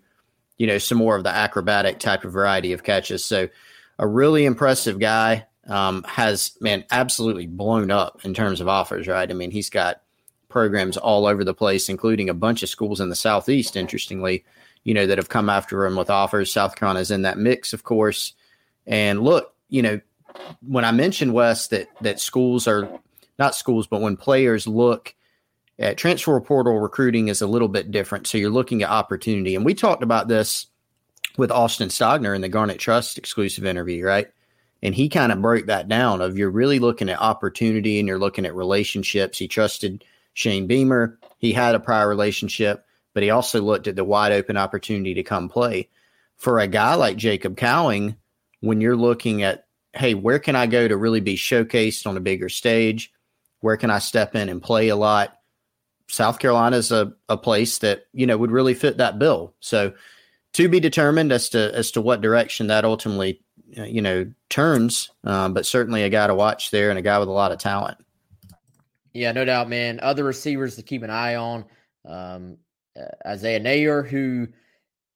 you 0.58 0.66
know, 0.66 0.76
some 0.76 0.98
more 0.98 1.16
of 1.16 1.24
the 1.24 1.34
acrobatic 1.34 1.98
type 1.98 2.24
of 2.26 2.34
variety 2.34 2.74
of 2.74 2.84
catches. 2.84 3.24
So 3.24 3.48
a 3.98 4.06
really 4.06 4.44
impressive 4.44 4.98
guy 4.98 5.46
um, 5.68 6.02
has 6.04 6.56
man 6.60 6.84
absolutely 6.90 7.46
blown 7.46 7.90
up 7.90 8.24
in 8.24 8.34
terms 8.34 8.60
of 8.60 8.68
offers. 8.68 9.06
Right? 9.06 9.30
I 9.30 9.34
mean, 9.34 9.50
he's 9.50 9.70
got 9.70 10.02
programs 10.48 10.96
all 10.96 11.26
over 11.26 11.44
the 11.44 11.54
place, 11.54 11.88
including 11.88 12.28
a 12.28 12.34
bunch 12.34 12.62
of 12.62 12.68
schools 12.68 13.00
in 13.00 13.10
the 13.10 13.16
southeast. 13.16 13.76
Interestingly, 13.76 14.44
you 14.84 14.94
know, 14.94 15.06
that 15.06 15.18
have 15.18 15.28
come 15.28 15.48
after 15.48 15.84
him 15.84 15.96
with 15.96 16.10
offers. 16.10 16.52
South 16.52 16.76
Carolina's 16.76 17.10
in 17.10 17.22
that 17.22 17.38
mix, 17.38 17.72
of 17.72 17.84
course. 17.84 18.32
And 18.86 19.22
look, 19.22 19.54
you 19.68 19.82
know, 19.82 20.00
when 20.66 20.84
I 20.84 20.92
mentioned 20.92 21.34
Wes 21.34 21.68
that 21.68 21.88
that 22.00 22.20
schools 22.20 22.66
are 22.66 22.88
not 23.38 23.54
schools, 23.54 23.86
but 23.86 24.00
when 24.00 24.16
players 24.16 24.66
look 24.66 25.14
at 25.78 25.96
transfer 25.96 26.40
portal 26.40 26.80
recruiting 26.80 27.28
is 27.28 27.40
a 27.40 27.46
little 27.46 27.68
bit 27.68 27.90
different. 27.90 28.26
So 28.26 28.38
you're 28.38 28.50
looking 28.50 28.82
at 28.82 28.90
opportunity. 28.90 29.54
And 29.54 29.64
we 29.64 29.74
talked 29.74 30.02
about 30.02 30.28
this 30.28 30.66
with 31.36 31.52
Austin 31.52 31.88
Stogner 31.88 32.34
in 32.34 32.40
the 32.40 32.48
Garnet 32.48 32.78
Trust 32.78 33.16
exclusive 33.16 33.64
interview, 33.64 34.04
right? 34.04 34.28
And 34.82 34.94
he 34.94 35.08
kind 35.08 35.32
of 35.32 35.42
broke 35.42 35.66
that 35.66 35.88
down 35.88 36.20
of 36.20 36.38
you're 36.38 36.50
really 36.50 36.78
looking 36.78 37.08
at 37.08 37.20
opportunity 37.20 37.98
and 37.98 38.06
you're 38.06 38.18
looking 38.18 38.46
at 38.46 38.54
relationships. 38.54 39.38
He 39.38 39.48
trusted 39.48 40.04
Shane 40.34 40.66
Beamer. 40.66 41.18
He 41.38 41.52
had 41.52 41.74
a 41.74 41.80
prior 41.80 42.08
relationship, 42.08 42.84
but 43.12 43.22
he 43.22 43.30
also 43.30 43.60
looked 43.60 43.88
at 43.88 43.96
the 43.96 44.04
wide 44.04 44.32
open 44.32 44.56
opportunity 44.56 45.14
to 45.14 45.22
come 45.22 45.48
play. 45.48 45.88
For 46.36 46.60
a 46.60 46.68
guy 46.68 46.94
like 46.94 47.16
Jacob 47.16 47.56
Cowing, 47.56 48.16
when 48.60 48.80
you're 48.80 48.96
looking 48.96 49.42
at, 49.42 49.66
hey, 49.94 50.14
where 50.14 50.38
can 50.38 50.54
I 50.54 50.66
go 50.66 50.86
to 50.86 50.96
really 50.96 51.20
be 51.20 51.36
showcased 51.36 52.06
on 52.06 52.16
a 52.16 52.20
bigger 52.20 52.48
stage? 52.48 53.12
Where 53.60 53.76
can 53.76 53.90
I 53.90 53.98
step 53.98 54.36
in 54.36 54.48
and 54.48 54.62
play 54.62 54.88
a 54.88 54.96
lot? 54.96 55.36
South 56.06 56.38
Carolina 56.38 56.76
is 56.76 56.92
a, 56.92 57.12
a 57.28 57.36
place 57.36 57.78
that, 57.78 58.06
you 58.12 58.26
know, 58.26 58.38
would 58.38 58.52
really 58.52 58.74
fit 58.74 58.98
that 58.98 59.18
bill. 59.18 59.54
So 59.60 59.92
to 60.54 60.68
be 60.68 60.80
determined 60.80 61.32
as 61.32 61.50
to 61.50 61.74
as 61.74 61.90
to 61.92 62.00
what 62.00 62.20
direction 62.20 62.68
that 62.68 62.84
ultimately, 62.84 63.42
you 63.70 64.02
know, 64.02 64.30
turns. 64.48 65.10
Um, 65.24 65.54
but 65.54 65.66
certainly 65.66 66.02
a 66.02 66.08
guy 66.08 66.26
to 66.26 66.34
watch 66.34 66.70
there 66.70 66.90
and 66.90 66.98
a 66.98 67.02
guy 67.02 67.18
with 67.18 67.28
a 67.28 67.32
lot 67.32 67.52
of 67.52 67.58
talent. 67.58 67.98
Yeah, 69.12 69.32
no 69.32 69.44
doubt, 69.44 69.68
man. 69.68 70.00
Other 70.00 70.24
receivers 70.24 70.76
to 70.76 70.82
keep 70.82 71.02
an 71.02 71.10
eye 71.10 71.36
on. 71.36 71.64
Um, 72.06 72.58
uh, 72.98 73.28
Isaiah 73.28 73.60
Neyor, 73.60 74.08
who 74.08 74.48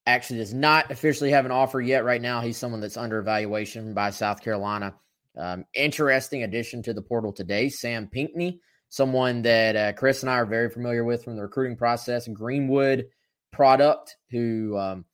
actually 0.07 0.41
does 0.41 0.55
not 0.55 0.91
officially 0.91 1.31
have 1.31 1.45
an 1.45 1.53
offer 1.53 1.81
yet 1.81 2.05
right 2.05 2.21
now. 2.21 2.41
He's 2.41 2.57
someone 2.57 2.81
that's 2.81 2.97
under 2.97 3.19
evaluation 3.19 3.95
by 3.95 4.11
South 4.11 4.43
Carolina. 4.43 4.95
Um, 5.37 5.65
interesting 5.75 6.43
addition 6.43 6.83
to 6.83 6.93
the 6.93 7.03
portal 7.03 7.33
today, 7.33 7.69
Sam 7.69 8.09
Pinckney, 8.09 8.61
someone 8.89 9.43
that 9.43 9.77
uh, 9.77 9.93
Chris 9.93 10.23
and 10.23 10.31
I 10.31 10.35
are 10.35 10.47
very 10.47 10.69
familiar 10.69 11.05
with 11.05 11.25
from 11.25 11.37
the 11.37 11.43
recruiting 11.43 11.77
process, 11.77 12.27
and 12.27 12.37
Greenwood 12.37 13.07
product, 13.53 14.17
who 14.31 14.77
um, 14.77 15.05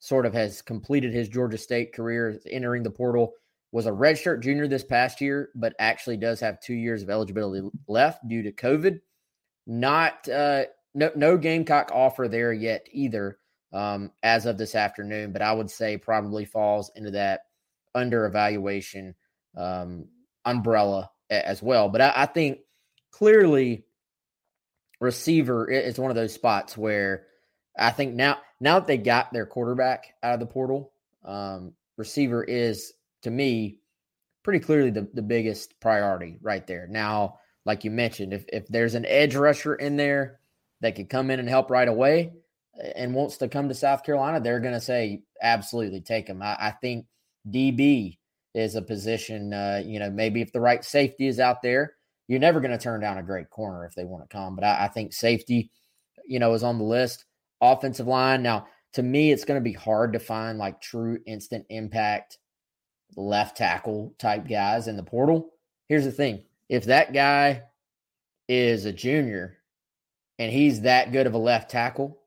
sort 0.00 0.26
of 0.26 0.34
has 0.34 0.62
completed 0.62 1.12
his 1.12 1.28
Georgia 1.28 1.58
State 1.58 1.92
career, 1.92 2.40
entering 2.50 2.82
the 2.82 2.90
portal. 2.90 3.34
Was 3.72 3.86
a 3.86 3.90
redshirt 3.90 4.42
junior 4.42 4.66
this 4.66 4.82
past 4.82 5.20
year, 5.20 5.50
but 5.54 5.76
actually 5.78 6.16
does 6.16 6.40
have 6.40 6.60
two 6.60 6.74
years 6.74 7.04
of 7.04 7.10
eligibility 7.10 7.68
left 7.86 8.26
due 8.26 8.42
to 8.42 8.50
COVID. 8.50 8.98
Not 9.64 10.28
uh, 10.28 10.64
no 10.92 11.12
no 11.14 11.38
Gamecock 11.38 11.92
offer 11.94 12.26
there 12.26 12.52
yet 12.52 12.88
either 12.90 13.38
um, 13.72 14.10
as 14.24 14.46
of 14.46 14.58
this 14.58 14.74
afternoon, 14.74 15.32
but 15.32 15.42
I 15.42 15.52
would 15.52 15.70
say 15.70 15.96
probably 15.96 16.44
falls 16.44 16.90
into 16.96 17.12
that 17.12 17.42
under 17.94 18.26
evaluation 18.26 19.14
um, 19.56 20.08
umbrella 20.44 21.10
as 21.30 21.62
well. 21.62 21.88
But 21.88 22.00
I, 22.00 22.12
I 22.16 22.26
think 22.26 22.58
clearly 23.12 23.84
receiver 25.00 25.70
is 25.70 25.98
one 25.98 26.10
of 26.10 26.16
those 26.16 26.34
spots 26.34 26.76
where 26.76 27.26
I 27.80 27.90
think 27.90 28.14
now 28.14 28.38
now 28.60 28.78
that 28.78 28.86
they 28.86 28.98
got 28.98 29.32
their 29.32 29.46
quarterback 29.46 30.14
out 30.22 30.34
of 30.34 30.40
the 30.40 30.46
portal, 30.46 30.92
um, 31.24 31.72
receiver 31.96 32.44
is 32.44 32.92
to 33.22 33.30
me 33.30 33.78
pretty 34.42 34.60
clearly 34.60 34.90
the, 34.90 35.08
the 35.14 35.22
biggest 35.22 35.78
priority 35.80 36.38
right 36.42 36.66
there. 36.66 36.86
Now, 36.86 37.38
like 37.64 37.84
you 37.84 37.90
mentioned, 37.90 38.32
if 38.32 38.44
if 38.48 38.68
there's 38.68 38.94
an 38.94 39.06
edge 39.06 39.34
rusher 39.34 39.74
in 39.74 39.96
there 39.96 40.40
that 40.80 40.94
could 40.94 41.08
come 41.08 41.30
in 41.30 41.40
and 41.40 41.48
help 41.48 41.70
right 41.70 41.88
away 41.88 42.32
and 42.94 43.14
wants 43.14 43.38
to 43.38 43.48
come 43.48 43.68
to 43.68 43.74
South 43.74 44.04
Carolina, 44.04 44.40
they're 44.40 44.60
going 44.60 44.74
to 44.74 44.80
say 44.80 45.22
absolutely 45.42 46.00
take 46.00 46.28
him. 46.28 46.42
I, 46.42 46.56
I 46.58 46.70
think 46.80 47.06
DB 47.48 48.18
is 48.54 48.74
a 48.74 48.82
position, 48.82 49.52
uh, 49.52 49.82
you 49.84 49.98
know, 49.98 50.10
maybe 50.10 50.40
if 50.40 50.52
the 50.52 50.60
right 50.60 50.84
safety 50.84 51.26
is 51.26 51.38
out 51.38 51.62
there, 51.62 51.94
you're 52.28 52.40
never 52.40 52.60
going 52.60 52.70
to 52.70 52.78
turn 52.78 53.00
down 53.00 53.18
a 53.18 53.22
great 53.22 53.50
corner 53.50 53.84
if 53.84 53.94
they 53.94 54.04
want 54.04 54.22
to 54.22 54.34
come. 54.34 54.54
But 54.54 54.64
I, 54.64 54.84
I, 54.84 54.88
think 54.88 55.12
safety, 55.12 55.70
you 56.26 56.38
know, 56.38 56.54
is 56.54 56.62
on 56.62 56.78
the 56.78 56.84
list. 56.84 57.24
Offensive 57.60 58.06
line. 58.06 58.42
Now, 58.42 58.66
to 58.94 59.02
me, 59.02 59.32
it's 59.32 59.44
going 59.44 59.60
to 59.60 59.64
be 59.64 59.72
hard 59.72 60.12
to 60.12 60.18
find 60.18 60.58
like 60.58 60.80
true 60.80 61.18
instant 61.26 61.66
impact 61.68 62.38
left 63.16 63.56
tackle 63.56 64.14
type 64.18 64.48
guys 64.48 64.88
in 64.88 64.96
the 64.96 65.02
portal. 65.02 65.50
Here's 65.88 66.04
the 66.04 66.12
thing 66.12 66.44
if 66.68 66.84
that 66.84 67.12
guy 67.12 67.62
is 68.48 68.84
a 68.84 68.92
junior 68.92 69.58
and 70.38 70.50
he's 70.52 70.82
that 70.82 71.12
good 71.12 71.26
of 71.26 71.34
a 71.34 71.38
left 71.38 71.70
tackle, 71.70 72.20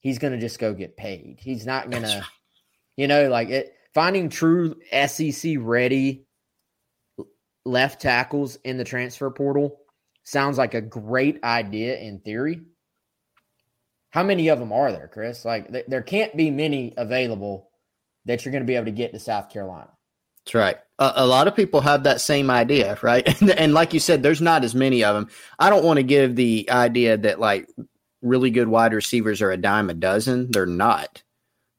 he's 0.00 0.18
going 0.18 0.32
to 0.32 0.38
just 0.38 0.58
go 0.58 0.72
get 0.72 0.96
paid. 0.96 1.38
He's 1.40 1.66
not 1.66 1.90
going 1.90 2.04
to, 2.04 2.26
you 2.96 3.06
know, 3.06 3.28
like 3.28 3.50
it 3.50 3.74
finding 3.94 4.28
true 4.28 4.76
SEC 5.06 5.56
ready 5.58 6.26
left 7.64 8.00
tackles 8.00 8.56
in 8.64 8.78
the 8.78 8.84
transfer 8.84 9.30
portal 9.30 9.78
sounds 10.24 10.58
like 10.58 10.74
a 10.74 10.80
great 10.80 11.42
idea 11.44 11.98
in 11.98 12.20
theory. 12.20 12.62
How 14.10 14.22
many 14.22 14.48
of 14.48 14.58
them 14.58 14.72
are 14.72 14.92
there, 14.92 15.08
Chris? 15.08 15.44
Like, 15.44 15.72
th- 15.72 15.86
there 15.88 16.02
can't 16.02 16.36
be 16.36 16.50
many 16.50 16.94
available 16.96 17.70
that 18.26 18.44
you're 18.44 18.52
going 18.52 18.62
to 18.62 18.66
be 18.66 18.76
able 18.76 18.86
to 18.86 18.92
get 18.92 19.12
to 19.12 19.18
South 19.18 19.50
Carolina. 19.50 19.90
That's 20.44 20.54
right. 20.54 20.76
A, 20.98 21.26
lot 21.26 21.48
of 21.48 21.56
people 21.56 21.80
have 21.80 22.04
that 22.04 22.20
same 22.20 22.50
idea, 22.50 22.98
right? 23.02 23.26
And, 23.40 23.50
and 23.50 23.74
like 23.74 23.94
you 23.94 24.00
said, 24.00 24.22
there's 24.22 24.40
not 24.40 24.64
as 24.64 24.74
many 24.74 25.04
of 25.04 25.14
them. 25.14 25.28
I 25.58 25.70
don't 25.70 25.84
want 25.84 25.98
to 25.98 26.02
give 26.02 26.36
the 26.36 26.68
idea 26.70 27.16
that 27.16 27.40
like 27.40 27.68
really 28.22 28.50
good 28.50 28.68
wide 28.68 28.92
receivers 28.92 29.40
are 29.40 29.50
a 29.50 29.56
dime 29.56 29.90
a 29.90 29.94
dozen. 29.94 30.50
They're 30.50 30.66
not 30.66 31.22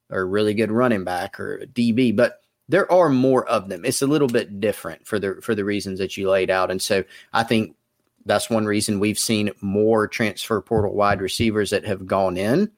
or 0.09 0.25
really 0.25 0.53
good 0.53 0.71
running 0.71 1.03
back 1.03 1.39
or 1.39 1.65
DB, 1.73 2.15
but 2.15 2.39
there 2.67 2.91
are 2.91 3.09
more 3.09 3.47
of 3.47 3.69
them. 3.69 3.85
It's 3.85 4.01
a 4.01 4.07
little 4.07 4.27
bit 4.27 4.59
different 4.59 5.05
for 5.05 5.19
the 5.19 5.39
for 5.41 5.55
the 5.55 5.65
reasons 5.65 5.99
that 5.99 6.17
you 6.17 6.29
laid 6.29 6.49
out, 6.49 6.71
and 6.71 6.81
so 6.81 7.03
I 7.33 7.43
think 7.43 7.75
that's 8.25 8.49
one 8.49 8.65
reason 8.65 8.99
we've 8.99 9.19
seen 9.19 9.51
more 9.61 10.07
transfer 10.07 10.61
portal 10.61 10.93
wide 10.93 11.21
receivers 11.21 11.69
that 11.69 11.85
have 11.85 12.07
gone 12.07 12.37
in, 12.37 12.71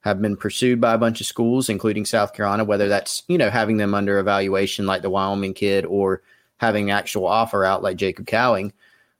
have 0.00 0.20
been 0.20 0.36
pursued 0.36 0.80
by 0.80 0.94
a 0.94 0.98
bunch 0.98 1.20
of 1.20 1.26
schools, 1.26 1.68
including 1.68 2.04
South 2.04 2.34
Carolina. 2.34 2.64
Whether 2.64 2.88
that's 2.88 3.22
you 3.28 3.38
know 3.38 3.50
having 3.50 3.76
them 3.76 3.94
under 3.94 4.18
evaluation 4.18 4.86
like 4.86 5.02
the 5.02 5.10
Wyoming 5.10 5.54
kid 5.54 5.84
or 5.86 6.22
having 6.58 6.90
actual 6.90 7.26
offer 7.26 7.64
out 7.64 7.82
like 7.82 7.96
Jacob 7.96 8.26
Cowing, 8.26 8.72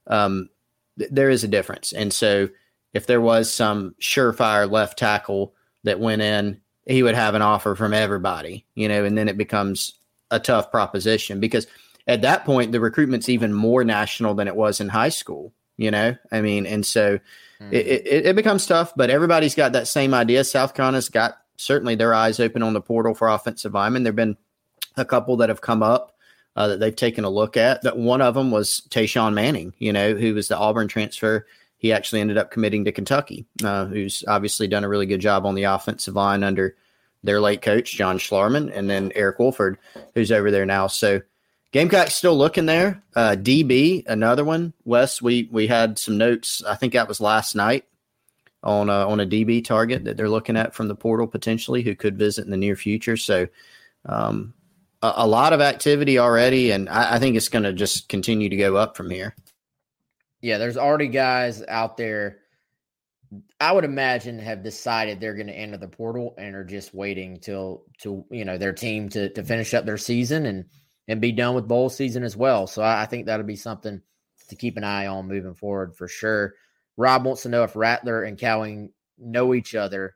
um, 0.07 0.49
th- 0.97 1.11
there 1.11 1.29
is 1.29 1.43
a 1.43 1.49
difference. 1.49 1.91
And 1.91 2.13
so 2.13 2.49
if 2.93 3.07
there 3.07 3.21
was 3.21 3.53
some 3.53 3.93
surefire 3.99 4.69
left 4.69 4.97
tackle 4.97 5.53
that 5.83 5.99
went 5.99 6.21
in 6.21 6.61
he 6.85 7.03
would 7.03 7.15
have 7.15 7.35
an 7.35 7.41
offer 7.41 7.75
from 7.75 7.93
everybody, 7.93 8.65
you 8.75 8.87
know, 8.87 9.03
and 9.03 9.17
then 9.17 9.27
it 9.27 9.37
becomes 9.37 9.93
a 10.31 10.39
tough 10.39 10.71
proposition 10.71 11.39
because 11.39 11.67
at 12.07 12.21
that 12.21 12.45
point 12.45 12.71
the 12.71 12.79
recruitment's 12.79 13.29
even 13.29 13.53
more 13.53 13.83
national 13.83 14.33
than 14.33 14.47
it 14.47 14.55
was 14.55 14.79
in 14.79 14.89
high 14.89 15.09
school, 15.09 15.53
you 15.77 15.91
know. 15.91 16.15
I 16.31 16.41
mean, 16.41 16.65
and 16.65 16.85
so 16.85 17.17
mm-hmm. 17.59 17.73
it, 17.73 17.87
it, 17.87 18.25
it 18.27 18.35
becomes 18.35 18.65
tough, 18.65 18.93
but 18.95 19.09
everybody's 19.09 19.55
got 19.55 19.73
that 19.73 19.87
same 19.87 20.13
idea. 20.13 20.43
South 20.43 20.73
Carolina's 20.73 21.09
got 21.09 21.39
certainly 21.57 21.95
their 21.95 22.13
eyes 22.13 22.39
open 22.39 22.63
on 22.63 22.73
the 22.73 22.81
portal 22.81 23.13
for 23.13 23.29
offensive 23.29 23.73
linemen. 23.73 24.03
There've 24.03 24.15
been 24.15 24.37
a 24.97 25.05
couple 25.05 25.37
that 25.37 25.49
have 25.49 25.61
come 25.61 25.83
up. 25.83 26.11
Uh, 26.57 26.69
that 26.69 26.79
they've 26.79 26.95
taken 26.95 27.25
a 27.25 27.29
look 27.29 27.57
at. 27.57 27.81
That 27.81 27.97
one 27.97 28.21
of 28.21 28.33
them 28.33 28.49
was 28.49 28.83
Tashawn 28.89 29.33
Manning, 29.33 29.73
you 29.77 29.91
know, 29.91 30.13
who 30.13 30.33
was 30.33 30.47
the 30.47 30.57
Auburn 30.57 30.87
transfer 30.87 31.45
he 31.77 31.91
actually 31.91 32.21
ended 32.21 32.37
up 32.37 32.49
committing 32.49 32.83
to 32.85 32.91
Kentucky, 32.91 33.45
uh, 33.63 33.85
who's 33.85 34.23
obviously 34.27 34.67
done 34.67 34.83
a 34.83 34.89
really 34.89 35.05
good 35.05 35.21
job 35.21 35.45
on 35.45 35.53
the 35.53 35.65
offensive 35.65 36.15
line 36.15 36.43
under 36.43 36.75
their 37.23 37.39
late 37.39 37.61
coach, 37.61 37.93
John 37.93 38.17
Schlarman, 38.17 38.71
and 38.75 38.89
then 38.89 39.11
Eric 39.13 39.37
Wolford, 39.37 39.77
who's 40.15 40.31
over 40.31 40.49
there 40.49 40.65
now. 40.65 40.87
So 40.87 41.21
Gamecock's 41.75 42.15
still 42.15 42.37
looking 42.37 42.67
there. 42.67 43.03
Uh, 43.17 43.35
DB, 43.37 44.05
another 44.07 44.45
one. 44.45 44.71
Wes, 44.85 45.21
we 45.21 45.49
we 45.51 45.67
had 45.67 45.99
some 45.99 46.17
notes. 46.17 46.63
I 46.63 46.75
think 46.75 46.93
that 46.93 47.09
was 47.09 47.19
last 47.19 47.53
night 47.53 47.83
on 48.63 48.89
a, 48.89 49.05
on 49.05 49.19
a 49.19 49.25
DB 49.25 49.61
target 49.61 50.05
that 50.05 50.15
they're 50.15 50.29
looking 50.29 50.55
at 50.55 50.73
from 50.73 50.87
the 50.87 50.95
portal 50.95 51.27
potentially, 51.27 51.81
who 51.81 51.93
could 51.93 52.17
visit 52.17 52.45
in 52.45 52.51
the 52.51 52.55
near 52.55 52.77
future. 52.77 53.17
So 53.17 53.49
um, 54.05 54.53
a, 55.01 55.15
a, 55.17 55.27
lot 55.27 55.51
of 55.51 55.59
activity 55.59 56.17
already, 56.17 56.71
and 56.71 56.87
I, 56.87 57.15
I 57.15 57.19
think 57.19 57.35
it's 57.35 57.49
going 57.49 57.63
to 57.63 57.73
just 57.73 58.07
continue 58.07 58.47
to 58.47 58.55
go 58.55 58.77
up 58.77 58.95
from 58.95 59.09
here. 59.09 59.35
Yeah, 60.39 60.59
there's 60.59 60.77
already 60.77 61.09
guys 61.09 61.61
out 61.67 61.97
there. 61.97 62.37
I 63.59 63.73
would 63.73 63.83
imagine 63.83 64.39
have 64.39 64.63
decided 64.63 65.19
they're 65.19 65.35
going 65.35 65.47
to 65.47 65.53
enter 65.53 65.75
the 65.75 65.89
portal 65.89 66.35
and 66.37 66.55
are 66.55 66.63
just 66.63 66.93
waiting 66.93 67.37
till 67.37 67.83
to 67.99 68.23
you 68.31 68.45
know 68.45 68.57
their 68.57 68.71
team 68.71 69.09
to 69.09 69.27
to 69.31 69.43
finish 69.43 69.73
up 69.73 69.85
their 69.85 69.97
season 69.97 70.45
and 70.45 70.63
and 71.07 71.21
be 71.21 71.31
done 71.31 71.55
with 71.55 71.67
bowl 71.67 71.89
season 71.89 72.23
as 72.23 72.35
well. 72.35 72.67
So 72.67 72.81
I, 72.81 73.03
I 73.03 73.05
think 73.05 73.25
that'll 73.25 73.45
be 73.45 73.55
something 73.55 74.01
to 74.49 74.55
keep 74.55 74.77
an 74.77 74.83
eye 74.83 75.07
on 75.07 75.27
moving 75.27 75.55
forward 75.55 75.95
for 75.95 76.07
sure. 76.07 76.53
Rob 76.97 77.25
wants 77.25 77.43
to 77.43 77.49
know 77.49 77.63
if 77.63 77.75
Rattler 77.75 78.23
and 78.23 78.37
Cowing 78.37 78.91
know 79.17 79.53
each 79.53 79.75
other, 79.75 80.15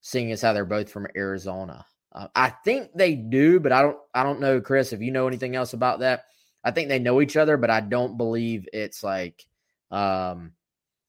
seeing 0.00 0.30
as 0.32 0.42
how 0.42 0.52
they're 0.52 0.64
both 0.64 0.90
from 0.90 1.06
Arizona. 1.16 1.84
Uh, 2.12 2.28
I 2.34 2.50
think 2.50 2.90
they 2.94 3.14
do, 3.14 3.60
but 3.60 3.72
I 3.72 3.82
don't. 3.82 3.98
I 4.14 4.22
don't 4.22 4.40
know, 4.40 4.60
Chris. 4.60 4.92
If 4.92 5.00
you 5.00 5.10
know 5.10 5.28
anything 5.28 5.54
else 5.56 5.72
about 5.72 6.00
that, 6.00 6.24
I 6.64 6.70
think 6.70 6.88
they 6.88 6.98
know 6.98 7.20
each 7.20 7.36
other, 7.36 7.56
but 7.56 7.70
I 7.70 7.80
don't 7.80 8.16
believe 8.16 8.68
it's 8.72 9.02
like 9.02 9.44
um, 9.90 10.52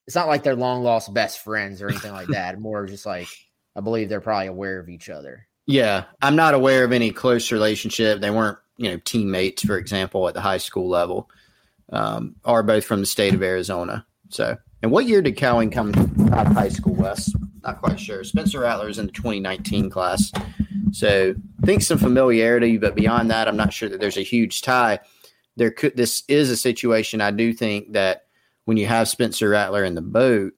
it's 0.07 0.15
not 0.15 0.27
like 0.27 0.43
they're 0.43 0.55
long 0.55 0.83
lost 0.83 1.13
best 1.13 1.43
friends 1.43 1.81
or 1.81 1.89
anything 1.89 2.11
like 2.11 2.27
that. 2.27 2.59
More 2.61 2.85
just 2.85 3.05
like 3.05 3.27
I 3.75 3.81
believe 3.81 4.09
they're 4.09 4.21
probably 4.21 4.47
aware 4.47 4.79
of 4.79 4.89
each 4.89 5.09
other. 5.09 5.47
Yeah, 5.65 6.05
I'm 6.21 6.35
not 6.35 6.53
aware 6.53 6.83
of 6.83 6.91
any 6.91 7.11
close 7.11 7.51
relationship. 7.51 8.21
They 8.21 8.31
weren't, 8.31 8.57
you 8.79 8.89
know, 8.89 8.97
teammates, 9.03 9.63
for 9.63 9.77
example, 9.77 10.27
at 10.27 10.33
the 10.33 10.41
high 10.41 10.57
school 10.57 10.87
level. 10.87 11.29
Um, 11.91 12.35
are 12.45 12.61
both 12.61 12.85
from 12.85 12.99
the 12.99 13.07
state 13.07 13.33
of 13.33 13.41
Arizona. 13.41 14.05
So, 14.29 14.55
and 14.83 14.91
what 14.91 15.07
year 15.07 15.23
did 15.23 15.37
Cowing 15.37 15.71
come 15.71 15.91
out 16.31 16.45
of 16.45 16.53
high 16.53 16.69
school, 16.69 16.93
Wes? 16.93 17.33
Not 17.63 17.79
quite 17.79 17.99
sure. 17.99 18.23
Spencer 18.23 18.59
Rattler 18.59 18.89
is 18.89 18.99
in 18.99 19.07
the 19.07 19.11
2019 19.11 19.89
class. 19.89 20.31
So, 20.91 21.33
think 21.65 21.81
some 21.81 21.97
familiarity, 21.97 22.77
but 22.77 22.95
beyond 22.95 23.31
that, 23.31 23.47
I'm 23.47 23.57
not 23.57 23.73
sure 23.73 23.89
that 23.89 23.99
there's 23.99 24.17
a 24.17 24.21
huge 24.21 24.61
tie. 24.61 24.99
There 25.57 25.71
could 25.71 25.97
this 25.97 26.23
is 26.27 26.51
a 26.51 26.55
situation 26.55 27.21
I 27.21 27.31
do 27.31 27.53
think 27.53 27.93
that 27.93 28.27
when 28.65 28.77
you 28.77 28.85
have 28.85 29.09
Spencer 29.09 29.49
Rattler 29.49 29.83
in 29.83 29.95
the 29.95 30.01
boat 30.01 30.53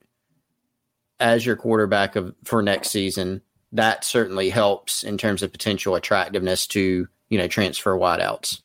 as 1.19 1.45
your 1.45 1.55
quarterback 1.55 2.17
of 2.17 2.35
for 2.43 2.61
next 2.61 2.89
season, 2.89 3.41
that 3.71 4.03
certainly 4.03 4.49
helps 4.49 5.03
in 5.03 5.17
terms 5.17 5.41
of 5.41 5.51
potential 5.53 5.95
attractiveness 5.95 6.67
to 6.67 7.07
you 7.31 7.39
know 7.39 7.47
transfer 7.47 7.97
wideouts. 7.97 8.61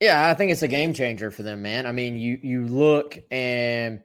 Yeah, 0.00 0.28
I 0.28 0.34
think 0.34 0.52
it's 0.52 0.62
a 0.62 0.68
game 0.68 0.92
changer 0.92 1.30
for 1.30 1.42
them, 1.42 1.62
man. 1.62 1.86
I 1.86 1.92
mean, 1.92 2.18
you 2.18 2.38
you 2.42 2.66
look 2.66 3.18
and 3.30 4.00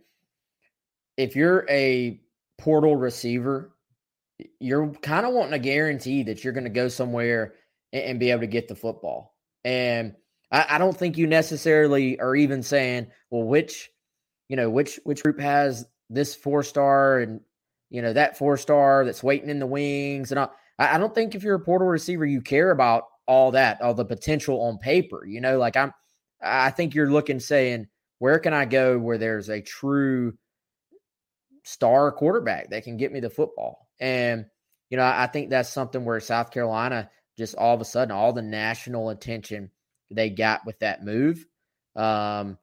if 1.17 1.36
you're 1.36 1.65
a 1.69 2.21
portal 2.58 2.95
receiver, 2.95 3.75
you're 4.60 4.91
kind 5.01 5.25
of 5.25 5.34
wanting 5.34 5.54
a 5.54 5.60
guarantee 5.60 6.23
that 6.23 6.43
you're 6.43 6.54
going 6.54 6.63
to 6.63 6.69
go 6.69 6.88
somewhere 6.88 7.56
and, 7.91 8.04
and, 8.04 8.19
be 8.19 8.32
able 8.32 8.41
to 8.41 8.47
get 8.47 8.67
the 8.67 8.75
football. 8.75 9.36
And 9.65 10.15
I, 10.51 10.65
I 10.69 10.77
don't 10.77 10.95
think 10.95 11.17
you 11.17 11.27
necessarily 11.27 12.19
are 12.19 12.36
even 12.36 12.63
saying, 12.63 13.08
well, 13.30 13.43
which 13.43 13.89
you 14.47 14.56
know 14.56 14.69
which 14.69 14.99
which 15.04 15.23
group 15.23 15.39
has 15.39 15.86
this 16.10 16.36
four 16.36 16.63
star 16.63 17.19
and 17.19 17.41
you 17.89 18.01
know 18.01 18.13
that 18.13 18.38
four 18.38 18.56
star 18.56 19.04
that's 19.04 19.23
waiting 19.23 19.49
in 19.49 19.60
the 19.60 19.67
wings 19.67 20.32
and 20.32 20.39
all. 20.39 20.54
I, 20.77 20.95
I 20.95 20.97
don't 20.99 21.13
think 21.13 21.34
if 21.34 21.43
you're 21.43 21.56
a 21.56 21.60
portal 21.60 21.88
receiver, 21.88 22.25
you 22.25 22.41
care 22.41 22.71
about 22.71 23.06
all 23.32 23.52
that, 23.52 23.82
all 23.82 23.94
the 23.94 24.04
potential 24.04 24.62
on 24.62 24.78
paper. 24.78 25.26
You 25.26 25.39
know, 25.39 25.58
like 25.58 25.78
I'm, 25.78 25.94
I 26.41 26.70
think 26.70 26.94
you're 26.94 27.10
looking 27.10 27.39
saying, 27.39 27.88
where 28.20 28.39
can 28.39 28.54
I 28.54 28.65
go 28.65 29.00
where 29.00 29.17
there's 29.17 29.48
a 29.48 29.62
true 29.62 30.34
star 31.63 32.12
quarterback 32.12 32.72
that 32.72 32.84
can 32.84 32.98
get 32.98 33.13
me 33.13 33.22
the 33.22 33.30
football? 33.30 33.88
And, 34.02 34.48
you 34.89 34.98
know, 34.98 35.06
I, 35.06 35.28
think 35.28 35.50
that's 35.50 35.70
something 35.70 36.04
where 36.04 36.20
South 36.20 36.52
Carolina 36.52 37.10
just 37.38 37.56
all 37.56 37.74
of 37.74 37.80
a 37.80 37.86
sudden, 37.86 38.12
all 38.12 38.34
the 38.34 38.41
national 38.41 39.10
attention 39.10 39.72
they 40.10 40.30
got 40.30 40.65
with 40.65 40.78
that 40.80 41.02
move. 41.02 41.46
Um, 41.96 42.58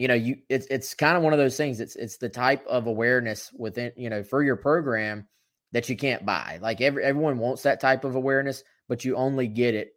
you 0.00 0.08
know, 0.08 0.14
you 0.14 0.38
it's 0.48 0.66
it's 0.66 0.94
kind 0.94 1.16
of 1.16 1.22
one 1.22 1.32
of 1.32 1.38
those 1.38 1.56
things. 1.56 1.78
It's 1.78 1.94
it's 1.94 2.16
the 2.16 2.28
type 2.28 2.66
of 2.66 2.88
awareness 2.88 3.52
within, 3.56 3.92
you 3.96 4.10
know, 4.10 4.24
for 4.24 4.42
your 4.42 4.56
program 4.56 5.28
that 5.70 5.88
you 5.88 5.96
can't 5.96 6.26
buy. 6.26 6.58
Like 6.60 6.80
every 6.80 7.04
everyone 7.04 7.38
wants 7.38 7.62
that 7.62 7.80
type 7.80 8.04
of 8.04 8.16
awareness, 8.16 8.64
but 8.88 9.04
you 9.04 9.16
only 9.16 9.48
get 9.48 9.74
it 9.74 9.92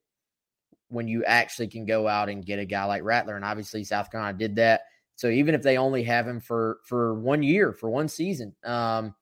when 0.89 1.08
you 1.08 1.23
actually 1.23 1.67
can 1.67 1.86
go 1.86 2.08
out 2.08 2.30
and 2.30 2.45
get 2.45 2.60
a 2.60 2.65
guy 2.65 2.84
like 2.86 3.04
Rattler. 3.04 3.36
And 3.36 3.45
obviously 3.45 3.84
South 3.84 4.12
Carolina 4.12 4.38
did 4.38 4.56
that. 4.56 4.82
So 5.15 5.28
even 5.28 5.54
if 5.54 5.62
they 5.62 5.78
only 5.78 6.04
have 6.04 6.28
him 6.28 6.39
for 6.39 6.80
for 6.86 7.13
one 7.19 7.43
year, 7.43 7.73
for 7.73 7.89
one 7.89 8.08
season, 8.08 8.56
um, 8.63 9.15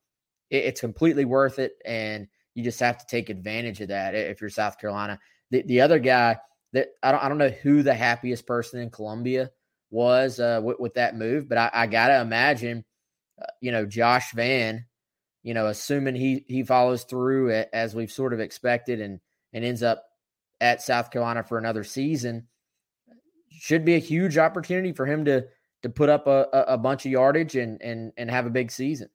it, 0.50 0.64
it's 0.64 0.80
completely 0.80 1.24
worth 1.24 1.58
it. 1.58 1.72
And 1.84 2.28
you 2.54 2.64
just 2.64 2.80
have 2.80 2.98
to 2.98 3.06
take 3.06 3.30
advantage 3.30 3.80
of 3.80 3.88
that 3.88 4.14
if 4.14 4.40
you're 4.40 4.50
South 4.50 4.78
Carolina. 4.78 5.18
The 5.50 5.62
the 5.62 5.80
other 5.80 5.98
guy 5.98 6.38
that 6.72 6.88
I 7.02 7.12
don't 7.12 7.22
I 7.22 7.28
don't 7.28 7.38
know 7.38 7.50
who 7.50 7.82
the 7.82 7.94
happiest 7.94 8.46
person 8.46 8.80
in 8.80 8.90
Columbia 8.90 9.50
was 9.90 10.38
uh, 10.38 10.60
with, 10.62 10.78
with 10.78 10.94
that 10.94 11.16
move, 11.16 11.48
but 11.48 11.58
I, 11.58 11.70
I 11.72 11.86
gotta 11.86 12.20
imagine, 12.20 12.84
uh, 13.40 13.46
you 13.60 13.72
know, 13.72 13.86
Josh 13.86 14.32
Vann, 14.32 14.86
you 15.42 15.54
know, 15.54 15.66
assuming 15.66 16.14
he 16.14 16.44
he 16.46 16.62
follows 16.62 17.04
through 17.04 17.52
as 17.72 17.94
we've 17.94 18.12
sort 18.12 18.32
of 18.32 18.40
expected 18.40 19.00
and 19.00 19.20
and 19.52 19.64
ends 19.64 19.82
up 19.82 20.04
at 20.60 20.82
South 20.82 21.10
Carolina 21.10 21.42
for 21.42 21.58
another 21.58 21.84
season, 21.84 22.46
should 23.50 23.84
be 23.84 23.94
a 23.94 24.00
huge 24.00 24.38
opportunity 24.38 24.92
for 24.92 25.06
him 25.06 25.24
to 25.24 25.46
to 25.82 25.88
put 25.88 26.08
up 26.08 26.26
a, 26.26 26.48
a 26.52 26.78
bunch 26.78 27.06
of 27.06 27.12
yardage 27.12 27.56
and 27.56 27.80
and 27.82 28.12
and 28.16 28.30
have 28.30 28.46
a 28.46 28.50
big 28.50 28.70
season. 28.70 29.08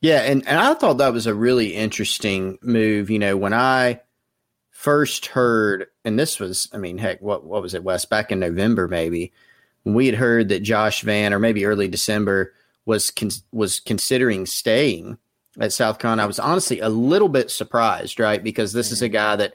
Yeah, 0.00 0.20
and, 0.20 0.46
and 0.46 0.58
I 0.58 0.74
thought 0.74 0.98
that 0.98 1.14
was 1.14 1.26
a 1.26 1.34
really 1.34 1.74
interesting 1.74 2.58
move. 2.60 3.08
You 3.08 3.18
know, 3.18 3.38
when 3.38 3.54
I 3.54 4.02
first 4.70 5.26
heard, 5.26 5.86
and 6.04 6.18
this 6.18 6.38
was, 6.38 6.68
I 6.74 6.76
mean, 6.76 6.98
heck, 6.98 7.22
what 7.22 7.46
what 7.46 7.62
was 7.62 7.72
it, 7.72 7.84
Wes? 7.84 8.04
Back 8.04 8.30
in 8.30 8.38
November, 8.38 8.86
maybe 8.86 9.32
when 9.82 9.94
we 9.94 10.06
had 10.06 10.16
heard 10.16 10.50
that 10.50 10.62
Josh 10.62 11.00
Vann, 11.02 11.32
or 11.32 11.38
maybe 11.38 11.64
early 11.64 11.88
December, 11.88 12.52
was 12.84 13.10
con- 13.10 13.30
was 13.50 13.80
considering 13.80 14.44
staying 14.44 15.16
at 15.60 15.72
South 15.72 15.98
Carolina, 15.98 16.24
I 16.24 16.26
was 16.26 16.38
honestly 16.38 16.80
a 16.80 16.88
little 16.88 17.28
bit 17.28 17.50
surprised, 17.50 18.18
right? 18.18 18.42
Because 18.42 18.72
this 18.72 18.90
is 18.90 19.02
a 19.02 19.06
mm-hmm. 19.06 19.12
guy 19.12 19.36
that 19.36 19.54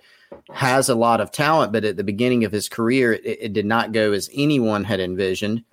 has 0.52 0.90
a 0.90 0.96
lot 0.96 1.22
of 1.22 1.32
talent, 1.32 1.72
but 1.72 1.84
at 1.84 1.98
the 1.98 2.04
beginning 2.04 2.46
of 2.46 2.52
his 2.52 2.70
career, 2.70 3.14
it, 3.14 3.26
it 3.26 3.54
did 3.54 3.66
not 3.66 3.92
go 3.92 4.12
as 4.12 4.30
anyone 4.34 4.84
had 4.84 5.00
envisioned. 5.00 5.64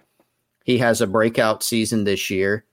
He 0.64 0.78
has 0.78 1.00
a 1.00 1.06
breakout 1.06 1.62
season 1.62 2.04
this 2.04 2.30
year, 2.30 2.64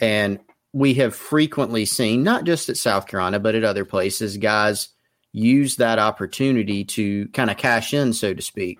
and 0.00 0.38
we 0.72 0.94
have 0.94 1.14
frequently 1.14 1.84
seen, 1.84 2.22
not 2.22 2.44
just 2.44 2.68
at 2.68 2.76
South 2.76 3.06
Carolina, 3.06 3.38
but 3.38 3.54
at 3.54 3.64
other 3.64 3.84
places, 3.84 4.36
guys 4.36 4.88
use 5.32 5.76
that 5.76 5.98
opportunity 5.98 6.84
to 6.84 7.28
kind 7.28 7.50
of 7.50 7.56
cash 7.56 7.92
in, 7.92 8.12
so 8.12 8.32
to 8.32 8.42
speak. 8.42 8.78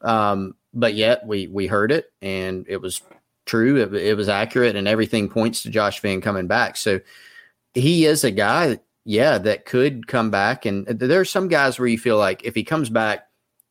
Um, 0.00 0.54
but 0.74 0.94
yet 0.94 1.26
we 1.26 1.46
we 1.46 1.66
heard 1.66 1.92
it, 1.92 2.12
and 2.20 2.66
it 2.68 2.78
was 2.78 3.00
true. 3.46 3.80
It, 3.80 3.94
it 3.94 4.16
was 4.16 4.28
accurate, 4.28 4.76
and 4.76 4.86
everything 4.86 5.28
points 5.28 5.62
to 5.62 5.70
Josh 5.70 6.00
Vann 6.00 6.20
coming 6.20 6.46
back. 6.46 6.76
So 6.76 7.00
he 7.74 8.06
is 8.06 8.24
a 8.24 8.30
guy, 8.30 8.78
yeah, 9.04 9.38
that 9.38 9.66
could 9.66 10.06
come 10.06 10.30
back. 10.30 10.64
And 10.64 10.86
there 10.86 11.20
are 11.20 11.26
some 11.26 11.48
guys 11.48 11.78
where 11.78 11.88
you 11.88 11.98
feel 11.98 12.16
like 12.16 12.44
if 12.44 12.54
he 12.54 12.64
comes 12.64 12.88
back, 12.88 13.28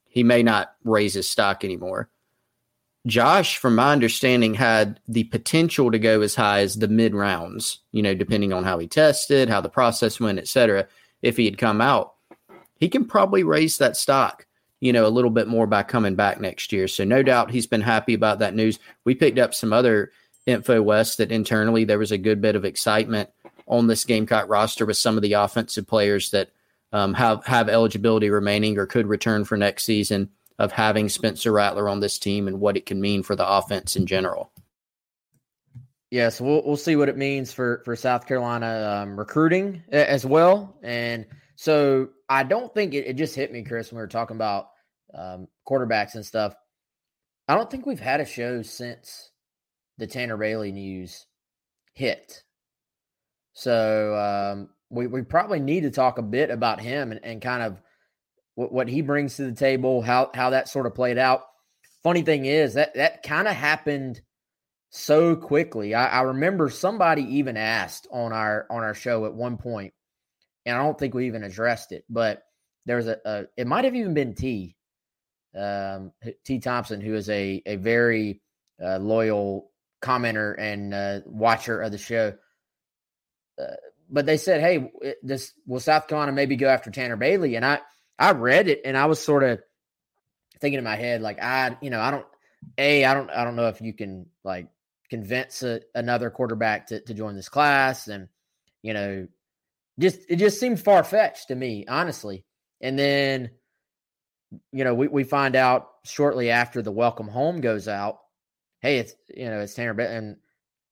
he 0.07 0.23
may 0.23 0.43
not 0.43 0.75
raise 0.83 1.15
his 1.15 1.27
stock 1.27 1.63
anymore. 1.63 2.09
Josh, 3.05 3.57
from 3.57 3.75
my 3.75 3.91
understanding, 3.91 4.53
had 4.53 4.99
the 5.07 5.25
potential 5.25 5.91
to 5.91 5.99
go 5.99 6.21
as 6.21 6.35
high 6.35 6.59
as 6.59 6.75
the 6.75 6.87
mid 6.87 7.13
rounds, 7.13 7.79
you 7.91 8.01
know, 8.01 8.13
depending 8.13 8.53
on 8.53 8.63
how 8.63 8.77
he 8.77 8.87
tested, 8.87 9.49
how 9.49 9.59
the 9.59 9.69
process 9.69 10.19
went, 10.19 10.39
et 10.39 10.47
cetera. 10.47 10.87
If 11.21 11.35
he 11.35 11.45
had 11.45 11.57
come 11.57 11.81
out, 11.81 12.13
he 12.79 12.87
can 12.87 13.05
probably 13.05 13.43
raise 13.43 13.77
that 13.77 13.97
stock, 13.97 14.45
you 14.79 14.93
know, 14.93 15.05
a 15.05 15.09
little 15.09 15.31
bit 15.31 15.47
more 15.47 15.67
by 15.67 15.83
coming 15.83 16.15
back 16.15 16.39
next 16.39 16.71
year. 16.71 16.87
So, 16.87 17.03
no 17.03 17.23
doubt 17.23 17.51
he's 17.51 17.67
been 17.67 17.81
happy 17.81 18.13
about 18.13 18.39
that 18.39 18.55
news. 18.55 18.79
We 19.03 19.15
picked 19.15 19.39
up 19.39 19.53
some 19.53 19.73
other 19.73 20.11
info, 20.45 20.81
Wes, 20.81 21.17
that 21.17 21.31
internally 21.31 21.83
there 21.83 21.99
was 21.99 22.11
a 22.11 22.17
good 22.17 22.41
bit 22.41 22.55
of 22.55 22.63
excitement 22.63 23.29
on 23.67 23.87
this 23.87 24.05
Gamecock 24.05 24.49
roster 24.49 24.85
with 24.85 24.97
some 24.97 25.17
of 25.17 25.23
the 25.23 25.33
offensive 25.33 25.87
players 25.87 26.31
that 26.31 26.49
um, 26.91 27.13
have 27.15 27.45
have 27.45 27.69
eligibility 27.69 28.29
remaining 28.29 28.77
or 28.77 28.85
could 28.85 29.07
return 29.07 29.45
for 29.45 29.57
next 29.57 29.83
season 29.83 30.29
of 30.59 30.71
having 30.71 31.09
Spencer 31.09 31.51
Rattler 31.51 31.89
on 31.89 31.99
this 31.99 32.19
team 32.19 32.47
and 32.47 32.59
what 32.59 32.77
it 32.77 32.85
can 32.85 33.01
mean 33.01 33.23
for 33.23 33.35
the 33.35 33.47
offense 33.47 33.95
in 33.95 34.05
general. 34.05 34.51
Yes, 36.11 36.39
we'll 36.39 36.63
we'll 36.63 36.77
see 36.77 36.95
what 36.95 37.09
it 37.09 37.17
means 37.17 37.51
for 37.51 37.81
for 37.85 37.95
South 37.95 38.27
Carolina 38.27 39.01
um, 39.01 39.17
recruiting 39.17 39.83
as 39.91 40.23
well. 40.25 40.77
And 40.83 41.25
so 41.55 42.09
I 42.29 42.43
don't 42.43 42.71
think 42.73 42.93
it, 42.93 43.07
it, 43.07 43.13
just 43.13 43.35
hit 43.35 43.51
me, 43.51 43.63
Chris, 43.63 43.91
when 43.91 43.97
we 43.97 44.03
were 44.03 44.07
talking 44.07 44.35
about 44.35 44.69
um, 45.13 45.47
quarterbacks 45.67 46.13
and 46.13 46.25
stuff. 46.25 46.53
I 47.47 47.55
don't 47.55 47.69
think 47.69 47.85
we've 47.85 47.99
had 47.99 48.21
a 48.21 48.25
show 48.25 48.61
since 48.61 49.31
the 49.97 50.07
Tanner 50.07 50.37
Bailey 50.37 50.71
news 50.71 51.25
hit. 51.93 52.42
So 53.53 54.15
um, 54.15 54.69
we 54.89 55.07
we 55.07 55.21
probably 55.21 55.59
need 55.59 55.81
to 55.81 55.91
talk 55.91 56.17
a 56.17 56.23
bit 56.23 56.49
about 56.49 56.81
him 56.81 57.11
and, 57.11 57.23
and 57.23 57.41
kind 57.41 57.63
of 57.63 57.81
what, 58.55 58.71
what 58.71 58.87
he 58.87 59.01
brings 59.01 59.37
to 59.37 59.45
the 59.45 59.53
table, 59.53 60.01
how 60.01 60.31
how 60.33 60.51
that 60.51 60.69
sort 60.69 60.85
of 60.85 60.95
played 60.95 61.17
out. 61.17 61.41
Funny 62.03 62.21
thing 62.21 62.45
is 62.45 62.73
that 62.73 62.95
that 62.95 63.23
kind 63.23 63.47
of 63.47 63.55
happened 63.55 64.21
so 64.89 65.35
quickly. 65.35 65.95
I, 65.95 66.07
I, 66.07 66.21
remember 66.21 66.69
somebody 66.69 67.23
even 67.37 67.57
asked 67.57 68.07
on 68.11 68.33
our 68.33 68.67
on 68.69 68.83
our 68.83 68.93
show 68.93 69.25
at 69.25 69.33
one 69.33 69.57
point, 69.57 69.93
and 70.65 70.77
I 70.77 70.83
don't 70.83 70.97
think 70.97 71.13
we 71.13 71.27
even 71.27 71.43
addressed 71.43 71.91
it, 71.91 72.03
but 72.09 72.43
there 72.85 72.97
was 72.97 73.07
a, 73.07 73.17
a 73.25 73.45
it 73.57 73.67
might 73.67 73.85
have 73.85 73.95
even 73.95 74.13
been 74.13 74.35
T, 74.35 74.75
um, 75.57 76.11
T 76.43 76.59
Thompson, 76.59 77.01
who 77.01 77.15
is 77.15 77.29
a 77.29 77.61
a 77.65 77.77
very 77.77 78.41
uh, 78.83 78.97
loyal 78.97 79.71
commenter 80.01 80.55
and 80.59 80.93
uh, 80.93 81.21
watcher 81.25 81.81
of 81.81 81.91
the 81.91 81.97
show 81.97 82.33
Uh, 83.59 83.75
but 84.09 84.25
they 84.25 84.37
said, 84.37 84.61
"Hey, 84.61 84.91
this 85.21 85.53
will 85.65 85.79
South 85.79 86.07
Carolina 86.07 86.31
maybe 86.31 86.55
go 86.55 86.67
after 86.67 86.91
Tanner 86.91 87.17
Bailey?" 87.17 87.55
And 87.55 87.65
I 87.65 87.79
I 88.17 88.31
read 88.31 88.67
it 88.67 88.81
and 88.85 88.97
I 88.97 89.05
was 89.05 89.19
sort 89.19 89.43
of 89.43 89.61
thinking 90.59 90.77
in 90.77 90.83
my 90.83 90.95
head 90.95 91.21
like 91.21 91.41
I 91.41 91.77
you 91.81 91.89
know 91.89 91.99
I 91.99 92.11
don't 92.11 92.25
a 92.77 93.05
I 93.05 93.13
don't 93.13 93.29
I 93.29 93.43
don't 93.43 93.55
know 93.55 93.67
if 93.67 93.81
you 93.81 93.93
can 93.93 94.27
like 94.43 94.67
convince 95.09 95.61
a, 95.63 95.81
another 95.93 96.29
quarterback 96.29 96.87
to 96.87 97.01
to 97.01 97.13
join 97.13 97.35
this 97.35 97.49
class 97.49 98.07
and 98.07 98.29
you 98.81 98.93
know 98.93 99.27
just 99.99 100.19
it 100.29 100.37
just 100.37 100.59
seemed 100.59 100.79
far 100.79 101.03
fetched 101.03 101.49
to 101.49 101.55
me 101.55 101.85
honestly. 101.87 102.45
And 102.81 102.97
then 102.97 103.51
you 104.71 104.83
know 104.83 104.93
we 104.93 105.07
we 105.07 105.23
find 105.23 105.55
out 105.55 105.89
shortly 106.05 106.49
after 106.49 106.81
the 106.81 106.91
welcome 106.91 107.27
home 107.27 107.61
goes 107.61 107.87
out, 107.87 108.19
hey 108.81 108.99
it's 108.99 109.13
you 109.35 109.49
know 109.49 109.59
it's 109.59 109.73
Tanner 109.73 109.93
Bailey 109.93 110.15
and 110.15 110.37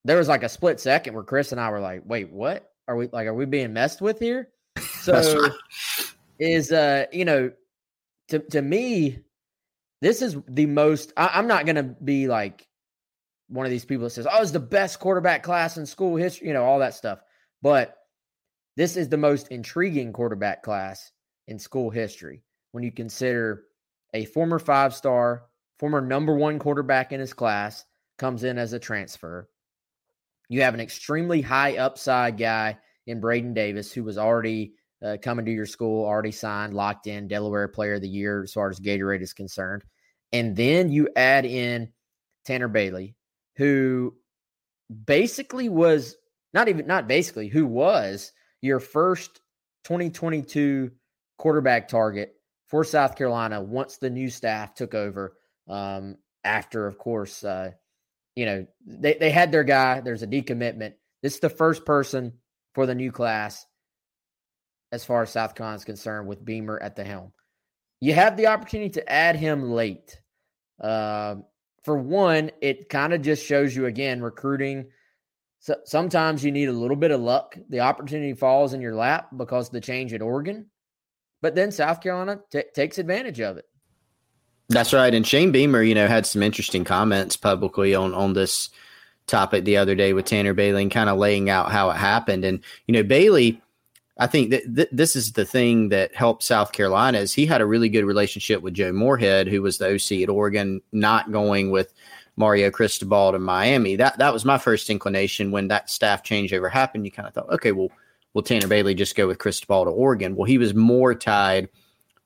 there 0.06 0.18
was 0.18 0.28
like 0.28 0.44
a 0.44 0.50
split 0.50 0.80
second 0.80 1.14
where 1.14 1.24
Chris 1.24 1.52
and 1.52 1.62
I 1.62 1.70
were 1.70 1.80
like, 1.80 2.04
wait, 2.06 2.32
what? 2.32 2.72
are 2.92 2.96
we 2.96 3.08
like 3.08 3.28
are 3.28 3.34
we 3.34 3.46
being 3.46 3.74
messed 3.74 4.02
with 4.02 4.20
here? 4.20 4.50
So 5.02 5.50
is 6.38 6.72
uh 6.72 7.06
you 7.12 7.26
know 7.26 7.52
to 8.30 8.40
to 8.40 8.62
me 8.62 9.20
this 10.02 10.22
is 10.22 10.38
the 10.48 10.68
most 10.68 11.12
I, 11.18 11.32
I'm 11.34 11.48
not 11.48 11.66
gonna 11.66 11.84
be 11.84 12.28
like 12.28 12.68
one 13.48 13.66
of 13.66 13.72
these 13.72 13.84
people 13.84 14.04
that 14.06 14.12
says, 14.12 14.28
"Oh, 14.32 14.42
it's 14.42 14.52
the 14.52 14.60
best 14.60 15.00
quarterback 15.00 15.44
class 15.44 15.78
in 15.78 15.86
school 15.86 16.16
history," 16.16 16.48
you 16.48 16.54
know, 16.54 16.64
all 16.64 16.80
that 16.80 16.94
stuff. 16.94 17.20
But 17.62 17.98
this 18.78 18.96
is 18.96 19.10
the 19.10 19.18
most 19.18 19.50
intriguing 19.50 20.14
quarterback 20.14 20.64
class 20.64 21.12
in 21.48 21.60
school 21.60 21.90
history 21.90 22.44
when 22.72 22.84
you 22.84 22.92
consider 22.92 23.66
a 24.14 24.26
former 24.26 24.60
five-star, 24.60 25.44
former 25.80 26.00
number 26.00 26.34
1 26.36 26.60
quarterback 26.60 27.12
in 27.12 27.20
his 27.20 27.34
class 27.34 27.84
comes 28.18 28.44
in 28.44 28.58
as 28.58 28.72
a 28.72 28.80
transfer. 28.80 29.50
You 30.52 30.64
have 30.64 30.74
an 30.74 30.82
extremely 30.82 31.42
high 31.42 31.78
upside 31.78 32.38
guy 32.38 32.78
in 33.08 33.22
Braden 33.22 33.54
Davis 33.54 33.94
who 33.94 34.04
was 34.04 34.18
already 34.18 34.74
uh, 35.02 35.16
coming 35.22 35.46
to 35.46 35.52
your 35.52 35.66
school, 35.66 36.06
already 36.06 36.34
signed, 36.34 36.74
locked 36.74 37.08
in, 37.08 37.30
Delaware 37.30 37.70
Player 37.70 37.94
of 37.94 38.02
the 38.02 38.10
Year 38.10 38.44
as 38.44 38.52
far 38.52 38.70
as 38.70 38.78
Gatorade 38.78 39.22
is 39.22 39.32
concerned. 39.32 39.86
And 40.34 40.54
then 40.54 40.92
you 40.92 41.08
add 41.16 41.46
in 41.46 41.94
Tanner 42.44 42.68
Bailey, 42.68 43.16
who 43.56 44.14
basically 45.06 45.70
was 45.70 46.18
not 46.54 46.68
even 46.68 46.86
not 46.86 47.08
basically 47.08 47.48
who 47.48 47.66
was 47.66 48.34
your 48.60 48.82
first 48.82 49.40
2022 49.86 50.92
quarterback 51.38 51.88
target 51.88 52.36
for 52.68 52.84
South 52.84 53.16
Carolina 53.16 53.62
once 53.62 53.96
the 53.96 54.10
new 54.10 54.30
staff 54.30 54.76
took 54.76 54.96
over. 54.96 55.38
Um, 55.70 56.18
after, 56.44 56.88
of 56.88 56.98
course, 56.98 57.46
uh, 57.46 57.72
you 58.42 58.48
know 58.48 58.66
they 58.88 59.14
they 59.20 59.30
had 59.30 59.52
their 59.52 59.64
guy. 59.64 60.02
There's 60.02 60.24
a 60.24 60.28
decommitment. 60.28 60.94
This 61.22 61.36
is 61.36 61.42
the 61.42 61.50
first 61.50 61.86
person 61.86 62.34
for 62.74 62.88
the 62.88 62.96
new 62.96 63.12
class, 63.12 63.68
as 64.92 65.06
far 65.06 65.22
as 65.22 65.30
South 65.30 65.54
Carolina 65.54 65.78
is 65.78 65.86
concerned, 65.86 66.28
with 66.28 66.44
Beamer 66.44 66.82
at 66.82 66.96
the 66.96 67.04
helm. 67.04 67.34
You 68.00 68.16
have 68.16 68.38
the 68.38 68.48
opportunity 68.48 68.90
to 68.94 69.08
add 69.08 69.36
him 69.36 69.70
late. 69.70 70.20
Uh, 70.80 71.36
for 71.84 71.96
one, 71.96 72.50
it 72.62 72.90
kind 72.90 73.14
of 73.14 73.22
just 73.22 73.46
shows 73.46 73.76
you 73.76 73.86
again 73.86 74.24
recruiting. 74.24 74.88
So 75.60 75.76
sometimes 75.86 76.44
you 76.44 76.52
need 76.52 76.70
a 76.70 76.74
little 76.74 76.98
bit 76.98 77.12
of 77.12 77.22
luck. 77.22 77.56
The 77.70 77.82
opportunity 77.82 78.34
falls 78.34 78.74
in 78.74 78.82
your 78.82 78.96
lap 78.96 79.30
because 79.38 79.68
of 79.68 79.74
the 79.74 79.82
change 79.82 80.16
at 80.16 80.24
Oregon, 80.24 80.66
but 81.44 81.54
then 81.54 81.72
South 81.72 82.02
Carolina 82.02 82.40
t- 82.52 82.64
takes 82.74 82.98
advantage 82.98 83.40
of 83.40 83.58
it. 83.58 83.66
That's 84.72 84.94
right. 84.94 85.14
And 85.14 85.26
Shane 85.26 85.52
Beamer, 85.52 85.84
you 85.84 85.96
know, 85.96 86.08
had 86.08 86.26
some 86.26 86.42
interesting 86.42 86.84
comments 86.84 87.36
publicly 87.38 87.94
on 87.94 88.14
on 88.14 88.34
this 88.34 88.70
topic 89.28 89.66
the 89.66 89.78
other 89.78 89.96
day 89.96 90.14
with 90.14 90.26
Tanner 90.26 90.54
Bailey 90.54 90.88
kind 90.90 91.10
of 91.10 91.18
laying 91.18 91.50
out 91.50 91.72
how 91.72 91.90
it 91.90 91.98
happened. 91.98 92.44
And 92.44 92.60
you 92.88 92.94
know, 92.94 93.04
Bailey 93.04 93.62
I 94.22 94.28
think 94.28 94.52
that 94.52 94.76
th- 94.76 94.90
this 94.92 95.16
is 95.16 95.32
the 95.32 95.46
thing 95.46 95.90
that 95.90 96.14
helped 96.14 96.44
South 96.44 96.74
Carolina 96.74 97.18
is 97.18 97.34
he 97.34 97.48
had 97.48 97.60
a 97.60 97.66
really 97.66 97.90
good 97.90 98.06
relationship 98.06 98.62
with 98.62 98.76
Joe 98.76 98.92
Moorhead, 98.92 99.48
who 99.48 99.64
was 99.64 99.80
the 99.80 99.96
OC 99.96 100.22
at 100.22 100.30
Oregon, 100.30 100.80
not 100.92 101.32
going 101.32 101.72
with 101.72 101.92
Mario 102.36 102.70
Cristobal 102.70 103.32
to 103.32 103.40
Miami. 103.40 103.96
That 103.96 104.20
that 104.20 104.32
was 104.32 104.46
my 104.46 104.60
first 104.60 104.90
inclination 104.92 105.50
when 105.50 105.70
that 105.70 105.90
staff 105.90 106.24
changeover 106.24 106.70
happened. 106.70 107.06
You 107.06 107.12
kind 107.12 107.28
of 107.28 107.34
thought, 107.34 107.50
okay, 107.50 107.72
well, 107.72 107.90
will 108.34 108.44
Tanner 108.44 108.68
Bailey 108.68 108.94
just 108.94 109.16
go 109.16 109.28
with 109.28 109.40
Cristobal 109.40 109.86
to 109.86 109.92
Oregon? 109.92 110.36
Well, 110.36 110.46
he 110.46 110.60
was 110.60 110.76
more 110.76 111.16
tied 111.16 111.70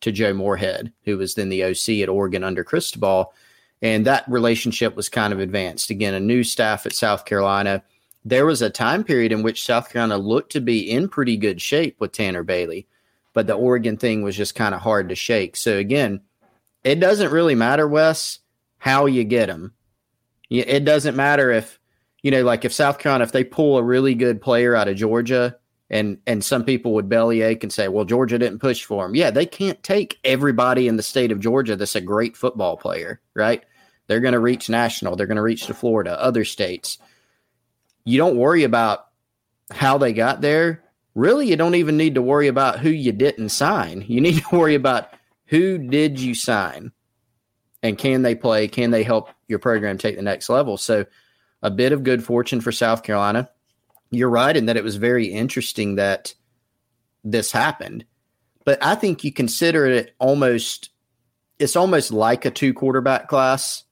to 0.02 0.12
Joe 0.12 0.34
Moorhead, 0.34 0.92
who 1.04 1.18
was 1.18 1.36
then 1.36 1.50
the 1.50 1.64
OC 1.64 2.02
at 2.04 2.10
Oregon 2.10 2.44
under 2.44 2.64
Cristobal, 2.64 3.34
and 3.82 4.06
that 4.06 4.28
relationship 4.28 4.96
was 4.96 5.10
kind 5.10 5.34
of 5.34 5.40
advanced. 5.40 5.90
Again, 5.90 6.14
a 6.14 6.20
new 6.20 6.44
staff 6.44 6.86
at 6.86 6.94
South 6.94 7.26
Carolina 7.26 7.84
there 8.26 8.48
was 8.48 8.64
a 8.64 8.72
time 8.72 9.04
period 9.04 9.32
in 9.32 9.44
which 9.44 9.64
South 9.64 9.92
Carolina 9.92 10.18
looked 10.18 10.52
to 10.54 10.60
be 10.60 10.90
in 10.90 11.08
pretty 11.08 11.38
good 11.38 11.62
shape 11.62 11.96
with 12.00 12.12
Tanner 12.12 12.44
Bailey, 12.44 12.88
but 13.34 13.46
the 13.46 13.54
Oregon 13.54 13.98
thing 13.98 14.24
was 14.24 14.36
just 14.36 14.56
kind 14.56 14.74
of 14.74 14.82
hard 14.82 15.10
to 15.10 15.16
shake. 15.16 15.56
So 15.56 15.78
again, 15.78 16.22
it 16.84 17.00
doesn't 17.00 17.32
really 17.32 17.54
matter, 17.54 17.88
Wes, 17.88 18.40
how 18.80 19.06
you 19.06 19.24
get 19.24 19.46
them. 19.46 19.74
It 20.50 20.86
doesn't 20.86 21.16
matter 21.16 21.52
if 21.52 21.80
you 22.24 22.32
know, 22.32 22.44
like 22.44 22.66
if 22.66 22.74
South 22.74 22.98
Carolina, 22.98 23.24
if 23.24 23.32
they 23.32 23.44
pull 23.44 23.78
a 23.78 23.84
really 23.84 24.16
good 24.16 24.42
player 24.42 24.76
out 24.76 24.88
of 24.88 24.96
Georgia, 24.96 25.58
and 25.90 26.18
and 26.26 26.44
some 26.44 26.64
people 26.64 26.94
would 26.94 27.10
bellyache 27.10 27.64
and 27.64 27.72
say, 27.72 27.88
well, 27.88 28.06
Georgia 28.06 28.40
didn't 28.40 28.60
push 28.60 28.84
for 28.84 29.06
him. 29.06 29.16
Yeah, 29.16 29.32
they 29.32 29.46
can't 29.46 29.82
take 29.84 30.20
everybody 30.24 30.88
in 30.88 30.98
the 30.98 31.04
state 31.04 31.32
of 31.32 31.40
Georgia 31.40 31.76
that's 31.76 31.96
a 31.96 32.02
great 32.02 32.36
football 32.36 32.78
player, 32.78 33.22
right? 33.34 33.64
They're 34.08 34.20
going 34.20 34.34
to 34.34 34.40
reach 34.40 34.70
national. 34.70 35.16
They're 35.16 35.28
going 35.28 35.38
to 35.38 35.42
reach 35.42 35.68
to 35.68 35.74
Florida, 35.74 36.20
other 36.22 36.46
states 36.46 36.98
you 38.06 38.20
don't 38.20 38.38
worry 38.38 38.64
about 38.64 39.08
how 39.72 39.98
they 39.98 40.14
got 40.14 40.40
there. 40.40 40.84
Really, 41.16 41.48
you 41.50 41.56
don't 41.56 41.76
even 41.76 41.98
need 41.98 42.16
to 42.16 42.22
worry 42.22 42.48
about 42.48 42.80
who 42.80 42.90
you 42.90 43.12
didn't 43.12 43.50
sign. 43.50 44.06
You 44.08 44.22
need 44.22 44.38
to 44.38 44.56
worry 44.56 44.76
about 44.76 45.10
who 45.48 45.78
did 45.78 46.20
you 46.20 46.34
sign 46.34 46.92
and 47.84 47.98
can 47.98 48.22
they 48.22 48.36
play? 48.36 48.68
Can 48.68 48.92
they 48.92 49.04
help 49.04 49.30
your 49.48 49.60
program 49.60 49.98
take 49.98 50.16
the 50.16 50.22
next 50.22 50.50
level? 50.50 50.78
So, 50.78 51.06
a 51.62 51.72
bit 51.72 51.94
of 51.94 52.04
good 52.04 52.24
fortune 52.24 52.62
for 52.62 52.72
South 52.72 53.02
Carolina. 53.02 53.50
You're 54.16 54.30
right 54.30 54.56
in 54.56 54.66
that 54.68 54.78
it 54.78 54.84
was 54.84 54.96
very 54.96 55.28
interesting 55.28 55.96
that 55.96 56.34
this 57.24 57.52
happened. 57.52 58.06
But 58.64 58.84
I 58.84 58.96
think 58.96 59.24
you 59.24 59.32
consider 59.32 59.86
it 59.86 60.16
almost 60.20 60.90
it's 61.58 61.76
almost 61.76 62.12
like 62.12 62.46
a 62.46 62.52
two 62.52 62.74
quarterback 62.74 63.28
class 63.28 63.86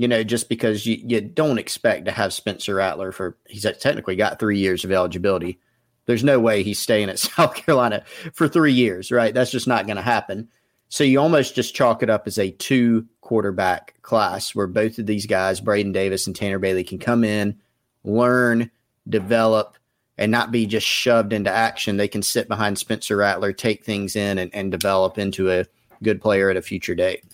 you 0.00 0.08
know, 0.08 0.24
just 0.24 0.48
because 0.48 0.86
you, 0.86 0.98
you 1.04 1.20
don't 1.20 1.58
expect 1.58 2.06
to 2.06 2.10
have 2.10 2.32
Spencer 2.32 2.76
Rattler 2.76 3.12
for 3.12 3.36
he's 3.46 3.66
technically 3.80 4.16
got 4.16 4.38
three 4.38 4.58
years 4.58 4.82
of 4.82 4.92
eligibility. 4.92 5.60
There's 6.06 6.24
no 6.24 6.40
way 6.40 6.62
he's 6.62 6.78
staying 6.78 7.10
at 7.10 7.18
South 7.18 7.54
Carolina 7.54 8.02
for 8.32 8.48
three 8.48 8.72
years, 8.72 9.12
right? 9.12 9.34
That's 9.34 9.50
just 9.50 9.68
not 9.68 9.84
going 9.84 9.96
to 9.98 10.02
happen. 10.02 10.48
So 10.88 11.04
you 11.04 11.20
almost 11.20 11.54
just 11.54 11.74
chalk 11.74 12.02
it 12.02 12.08
up 12.08 12.26
as 12.26 12.38
a 12.38 12.50
two 12.50 13.08
quarterback 13.20 14.00
class 14.00 14.54
where 14.54 14.66
both 14.66 14.98
of 14.98 15.04
these 15.04 15.26
guys, 15.26 15.60
Braden 15.60 15.92
Davis 15.92 16.26
and 16.26 16.34
Tanner 16.34 16.58
Bailey, 16.58 16.82
can 16.82 16.98
come 16.98 17.22
in, 17.22 17.60
learn, 18.02 18.70
develop, 19.08 19.76
and 20.18 20.30
not 20.30 20.52
be 20.52 20.66
just 20.66 20.86
shoved 20.86 21.32
into 21.32 21.50
action. 21.50 21.96
They 21.96 22.08
can 22.08 22.22
sit 22.22 22.46
behind 22.46 22.78
Spencer 22.78 23.16
Rattler, 23.16 23.52
take 23.52 23.84
things 23.84 24.16
in, 24.16 24.38
and, 24.38 24.54
and 24.54 24.70
develop 24.70 25.18
into 25.18 25.50
a 25.50 25.64
good 26.02 26.20
player 26.20 26.50
at 26.50 26.56
a 26.56 26.62
future 26.62 26.94
date. 26.94 27.24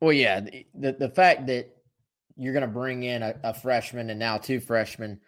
Well, 0.00 0.12
yeah, 0.12 0.40
the 0.74 0.92
the 0.92 1.10
fact 1.10 1.46
that 1.46 1.76
you're 2.36 2.52
going 2.52 2.62
to 2.62 2.68
bring 2.68 3.02
in 3.02 3.22
a, 3.22 3.34
a, 3.44 3.54
freshman 3.54 4.10
and 4.10 4.18
now 4.18 4.38
two 4.38 4.58
freshmen, 4.58 5.20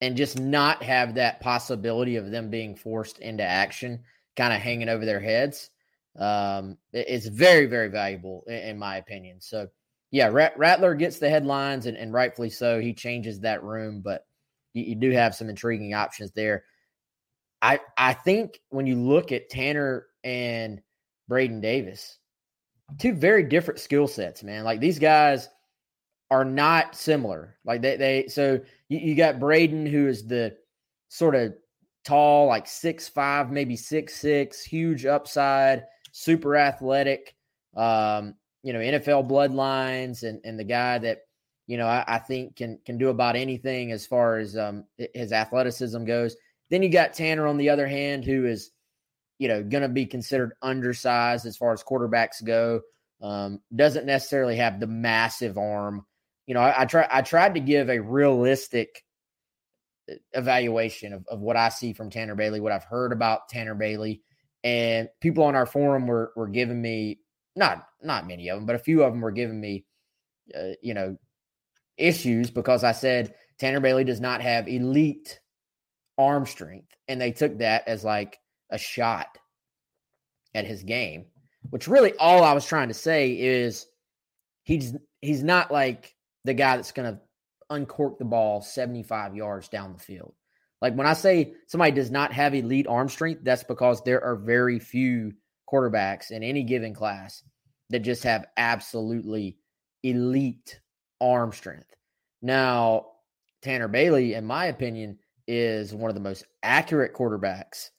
and 0.00 0.16
just 0.16 0.38
not 0.38 0.82
have 0.82 1.14
that 1.14 1.40
possibility 1.40 2.16
of 2.16 2.30
them 2.30 2.50
being 2.50 2.74
forced 2.74 3.18
into 3.18 3.44
action, 3.44 4.02
kind 4.36 4.52
of 4.52 4.60
hanging 4.60 4.88
over 4.88 5.04
their 5.04 5.20
heads, 5.20 5.70
um, 6.18 6.78
it's 6.92 7.26
very 7.26 7.66
very 7.66 7.88
valuable 7.88 8.44
in, 8.46 8.54
in 8.54 8.78
my 8.78 8.96
opinion. 8.96 9.40
So, 9.40 9.68
yeah, 10.10 10.28
Rattler 10.28 10.94
gets 10.94 11.18
the 11.18 11.30
headlines, 11.30 11.86
and, 11.86 11.96
and 11.96 12.12
rightfully 12.12 12.50
so. 12.50 12.80
He 12.80 12.94
changes 12.94 13.40
that 13.40 13.62
room, 13.62 14.00
but 14.00 14.26
you, 14.74 14.84
you 14.84 14.94
do 14.94 15.10
have 15.10 15.34
some 15.34 15.48
intriguing 15.48 15.94
options 15.94 16.32
there. 16.32 16.64
I 17.60 17.80
I 17.96 18.14
think 18.14 18.60
when 18.70 18.86
you 18.86 18.96
look 18.96 19.32
at 19.32 19.50
Tanner 19.50 20.06
and 20.24 20.80
Braden 21.28 21.60
Davis 21.60 22.18
two 22.98 23.12
very 23.12 23.42
different 23.42 23.80
skill 23.80 24.06
sets, 24.06 24.42
man. 24.42 24.64
Like 24.64 24.80
these 24.80 24.98
guys 24.98 25.48
are 26.30 26.44
not 26.44 26.94
similar. 26.94 27.56
Like 27.64 27.82
they 27.82 27.96
they 27.96 28.26
so 28.28 28.60
you, 28.88 28.98
you 28.98 29.14
got 29.14 29.40
Braden 29.40 29.86
who 29.86 30.06
is 30.06 30.26
the 30.26 30.56
sort 31.08 31.34
of 31.34 31.54
tall, 32.04 32.46
like 32.46 32.66
six 32.66 33.08
five, 33.08 33.50
maybe 33.50 33.76
six 33.76 34.14
six, 34.14 34.62
huge 34.62 35.04
upside, 35.04 35.84
super 36.12 36.56
athletic. 36.56 37.34
Um, 37.76 38.34
you 38.62 38.72
know, 38.72 38.80
NFL 38.80 39.28
bloodlines, 39.30 40.22
and 40.22 40.40
and 40.44 40.58
the 40.58 40.64
guy 40.64 40.98
that 40.98 41.20
you 41.68 41.76
know 41.76 41.86
I, 41.86 42.04
I 42.08 42.18
think 42.18 42.56
can 42.56 42.80
can 42.84 42.98
do 42.98 43.10
about 43.10 43.36
anything 43.36 43.92
as 43.92 44.04
far 44.04 44.38
as 44.38 44.56
um 44.56 44.84
his 45.14 45.32
athleticism 45.32 46.04
goes. 46.04 46.34
Then 46.70 46.82
you 46.82 46.88
got 46.88 47.14
Tanner 47.14 47.46
on 47.46 47.58
the 47.58 47.70
other 47.70 47.86
hand, 47.86 48.24
who 48.24 48.44
is 48.44 48.72
you 49.38 49.48
know, 49.48 49.62
going 49.62 49.82
to 49.82 49.88
be 49.88 50.06
considered 50.06 50.52
undersized 50.62 51.46
as 51.46 51.56
far 51.56 51.72
as 51.72 51.82
quarterbacks 51.82 52.44
go. 52.44 52.82
Um, 53.22 53.60
doesn't 53.74 54.06
necessarily 54.06 54.56
have 54.56 54.78
the 54.78 54.86
massive 54.86 55.58
arm. 55.58 56.06
You 56.46 56.54
know, 56.54 56.60
I, 56.60 56.82
I 56.82 56.84
try 56.84 57.06
I 57.10 57.22
tried 57.22 57.54
to 57.54 57.60
give 57.60 57.88
a 57.88 57.98
realistic 58.00 59.04
uh, 60.10 60.14
evaluation 60.32 61.12
of, 61.12 61.26
of 61.28 61.40
what 61.40 61.56
I 61.56 61.68
see 61.68 61.92
from 61.92 62.10
Tanner 62.10 62.36
Bailey, 62.36 62.60
what 62.60 62.72
I've 62.72 62.84
heard 62.84 63.12
about 63.12 63.48
Tanner 63.48 63.74
Bailey, 63.74 64.22
and 64.62 65.08
people 65.20 65.44
on 65.44 65.56
our 65.56 65.66
forum 65.66 66.06
were 66.06 66.32
were 66.36 66.48
giving 66.48 66.80
me 66.80 67.18
not 67.56 67.86
not 68.02 68.26
many 68.26 68.48
of 68.50 68.56
them, 68.56 68.66
but 68.66 68.76
a 68.76 68.80
few 68.80 69.02
of 69.02 69.12
them 69.12 69.20
were 69.20 69.32
giving 69.32 69.60
me, 69.60 69.84
uh, 70.56 70.74
you 70.80 70.94
know, 70.94 71.16
issues 71.98 72.50
because 72.50 72.84
I 72.84 72.92
said 72.92 73.34
Tanner 73.58 73.80
Bailey 73.80 74.04
does 74.04 74.20
not 74.20 74.40
have 74.40 74.68
elite 74.68 75.40
arm 76.16 76.46
strength, 76.46 76.94
and 77.06 77.20
they 77.20 77.32
took 77.32 77.58
that 77.58 77.86
as 77.86 78.04
like 78.04 78.38
a 78.70 78.78
shot 78.78 79.38
at 80.54 80.66
his 80.66 80.82
game, 80.82 81.26
which 81.70 81.88
really 81.88 82.14
all 82.14 82.44
I 82.44 82.52
was 82.52 82.66
trying 82.66 82.88
to 82.88 82.94
say 82.94 83.32
is 83.32 83.86
he's 84.62 84.94
he's 85.20 85.42
not 85.42 85.70
like 85.70 86.14
the 86.44 86.54
guy 86.54 86.76
that's 86.76 86.92
to 86.92 87.20
uncork 87.70 88.18
the 88.18 88.24
ball 88.24 88.62
75 88.62 89.36
yards 89.36 89.68
down 89.68 89.92
the 89.92 89.98
field. 89.98 90.34
Like 90.80 90.94
when 90.94 91.06
I 91.06 91.14
say 91.14 91.54
somebody 91.66 91.92
does 91.92 92.10
not 92.10 92.32
have 92.32 92.54
elite 92.54 92.86
arm 92.86 93.08
strength, 93.08 93.42
that's 93.42 93.64
because 93.64 94.02
there 94.02 94.22
are 94.22 94.36
very 94.36 94.78
few 94.78 95.32
quarterbacks 95.70 96.30
in 96.30 96.42
any 96.42 96.62
given 96.62 96.94
class 96.94 97.42
that 97.90 98.00
just 98.00 98.22
have 98.22 98.46
absolutely 98.56 99.58
elite 100.02 100.80
arm 101.20 101.52
strength. 101.52 101.94
Now, 102.42 103.06
Tanner 103.62 103.88
Bailey, 103.88 104.34
in 104.34 104.44
my 104.44 104.66
opinion, 104.66 105.18
is 105.46 105.94
one 105.94 106.10
of 106.10 106.14
the 106.14 106.20
most 106.20 106.44
accurate 106.62 107.14
quarterbacks 107.14 107.90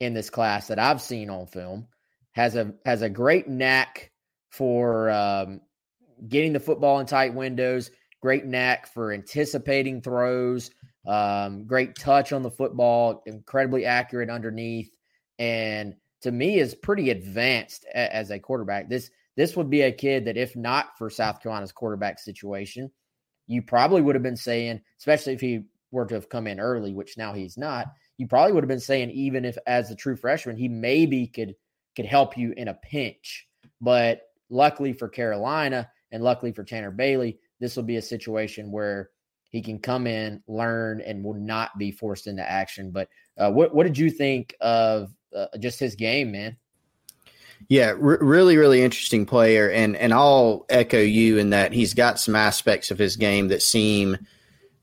in 0.00 0.14
this 0.14 0.30
class 0.30 0.68
that 0.68 0.78
I've 0.78 1.00
seen 1.02 1.30
on 1.30 1.46
film. 1.46 1.86
Has 2.32 2.56
a 2.56 2.74
has 2.84 3.02
a 3.02 3.08
great 3.08 3.48
knack 3.48 4.10
for 4.50 5.10
um, 5.10 5.60
getting 6.26 6.52
the 6.52 6.60
football 6.60 6.98
in 6.98 7.06
tight 7.06 7.34
windows. 7.34 7.90
Great 8.20 8.44
knack 8.44 8.92
for 8.92 9.12
anticipating 9.12 10.00
throws. 10.00 10.70
Um, 11.06 11.66
great 11.66 11.94
touch 11.94 12.32
on 12.32 12.42
the 12.42 12.50
football. 12.50 13.22
Incredibly 13.26 13.84
accurate 13.84 14.30
underneath, 14.30 14.90
and 15.38 15.94
to 16.22 16.32
me 16.32 16.58
is 16.58 16.74
pretty 16.74 17.10
advanced 17.10 17.84
as 17.94 18.30
a 18.30 18.38
quarterback. 18.40 18.88
This 18.88 19.10
this 19.36 19.56
would 19.56 19.70
be 19.70 19.82
a 19.82 19.92
kid 19.92 20.24
that, 20.26 20.36
if 20.36 20.56
not 20.56 20.96
for 20.96 21.10
South 21.10 21.42
Carolina's 21.42 21.72
quarterback 21.72 22.18
situation, 22.18 22.90
you 23.46 23.62
probably 23.62 24.00
would 24.00 24.14
have 24.14 24.22
been 24.22 24.36
saying, 24.36 24.80
especially 24.98 25.32
if 25.34 25.40
he 25.40 25.62
were 25.90 26.06
to 26.06 26.14
have 26.14 26.28
come 26.28 26.46
in 26.46 26.60
early, 26.60 26.92
which 26.92 27.18
now 27.18 27.32
he's 27.32 27.56
not, 27.56 27.88
you 28.16 28.26
probably 28.26 28.52
would 28.52 28.64
have 28.64 28.68
been 28.68 28.80
saying, 28.80 29.10
even 29.10 29.44
if 29.44 29.56
as 29.66 29.90
a 29.90 29.96
true 29.96 30.16
freshman, 30.16 30.56
he 30.56 30.68
maybe 30.68 31.26
could 31.26 31.54
could 31.96 32.06
help 32.06 32.36
you 32.36 32.52
in 32.56 32.68
a 32.68 32.74
pinch. 32.74 33.46
But 33.80 34.22
luckily 34.50 34.92
for 34.92 35.08
Carolina 35.08 35.88
and 36.10 36.22
luckily 36.22 36.52
for 36.52 36.64
Tanner 36.64 36.90
Bailey, 36.90 37.38
this 37.60 37.76
will 37.76 37.84
be 37.84 37.96
a 37.96 38.02
situation 38.02 38.72
where 38.72 39.10
he 39.50 39.62
can 39.62 39.78
come 39.78 40.08
in, 40.08 40.42
learn, 40.48 41.00
and 41.00 41.22
will 41.22 41.34
not 41.34 41.78
be 41.78 41.92
forced 41.92 42.26
into 42.26 42.48
action. 42.48 42.90
But 42.90 43.08
uh, 43.38 43.50
what 43.50 43.74
what 43.74 43.84
did 43.84 43.98
you 43.98 44.10
think 44.10 44.54
of 44.60 45.14
uh, 45.34 45.46
just 45.60 45.78
his 45.78 45.94
game, 45.94 46.32
man? 46.32 46.56
Yeah, 47.68 47.90
r- 47.90 48.18
really, 48.20 48.56
really 48.56 48.82
interesting 48.82 49.26
player, 49.26 49.70
and 49.70 49.96
and 49.96 50.12
I'll 50.12 50.66
echo 50.68 51.00
you 51.00 51.38
in 51.38 51.50
that 51.50 51.72
he's 51.72 51.94
got 51.94 52.20
some 52.20 52.36
aspects 52.36 52.90
of 52.90 52.98
his 52.98 53.16
game 53.16 53.48
that 53.48 53.62
seem 53.62 54.18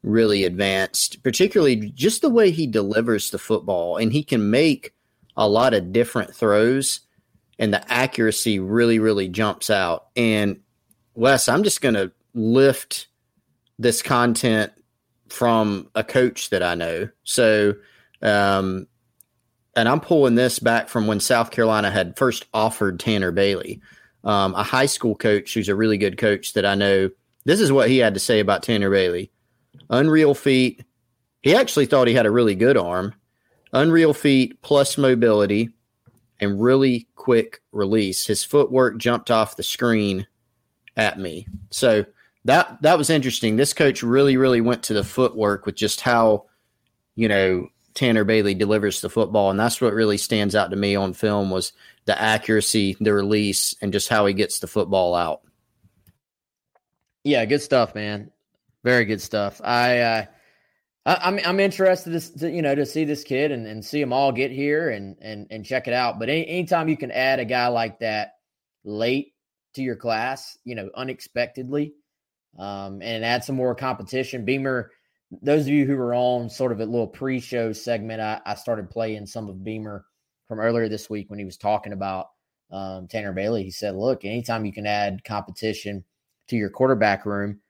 really 0.04 0.46
advanced, 0.46 1.22
particularly 1.24 1.76
just 1.76 2.22
the 2.22 2.30
way 2.30 2.50
he 2.52 2.66
delivers 2.66 3.30
the 3.30 3.38
football, 3.38 3.98
and 3.98 4.12
he 4.12 4.24
can 4.24 4.50
make 4.50 4.94
a 5.38 5.48
lot 5.48 5.74
of 5.74 5.94
different 5.94 6.36
throws, 6.36 7.02
and 7.60 7.74
the 7.74 7.92
accuracy 7.92 8.60
really, 8.60 9.00
really 9.00 9.28
jumps 9.28 9.70
out. 9.70 10.08
And 10.16 10.60
Wes, 11.14 11.48
I'm 11.48 11.64
just 11.64 11.82
going 11.82 11.96
to 11.96 12.12
lift 12.34 13.08
this 13.78 14.02
content 14.02 14.72
from 15.30 15.90
a 15.96 16.04
coach 16.04 16.50
that 16.50 16.64
I 16.64 16.76
know. 16.76 17.10
So, 17.24 17.76
um, 18.22 18.88
and 19.76 19.88
I'm 19.88 20.00
pulling 20.00 20.36
this 20.36 20.60
back 20.60 20.90
from 20.90 21.08
when 21.08 21.20
South 21.20 21.52
Carolina 21.52 21.90
had 21.90 22.18
first 22.18 22.46
offered 22.54 23.00
Tanner 23.00 23.32
Bailey, 23.32 23.82
um, 24.24 24.54
a 24.56 24.64
high 24.64 24.86
school 24.86 25.16
coach 25.16 25.54
who's 25.54 25.70
a 25.70 25.76
really 25.76 25.98
good 25.98 26.18
coach 26.18 26.54
that 26.54 26.66
I 26.66 26.76
know. 26.76 27.10
This 27.46 27.60
is 27.60 27.72
what 27.72 27.90
he 27.90 27.98
had 27.98 28.14
to 28.14 28.20
say 28.20 28.40
about 28.40 28.64
Tanner 28.64 28.90
Bailey 28.90 29.32
unreal 29.90 30.34
feet. 30.34 30.84
He 31.42 31.56
actually 31.56 31.86
thought 31.86 32.08
he 32.08 32.14
had 32.14 32.26
a 32.26 32.32
really 32.32 32.56
good 32.56 32.78
arm, 32.78 33.14
unreal 33.74 34.14
feet 34.14 34.62
plus 34.62 34.98
mobility, 34.98 35.70
and 36.40 36.62
really 36.62 37.08
quick 37.16 37.62
release. 37.72 38.26
His 38.26 38.44
footwork 38.44 38.98
jumped 38.98 39.30
off 39.30 39.56
the 39.56 39.64
screen 39.64 40.26
at 40.98 41.20
me. 41.20 41.48
So 41.70 42.06
that 42.46 42.82
that 42.82 42.98
was 42.98 43.10
interesting. 43.10 43.56
This 43.56 43.74
coach 43.74 44.02
really, 44.02 44.38
really 44.38 44.62
went 44.62 44.84
to 44.84 44.94
the 44.94 45.04
footwork 45.04 45.66
with 45.66 45.76
just 45.76 46.02
how, 46.02 46.46
you 47.16 47.28
know, 47.28 47.68
Tanner 47.94 48.24
Bailey 48.24 48.54
delivers 48.54 49.02
the 49.02 49.10
football, 49.10 49.52
and 49.52 49.60
that's 49.60 49.82
what 49.82 49.94
really 49.94 50.18
stands 50.18 50.56
out 50.56 50.72
to 50.72 50.76
me 50.76 50.96
on 50.96 51.14
film 51.14 51.50
was 51.50 51.74
the 52.06 52.20
accuracy, 52.20 52.96
the 53.00 53.14
release, 53.14 53.76
and 53.82 53.94
just 53.94 54.10
how 54.10 54.26
he 54.26 54.34
gets 54.34 54.60
the 54.60 54.68
football 54.68 55.14
out. 55.16 55.42
Yeah, 57.24 57.46
good 57.46 57.62
stuff, 57.62 57.94
man. 57.94 58.32
Very 58.84 59.06
good 59.06 59.22
stuff. 59.22 59.62
I, 59.64 60.00
uh, 60.00 60.26
I 61.06 61.28
am 61.28 61.38
I'm, 61.38 61.46
I'm 61.46 61.60
interested 61.60 62.20
to, 62.20 62.40
to, 62.40 62.52
you 62.52 62.62
know 62.62 62.76
to 62.76 62.86
see 62.86 63.06
this 63.06 63.24
kid 63.24 63.52
and, 63.52 63.66
and 63.68 63.84
see 63.84 64.00
them 64.00 64.14
all 64.14 64.32
get 64.32 64.52
here 64.52 64.90
and 64.90 65.18
and 65.22 65.48
and 65.50 65.66
check 65.66 65.88
it 65.88 65.94
out. 65.94 66.20
But 66.20 66.30
any, 66.30 66.48
anytime 66.48 66.90
you 66.90 66.98
can 66.98 67.12
add 67.12 67.40
a 67.40 67.46
guy 67.46 67.68
like 67.68 68.00
that 68.00 68.36
late 68.84 69.34
to 69.74 69.82
your 69.82 69.96
class, 69.96 70.58
you 70.64 70.76
know, 70.76 70.90
unexpectedly, 70.96 71.94
um, 72.58 73.02
and 73.02 73.24
add 73.24 73.44
some 73.44 73.56
more 73.56 73.76
competition. 73.76 74.46
Beamer 74.46 74.92
those 75.42 75.62
of 75.62 75.70
you 75.70 75.86
who 75.86 75.96
were 75.96 76.14
on 76.14 76.50
sort 76.50 76.72
of 76.72 76.82
a 76.82 76.86
little 76.86 77.08
pre-show 77.08 77.72
segment, 77.72 78.22
I, 78.22 78.42
I, 78.46 78.56
started 78.56 78.90
playing 78.90 79.26
some 79.26 79.48
of 79.48 79.64
Beamer 79.64 80.06
from 80.48 80.60
earlier 80.60 80.90
this 80.90 81.10
week 81.10 81.30
when 81.30 81.40
he 81.40 81.46
was 81.46 81.58
talking 81.58 81.94
about 81.94 82.28
um, 82.72 83.08
Tanner 83.08 83.32
Bailey. 83.32 83.64
He 83.64 83.72
said, 83.72 83.96
"Look, 83.96 84.26
anytime 84.26 84.66
you 84.66 84.74
can 84.74 84.86
add 84.86 85.24
competition 85.24 86.04
to 86.50 86.58
your 86.58 86.70
quarterback 86.70 87.26
room, 87.26 87.62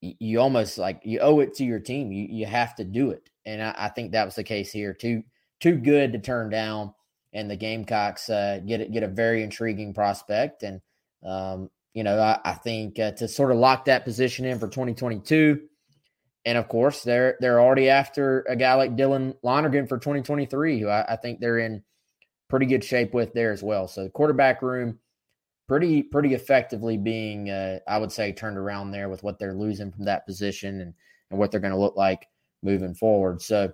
you, 0.00 0.14
you 0.18 0.40
almost 0.40 0.78
like 0.78 1.00
you 1.04 1.20
owe 1.20 1.40
it 1.40 1.54
to 1.54 1.64
your 1.64 1.78
team. 1.78 2.10
You 2.10 2.26
you 2.28 2.46
have 2.46 2.74
to 2.76 2.84
do 2.84 3.10
it." 3.10 3.30
And 3.46 3.62
I, 3.62 3.74
I, 3.76 3.88
think 3.88 4.12
that 4.12 4.24
was 4.24 4.34
the 4.34 4.44
case 4.44 4.72
here. 4.72 4.92
Too 4.92 5.22
too 5.60 5.76
good 5.76 6.12
to 6.12 6.18
turn 6.18 6.50
down, 6.50 6.92
and 7.32 7.48
the 7.48 7.56
Gamecocks 7.56 8.28
uh, 8.28 8.60
get 8.66 8.92
get 8.92 9.04
a 9.04 9.08
very 9.08 9.44
intriguing 9.44 9.94
prospect. 9.94 10.64
And 10.64 10.80
um, 11.24 11.70
you 11.94 12.02
know, 12.02 12.18
I, 12.18 12.40
I 12.44 12.54
think 12.54 12.98
uh, 12.98 13.12
to 13.12 13.28
sort 13.28 13.52
of 13.52 13.58
lock 13.58 13.84
that 13.84 14.04
position 14.04 14.44
in 14.44 14.58
for 14.58 14.66
2022 14.66 15.60
and 16.44 16.56
of 16.56 16.68
course, 16.68 17.02
they're 17.02 17.36
they're 17.40 17.60
already 17.60 17.88
after 17.88 18.40
a 18.48 18.56
guy 18.56 18.74
like 18.74 18.96
Dylan 18.96 19.34
Lonergan 19.42 19.86
for 19.86 19.98
2023, 19.98 20.80
who 20.80 20.88
I, 20.88 21.12
I 21.12 21.16
think 21.16 21.40
they're 21.40 21.58
in 21.58 21.82
pretty 22.48 22.66
good 22.66 22.82
shape 22.82 23.14
with 23.14 23.32
there 23.32 23.52
as 23.52 23.62
well. 23.62 23.86
So 23.86 24.04
the 24.04 24.10
quarterback 24.10 24.62
room, 24.62 24.98
pretty 25.68 26.02
pretty 26.02 26.34
effectively 26.34 26.96
being, 26.96 27.50
uh, 27.50 27.80
I 27.86 27.98
would 27.98 28.12
say, 28.12 28.32
turned 28.32 28.58
around 28.58 28.90
there 28.90 29.08
with 29.08 29.22
what 29.22 29.38
they're 29.38 29.54
losing 29.54 29.92
from 29.92 30.06
that 30.06 30.26
position 30.26 30.80
and 30.80 30.94
and 31.30 31.38
what 31.38 31.50
they're 31.50 31.60
going 31.60 31.72
to 31.72 31.78
look 31.78 31.96
like 31.96 32.26
moving 32.62 32.94
forward. 32.94 33.42
So 33.42 33.72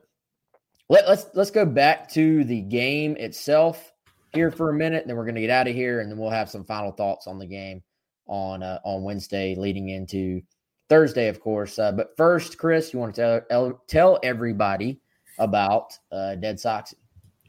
let, 0.89 1.09
let's 1.09 1.27
let's 1.35 1.51
go 1.51 1.65
back 1.65 2.09
to 2.11 2.45
the 2.45 2.63
game 2.63 3.17
itself 3.17 3.93
here 4.33 4.51
for 4.51 4.71
a 4.71 4.75
minute, 4.75 5.03
and 5.03 5.11
then 5.11 5.17
we're 5.17 5.25
going 5.25 5.37
to 5.37 5.41
get 5.41 5.51
out 5.51 5.69
of 5.69 5.75
here, 5.75 6.01
and 6.01 6.11
then 6.11 6.19
we'll 6.19 6.31
have 6.31 6.51
some 6.51 6.65
final 6.65 6.93
thoughts 6.93 7.27
on 7.27 7.39
the 7.39 7.47
game 7.47 7.83
on 8.27 8.63
uh, 8.63 8.81
on 8.85 9.03
Wednesday, 9.03 9.55
leading 9.55 9.89
into 9.89 10.43
Thursday, 10.89 11.29
of 11.29 11.41
course. 11.41 11.79
Uh, 11.79 11.93
but 11.93 12.17
first, 12.17 12.59
Chris, 12.59 12.93
you 12.93 12.99
want 12.99 13.15
to 13.15 13.45
tell 13.49 13.83
tell 13.87 14.19
everybody 14.23 15.01
about 15.39 15.99
uh, 16.13 16.35
Dead 16.37 16.57
Soxy? 16.57 16.95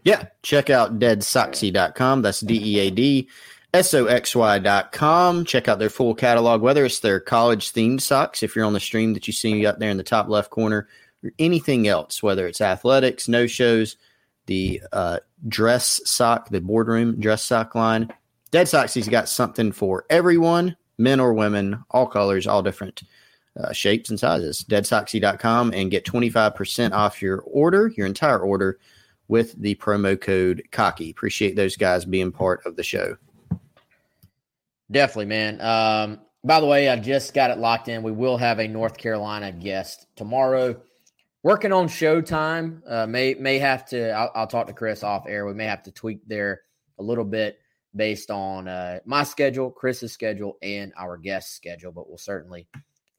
Yeah, 0.03 0.25
check 0.41 0.69
out 0.69 0.99
deadsoxy.com. 0.99 2.21
That's 2.21 2.39
D 2.39 2.59
E 2.63 2.79
A 2.79 2.89
D 2.89 3.27
S 3.73 3.93
O 3.93 4.05
X 4.05 4.35
Y.com. 4.35 5.45
Check 5.45 5.67
out 5.67 5.79
their 5.79 5.89
full 5.89 6.15
catalog, 6.15 6.61
whether 6.61 6.85
it's 6.85 6.99
their 6.99 7.19
college 7.19 7.73
themed 7.73 8.01
socks, 8.01 8.41
if 8.41 8.55
you're 8.55 8.65
on 8.65 8.73
the 8.73 8.79
stream 8.79 9.13
that 9.13 9.27
you 9.27 9.33
see 9.33 9.65
up 9.65 9.79
there 9.79 9.91
in 9.91 9.97
the 9.97 10.03
top 10.03 10.29
left 10.29 10.49
corner, 10.49 10.87
or 11.23 11.31
anything 11.39 11.87
else, 11.87 12.23
whether 12.23 12.47
it's 12.47 12.61
athletics, 12.61 13.27
no 13.27 13.47
shows, 13.47 13.97
the 14.45 14.81
uh, 14.93 15.19
dress 15.47 15.99
sock, 16.05 16.49
the 16.49 16.61
boardroom 16.61 17.19
dress 17.19 17.43
sock 17.43 17.75
line. 17.75 18.09
Dead 18.51 18.67
Soxy's 18.67 19.09
got 19.09 19.27
something 19.27 19.73
for 19.73 20.05
everyone, 20.09 20.77
men 20.97 21.19
or 21.19 21.33
women, 21.33 21.83
all 21.91 22.07
colors, 22.07 22.47
all 22.47 22.63
different 22.63 23.03
uh, 23.59 23.73
shapes 23.73 24.09
and 24.09 24.19
sizes. 24.19 24.63
Deadsoxy.com 24.63 25.73
and 25.73 25.91
get 25.91 26.05
25% 26.05 26.91
off 26.91 27.21
your 27.21 27.39
order, 27.41 27.91
your 27.95 28.05
entire 28.05 28.39
order, 28.39 28.79
with 29.27 29.59
the 29.61 29.75
promo 29.75 30.19
code 30.19 30.63
Cocky. 30.71 31.09
Appreciate 31.09 31.55
those 31.55 31.75
guys 31.75 32.05
being 32.05 32.31
part 32.31 32.65
of 32.65 32.75
the 32.75 32.83
show. 32.83 33.17
Definitely, 34.89 35.25
man. 35.25 35.61
Um, 35.61 36.19
by 36.43 36.61
the 36.61 36.65
way, 36.65 36.87
I 36.87 36.95
just 36.95 37.33
got 37.33 37.51
it 37.51 37.57
locked 37.57 37.89
in. 37.89 38.03
We 38.03 38.11
will 38.11 38.37
have 38.37 38.59
a 38.59 38.67
North 38.67 38.97
Carolina 38.97 39.51
guest 39.51 40.07
tomorrow. 40.15 40.79
Working 41.43 41.73
on 41.73 41.87
showtime. 41.87 42.81
Uh, 42.87 43.05
may 43.05 43.33
may 43.33 43.59
have 43.59 43.85
to. 43.87 44.11
I'll, 44.11 44.31
I'll, 44.33 44.47
talk 44.47 44.67
to 44.67 44.73
Chris 44.73 45.03
off 45.03 45.25
air. 45.27 45.45
We 45.45 45.53
may 45.53 45.65
have 45.65 45.83
to 45.83 45.91
tweak 45.91 46.21
there 46.27 46.61
a 46.99 47.03
little 47.03 47.23
bit 47.25 47.59
based 47.95 48.31
on 48.31 48.67
uh, 48.67 48.99
my 49.05 49.23
schedule, 49.23 49.71
Chris's 49.71 50.11
schedule, 50.11 50.57
and 50.61 50.93
our 50.97 51.17
guest 51.17 51.55
schedule. 51.55 51.91
But 51.91 52.07
we'll 52.07 52.17
certainly 52.17 52.67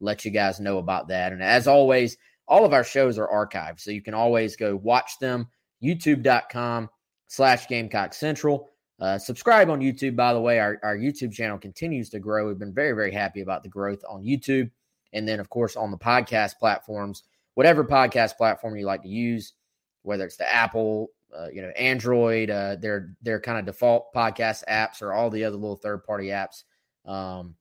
let 0.00 0.24
you 0.24 0.30
guys 0.30 0.60
know 0.60 0.78
about 0.78 1.08
that. 1.08 1.32
And 1.32 1.42
as 1.42 1.66
always, 1.66 2.16
all 2.46 2.64
of 2.64 2.72
our 2.72 2.84
shows 2.84 3.18
are 3.18 3.28
archived. 3.28 3.80
So 3.80 3.90
you 3.90 4.02
can 4.02 4.14
always 4.14 4.56
go 4.56 4.76
watch 4.76 5.18
them. 5.18 5.48
YouTube.com 5.82 6.88
slash 7.28 7.68
Gamecock 7.68 8.14
Central. 8.14 8.68
Uh, 9.00 9.16
subscribe 9.16 9.70
on 9.70 9.80
YouTube, 9.80 10.16
by 10.16 10.32
the 10.32 10.40
way. 10.40 10.58
Our, 10.58 10.78
our 10.82 10.96
YouTube 10.96 11.32
channel 11.32 11.58
continues 11.58 12.10
to 12.10 12.18
grow. 12.18 12.48
We've 12.48 12.58
been 12.58 12.74
very, 12.74 12.92
very 12.92 13.12
happy 13.12 13.42
about 13.42 13.62
the 13.62 13.68
growth 13.68 14.02
on 14.08 14.24
YouTube. 14.24 14.70
And 15.12 15.26
then, 15.26 15.40
of 15.40 15.48
course, 15.48 15.76
on 15.76 15.90
the 15.90 15.98
podcast 15.98 16.58
platforms, 16.58 17.22
whatever 17.54 17.84
podcast 17.84 18.36
platform 18.36 18.76
you 18.76 18.86
like 18.86 19.02
to 19.02 19.08
use, 19.08 19.52
whether 20.02 20.24
it's 20.24 20.36
the 20.36 20.52
Apple, 20.52 21.10
uh, 21.36 21.48
you 21.52 21.62
know, 21.62 21.68
Android, 21.70 22.50
uh, 22.50 22.76
their 22.76 23.14
their 23.22 23.40
kind 23.40 23.58
of 23.58 23.66
default 23.66 24.12
podcast 24.14 24.64
apps 24.68 25.00
or 25.00 25.12
all 25.12 25.30
the 25.30 25.44
other 25.44 25.56
little 25.56 25.76
third 25.76 26.02
party 26.04 26.26
apps. 26.26 26.64
Um, 27.04 27.54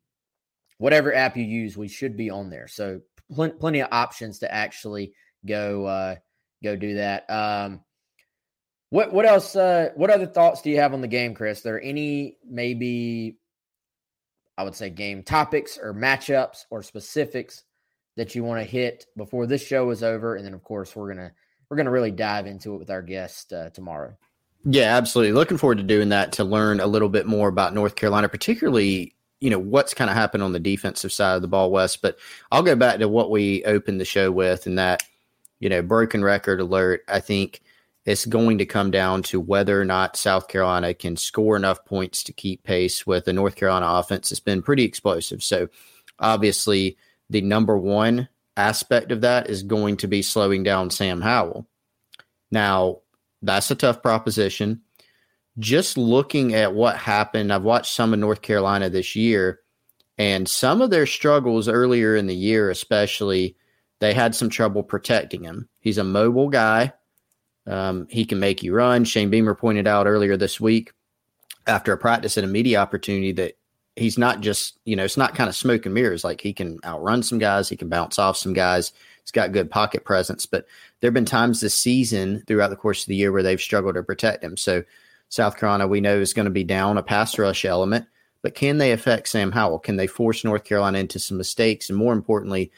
whatever 0.78 1.14
app 1.14 1.38
you 1.38 1.44
use, 1.44 1.78
we 1.78 1.88
should 1.88 2.16
be 2.16 2.30
on 2.30 2.50
there. 2.50 2.68
So 2.68 3.02
pl- 3.34 3.52
plenty 3.52 3.82
of 3.82 3.90
options 3.92 4.40
to 4.40 4.54
actually 4.54 5.14
go 5.46 5.86
uh, 5.86 6.16
go 6.64 6.76
do 6.76 6.96
that. 6.96 7.30
Um, 7.30 7.82
what 8.90 9.12
what 9.14 9.26
else? 9.26 9.56
Uh, 9.56 9.90
what 9.96 10.10
other 10.10 10.28
thoughts 10.28 10.62
do 10.62 10.70
you 10.70 10.78
have 10.78 10.94
on 10.94 11.02
the 11.02 11.08
game, 11.08 11.34
Chris? 11.34 11.60
Are 11.60 11.64
there 11.64 11.82
any 11.82 12.38
maybe 12.48 13.38
I 14.58 14.64
would 14.64 14.76
say 14.76 14.90
game 14.90 15.24
topics 15.24 15.78
or 15.78 15.94
matchups 15.94 16.66
or 16.70 16.82
specifics 16.82 17.64
that 18.16 18.34
you 18.34 18.44
want 18.44 18.60
to 18.60 18.70
hit 18.70 19.06
before 19.16 19.46
this 19.46 19.66
show 19.66 19.90
is 19.90 20.04
over, 20.04 20.36
and 20.36 20.46
then 20.46 20.54
of 20.54 20.64
course 20.64 20.96
we're 20.96 21.14
gonna 21.14 21.32
we're 21.70 21.78
gonna 21.78 21.92
really 21.92 22.12
dive 22.12 22.48
into 22.48 22.76
it 22.76 22.78
with 22.78 22.90
our 22.90 23.02
guest 23.02 23.52
uh, 23.52 23.70
tomorrow. 23.72 24.16
Yeah, 24.64 24.96
absolutely. 24.98 25.34
Looking 25.34 25.58
forward 25.58 25.78
to 25.78 25.84
doing 25.84 26.10
that 26.10 26.34
to 26.34 26.44
learn 26.44 26.80
a 26.80 26.88
little 26.88 27.10
bit 27.10 27.26
more 27.26 27.48
about 27.48 27.74
North 27.74 27.96
Carolina, 27.96 28.28
particularly 28.28 29.16
you 29.40 29.50
know 29.50 29.60
what's 29.60 29.94
kind 29.94 30.10
of 30.10 30.16
happened 30.16 30.44
on 30.44 30.54
the 30.54 30.60
defensive 30.60 31.12
side 31.12 31.36
of 31.36 31.42
the 31.42 31.48
ball, 31.48 31.72
Wes. 31.72 31.96
But 31.96 32.18
I'll 32.52 32.64
go 32.64 32.76
back 32.76 33.00
to 33.00 33.08
what 33.08 33.32
we 33.32 33.64
opened 33.66 34.02
the 34.02 34.06
show 34.06 34.32
with, 34.32 34.66
and 34.66 34.78
that 34.78 35.04
you 35.60 35.70
know 35.70 35.82
broken 35.82 36.24
record 36.24 36.60
alert. 36.60 37.04
I 37.08 37.20
think 37.20 37.62
it's 38.06 38.26
going 38.26 38.58
to 38.60 38.66
come 38.66 38.90
down 38.90 39.22
to 39.22 39.40
whether 39.40 39.80
or 39.80 39.86
not 39.86 40.16
South 40.16 40.48
Carolina 40.48 40.94
can 40.94 41.18
score 41.18 41.58
enough 41.58 41.84
points 41.86 42.24
to 42.24 42.34
keep 42.34 42.64
pace 42.64 43.06
with 43.06 43.26
the 43.26 43.34
North 43.34 43.56
Carolina 43.56 43.86
offense. 43.86 44.32
It's 44.32 44.40
been 44.40 44.62
pretty 44.62 44.84
explosive. 44.84 45.44
So, 45.44 45.68
obviously, 46.20 46.98
the 47.30 47.42
number 47.42 47.78
one 47.78 48.30
aspect 48.56 49.12
of 49.12 49.22
that 49.22 49.50
is 49.50 49.62
going 49.62 49.98
to 49.98 50.08
be 50.08 50.22
slowing 50.22 50.64
down 50.64 50.90
Sam 50.90 51.22
Howell. 51.22 51.68
Now, 52.50 53.00
that's 53.42 53.70
a 53.72 53.76
tough 53.76 54.02
proposition. 54.02 54.82
Just 55.60 55.98
looking 55.98 56.54
at 56.54 56.74
what 56.74 56.98
happened, 56.98 57.52
I've 57.52 57.64
watched 57.64 57.94
some 57.94 58.14
of 58.14 58.20
North 58.20 58.42
Carolina 58.42 58.90
this 58.90 59.16
year, 59.16 59.62
and 60.18 60.48
some 60.48 60.82
of 60.82 60.90
their 60.90 61.06
struggles 61.06 61.68
earlier 61.68 62.16
in 62.16 62.28
the 62.28 62.36
year, 62.36 62.70
especially, 62.70 63.56
they 64.00 64.14
had 64.14 64.36
some 64.36 64.50
trouble 64.50 64.84
protecting 64.84 65.44
him. 65.44 65.68
He's 65.80 65.98
a 65.98 66.04
mobile 66.04 66.50
guy 66.50 66.94
um, 67.68 68.08
he 68.10 68.26
can 68.26 68.40
make 68.40 68.64
you 68.64 68.74
run. 68.74 69.04
Shane 69.04 69.30
Beamer 69.30 69.54
pointed 69.54 69.88
out 69.88 70.08
earlier 70.08 70.38
this 70.38 70.60
week 70.60 70.94
after 71.68 71.92
a 71.92 71.98
practice 71.98 72.38
and 72.38 72.46
a 72.46 72.50
media 72.50 72.80
opportunity 72.80 73.34
that 73.34 73.58
he's 73.98 74.18
not 74.18 74.40
just, 74.40 74.80
you 74.86 74.96
know, 74.96 75.04
it's 75.04 75.18
not 75.18 75.36
kind 75.36 75.50
of 75.50 75.56
smoke 75.56 75.86
and 75.86 75.94
mirrors. 75.94 76.24
Like 76.24 76.40
he 76.40 76.54
can 76.54 76.80
outrun 76.86 77.24
some 77.24 77.40
guys, 77.40 77.68
he 77.68 77.76
can 77.76 77.90
bounce 77.90 78.18
off 78.18 78.38
some 78.38 78.54
guys. 78.54 78.94
He's 79.22 79.32
got 79.32 79.52
good 79.52 79.70
pocket 79.70 80.06
presence. 80.06 80.46
But 80.46 80.66
there 81.00 81.10
have 81.10 81.14
been 81.14 81.26
times 81.26 81.60
this 81.60 81.76
season 81.76 82.44
throughout 82.48 82.70
the 82.70 82.78
course 82.78 83.04
of 83.04 83.08
the 83.08 83.16
year 83.18 83.34
where 83.34 83.44
they've 83.44 83.60
struggled 83.60 83.96
to 83.96 84.04
protect 84.04 84.44
him. 84.44 84.56
So 84.56 84.84
South 85.30 85.58
Carolina, 85.58 85.88
we 85.88 86.02
know, 86.02 86.20
is 86.20 86.34
going 86.34 86.46
to 86.46 86.52
be 86.52 86.64
down 86.64 86.98
a 86.98 87.04
pass 87.04 87.38
rush 87.38 87.66
element. 87.66 88.06
But 88.42 88.56
can 88.56 88.78
they 88.78 88.92
affect 88.92 89.28
Sam 89.28 89.52
Howell? 89.52 89.80
Can 89.80 89.98
they 89.98 90.08
force 90.08 90.44
North 90.44 90.64
Carolina 90.64 91.00
into 91.00 91.20
some 91.20 91.38
mistakes? 91.38 91.90
And 91.90 91.98
more 91.98 92.14
importantly, 92.14 92.72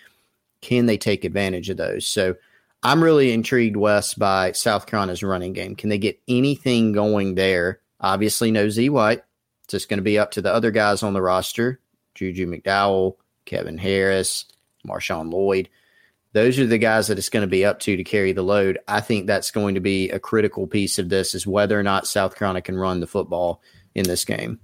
can 0.62 0.86
they 0.86 0.98
take 0.98 1.26
advantage 1.26 1.70
of 1.70 1.78
those? 1.78 2.08
So 2.08 2.36
I'm 2.82 3.04
really 3.04 3.32
intrigued, 3.34 3.76
Wes, 3.76 4.14
by 4.14 4.54
South 4.54 4.86
Carolina's 4.86 5.22
running 5.22 5.54
game. 5.54 5.76
Can 5.76 5.90
they 5.90 5.98
get 5.98 6.20
anything 6.28 6.94
going 6.94 7.36
there? 7.36 7.82
Obviously, 8.00 8.52
no 8.52 8.70
Z 8.70 8.90
White. 8.90 9.22
It's 9.64 9.72
just 9.72 9.90
going 9.90 9.98
to 10.00 10.04
be 10.04 10.18
up 10.18 10.32
to 10.32 10.42
the 10.42 10.54
other 10.54 10.72
guys 10.72 11.04
on 11.04 11.14
the 11.14 11.22
roster 11.22 11.80
Juju 12.16 12.48
McDowell, 12.48 13.16
Kevin 13.46 13.78
Harris, 13.78 14.46
Marshawn 14.88 15.32
Lloyd. 15.32 15.70
Those 16.34 16.60
are 16.60 16.68
the 16.68 16.78
guys 16.78 17.08
that 17.08 17.18
it's 17.18 17.30
going 17.30 17.42
to 17.42 17.48
be 17.48 17.66
up 17.66 17.80
to 17.82 17.98
to 17.98 18.04
carry 18.04 18.34
the 18.34 18.44
load. 18.44 18.78
I 18.88 19.02
think 19.02 19.26
that's 19.26 19.52
going 19.52 19.76
to 19.76 19.82
be 19.82 20.10
a 20.12 20.20
critical 20.20 20.68
piece 20.68 21.00
of 21.00 21.10
this 21.10 21.34
is 21.34 21.48
whether 21.48 21.80
or 21.80 21.84
not 21.84 22.08
South 22.08 22.36
Carolina 22.36 22.62
can 22.62 22.78
run 22.78 23.00
the 23.00 23.08
football 23.08 23.62
in 23.96 24.04
this 24.06 24.26
game. 24.26 24.60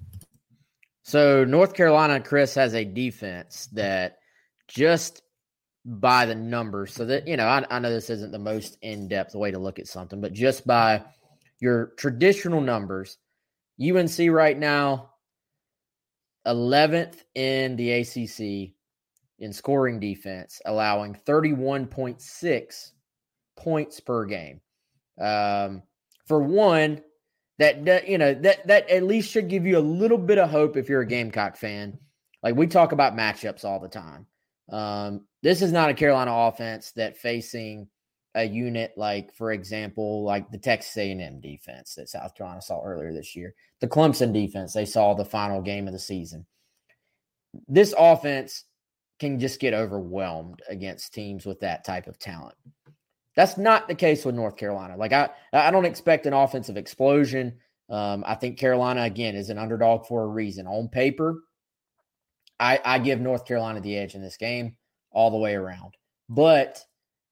So, 1.01 1.43
North 1.43 1.73
Carolina, 1.73 2.19
Chris, 2.19 2.55
has 2.55 2.73
a 2.73 2.85
defense 2.85 3.67
that 3.73 4.19
just 4.67 5.21
by 5.85 6.25
the 6.25 6.35
numbers 6.35 6.93
so 6.93 7.05
that 7.05 7.27
you 7.27 7.37
know 7.37 7.45
I, 7.45 7.63
I 7.69 7.79
know 7.79 7.91
this 7.91 8.09
isn't 8.09 8.31
the 8.31 8.39
most 8.39 8.77
in-depth 8.81 9.35
way 9.35 9.51
to 9.51 9.59
look 9.59 9.77
at 9.77 9.87
something 9.87 10.19
but 10.19 10.33
just 10.33 10.65
by 10.65 11.03
your 11.59 11.93
traditional 11.97 12.59
numbers 12.59 13.19
unc 13.79 14.17
right 14.31 14.57
now 14.57 15.11
11th 16.47 17.17
in 17.35 17.75
the 17.75 18.01
acc 18.01 18.74
in 19.39 19.51
scoring 19.51 19.99
defense 19.99 20.61
allowing 20.65 21.15
31.6 21.27 22.91
points 23.57 23.99
per 23.99 24.25
game. 24.25 24.61
Um, 25.19 25.83
for 26.25 26.41
one 26.41 27.01
that, 27.57 28.07
you 28.07 28.17
know 28.17 28.33
that 28.33 28.67
that 28.67 28.89
at 28.89 29.03
least 29.03 29.31
should 29.31 29.47
give 29.47 29.65
you 29.65 29.77
a 29.77 29.79
little 29.79 30.17
bit 30.17 30.37
of 30.37 30.49
hope 30.49 30.75
if 30.75 30.89
you're 30.89 31.01
a 31.01 31.07
gamecock 31.07 31.55
fan. 31.55 31.97
Like 32.43 32.55
we 32.55 32.67
talk 32.67 32.91
about 32.91 33.15
matchups 33.15 33.63
all 33.63 33.79
the 33.79 33.87
time. 33.87 34.27
Um, 34.69 35.25
this 35.41 35.61
is 35.61 35.71
not 35.71 35.89
a 35.89 35.93
Carolina 35.93 36.31
offense 36.33 36.91
that 36.93 37.17
facing 37.17 37.87
a 38.35 38.43
unit 38.43 38.93
like, 38.97 39.33
for 39.33 39.51
example, 39.53 40.23
like 40.23 40.51
the 40.51 40.57
Texas 40.57 40.97
A&M 40.97 41.39
defense 41.39 41.95
that 41.95 42.09
South 42.09 42.35
Carolina 42.35 42.61
saw 42.61 42.83
earlier 42.83 43.13
this 43.13 43.35
year, 43.35 43.55
the 43.79 43.87
Clemson 43.87 44.33
defense 44.33 44.73
they 44.73 44.85
saw 44.85 45.13
the 45.13 45.23
final 45.23 45.61
game 45.61 45.87
of 45.87 45.93
the 45.93 45.99
season. 45.99 46.45
This 47.67 47.93
offense 47.97 48.65
can 49.19 49.39
just 49.39 49.59
get 49.59 49.73
overwhelmed 49.73 50.61
against 50.69 51.13
teams 51.13 51.45
with 51.45 51.59
that 51.61 51.83
type 51.83 52.07
of 52.07 52.19
talent. 52.19 52.55
That's 53.35 53.57
not 53.57 53.87
the 53.87 53.95
case 53.95 54.25
with 54.25 54.35
North 54.35 54.57
Carolina. 54.57 54.95
Like 54.97 55.13
I, 55.13 55.29
I 55.53 55.71
don't 55.71 55.85
expect 55.85 56.25
an 56.25 56.33
offensive 56.33 56.77
explosion. 56.77 57.57
Um, 57.89 58.23
I 58.25 58.35
think 58.35 58.57
Carolina 58.57 59.03
again 59.03 59.35
is 59.35 59.49
an 59.49 59.57
underdog 59.57 60.05
for 60.05 60.23
a 60.23 60.27
reason. 60.27 60.67
On 60.67 60.87
paper, 60.87 61.43
I, 62.59 62.79
I 62.83 62.99
give 62.99 63.19
North 63.19 63.45
Carolina 63.45 63.81
the 63.81 63.97
edge 63.97 64.15
in 64.15 64.21
this 64.21 64.37
game 64.37 64.75
all 65.11 65.31
the 65.31 65.37
way 65.37 65.55
around. 65.55 65.95
But, 66.29 66.81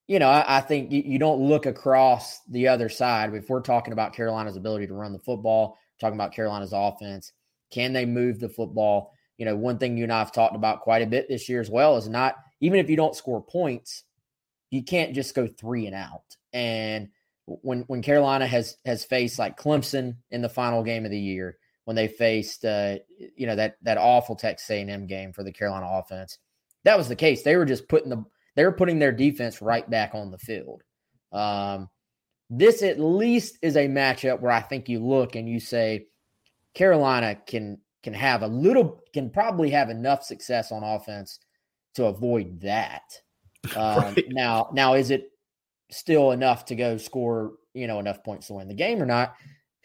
you 0.08 0.20
know, 0.20 0.30
I, 0.30 0.58
I 0.58 0.62
think 0.62 0.92
you, 0.92 1.02
you, 1.06 1.20
don't 1.20 1.42
look 1.42 1.66
across 1.66 2.42
the 2.50 2.68
other 2.68 2.90
side. 2.90 3.34
If 3.34 3.50
we're 3.50 3.62
talking 3.62 3.94
about 3.94 4.14
Carolina's 4.14 4.58
ability 4.58 4.88
to 4.88 4.94
run 4.94 5.14
the 5.14 5.20
football, 5.20 5.78
talking 6.00 6.16
about 6.16 6.34
Carolina's 6.34 6.74
offense, 6.74 7.32
can 7.72 7.94
they 7.94 8.06
move 8.06 8.40
the 8.40 8.50
football? 8.50 9.14
You 9.38 9.46
know, 9.46 9.56
one 9.56 9.78
thing 9.78 9.98
you 9.98 10.04
and 10.04 10.14
I 10.14 10.20
have 10.20 10.32
talked 10.32 10.56
about 10.56 10.82
quite 10.82 11.02
a 11.02 11.08
bit 11.08 11.28
this 11.28 11.50
year 11.50 11.60
as 11.60 11.70
well 11.70 11.98
is 11.98 12.08
not, 12.08 12.36
even 12.62 12.80
if 12.80 12.90
you 12.90 12.96
don't 12.96 13.16
score 13.16 13.42
points, 13.42 14.04
you 14.70 14.84
can't 14.84 15.14
just 15.14 15.36
go 15.36 15.48
three 15.48 15.86
and 15.86 15.96
out. 15.96 16.36
And 16.52 17.10
when 17.46 17.82
when 17.84 18.02
Carolina 18.02 18.48
has 18.48 18.78
has 18.86 19.04
faced 19.04 19.40
like 19.40 19.60
Clemson 19.60 20.18
in 20.32 20.42
the 20.42 20.50
final 20.50 20.84
game 20.84 21.06
of 21.06 21.12
the 21.12 21.20
year, 21.20 21.58
when 21.86 21.96
they 21.96 22.08
faced 22.08 22.64
uh, 22.66 22.98
you 23.36 23.48
know 23.48 23.56
that 23.56 23.78
that 23.82 23.98
awful 23.98 24.36
Texas 24.36 24.70
A&M 24.70 25.08
game 25.08 25.34
for 25.34 25.44
the 25.44 25.52
Carolina 25.52 25.88
offense, 25.90 26.38
that 26.84 26.98
was 26.98 27.08
the 27.08 27.16
case. 27.16 27.44
They 27.44 27.56
were 27.58 27.66
just 27.66 27.88
putting 27.88 28.10
the 28.10 28.24
they 28.56 28.64
were 28.64 28.72
putting 28.72 29.00
their 29.00 29.12
defense 29.12 29.62
right 29.62 29.88
back 29.90 30.12
on 30.14 30.32
the 30.32 30.38
field. 30.38 30.84
Um, 31.32 31.90
this 32.50 32.84
at 32.84 33.00
least 33.00 33.58
is 33.62 33.76
a 33.76 33.88
matchup 33.88 34.40
where 34.40 34.52
I 34.52 34.62
think 34.62 34.88
you 34.88 35.00
look 35.00 35.36
and 35.36 35.50
you 35.50 35.60
say 35.60 36.08
Carolina 36.74 37.36
can 37.36 37.80
can 38.04 38.14
have 38.14 38.43
a 38.43 38.47
little 38.47 39.01
can 39.14 39.30
probably 39.30 39.70
have 39.70 39.89
enough 39.89 40.24
success 40.24 40.72
on 40.72 40.84
offense 40.84 41.39
to 41.95 42.06
avoid 42.06 42.62
that. 42.62 43.04
Um, 43.78 43.97
right. 43.97 44.26
Now, 44.28 44.70
now 44.74 44.95
is 44.95 45.10
it 45.10 45.32
still 45.89 46.32
enough 46.32 46.66
to 46.66 46.76
go 46.76 46.97
score 46.97 47.54
you 47.74 47.88
know 47.88 47.99
enough 47.99 48.22
points 48.22 48.47
to 48.47 48.56
win 48.56 48.68
the 48.68 48.74
game 48.74 49.01
or 49.01 49.06
not? 49.06 49.36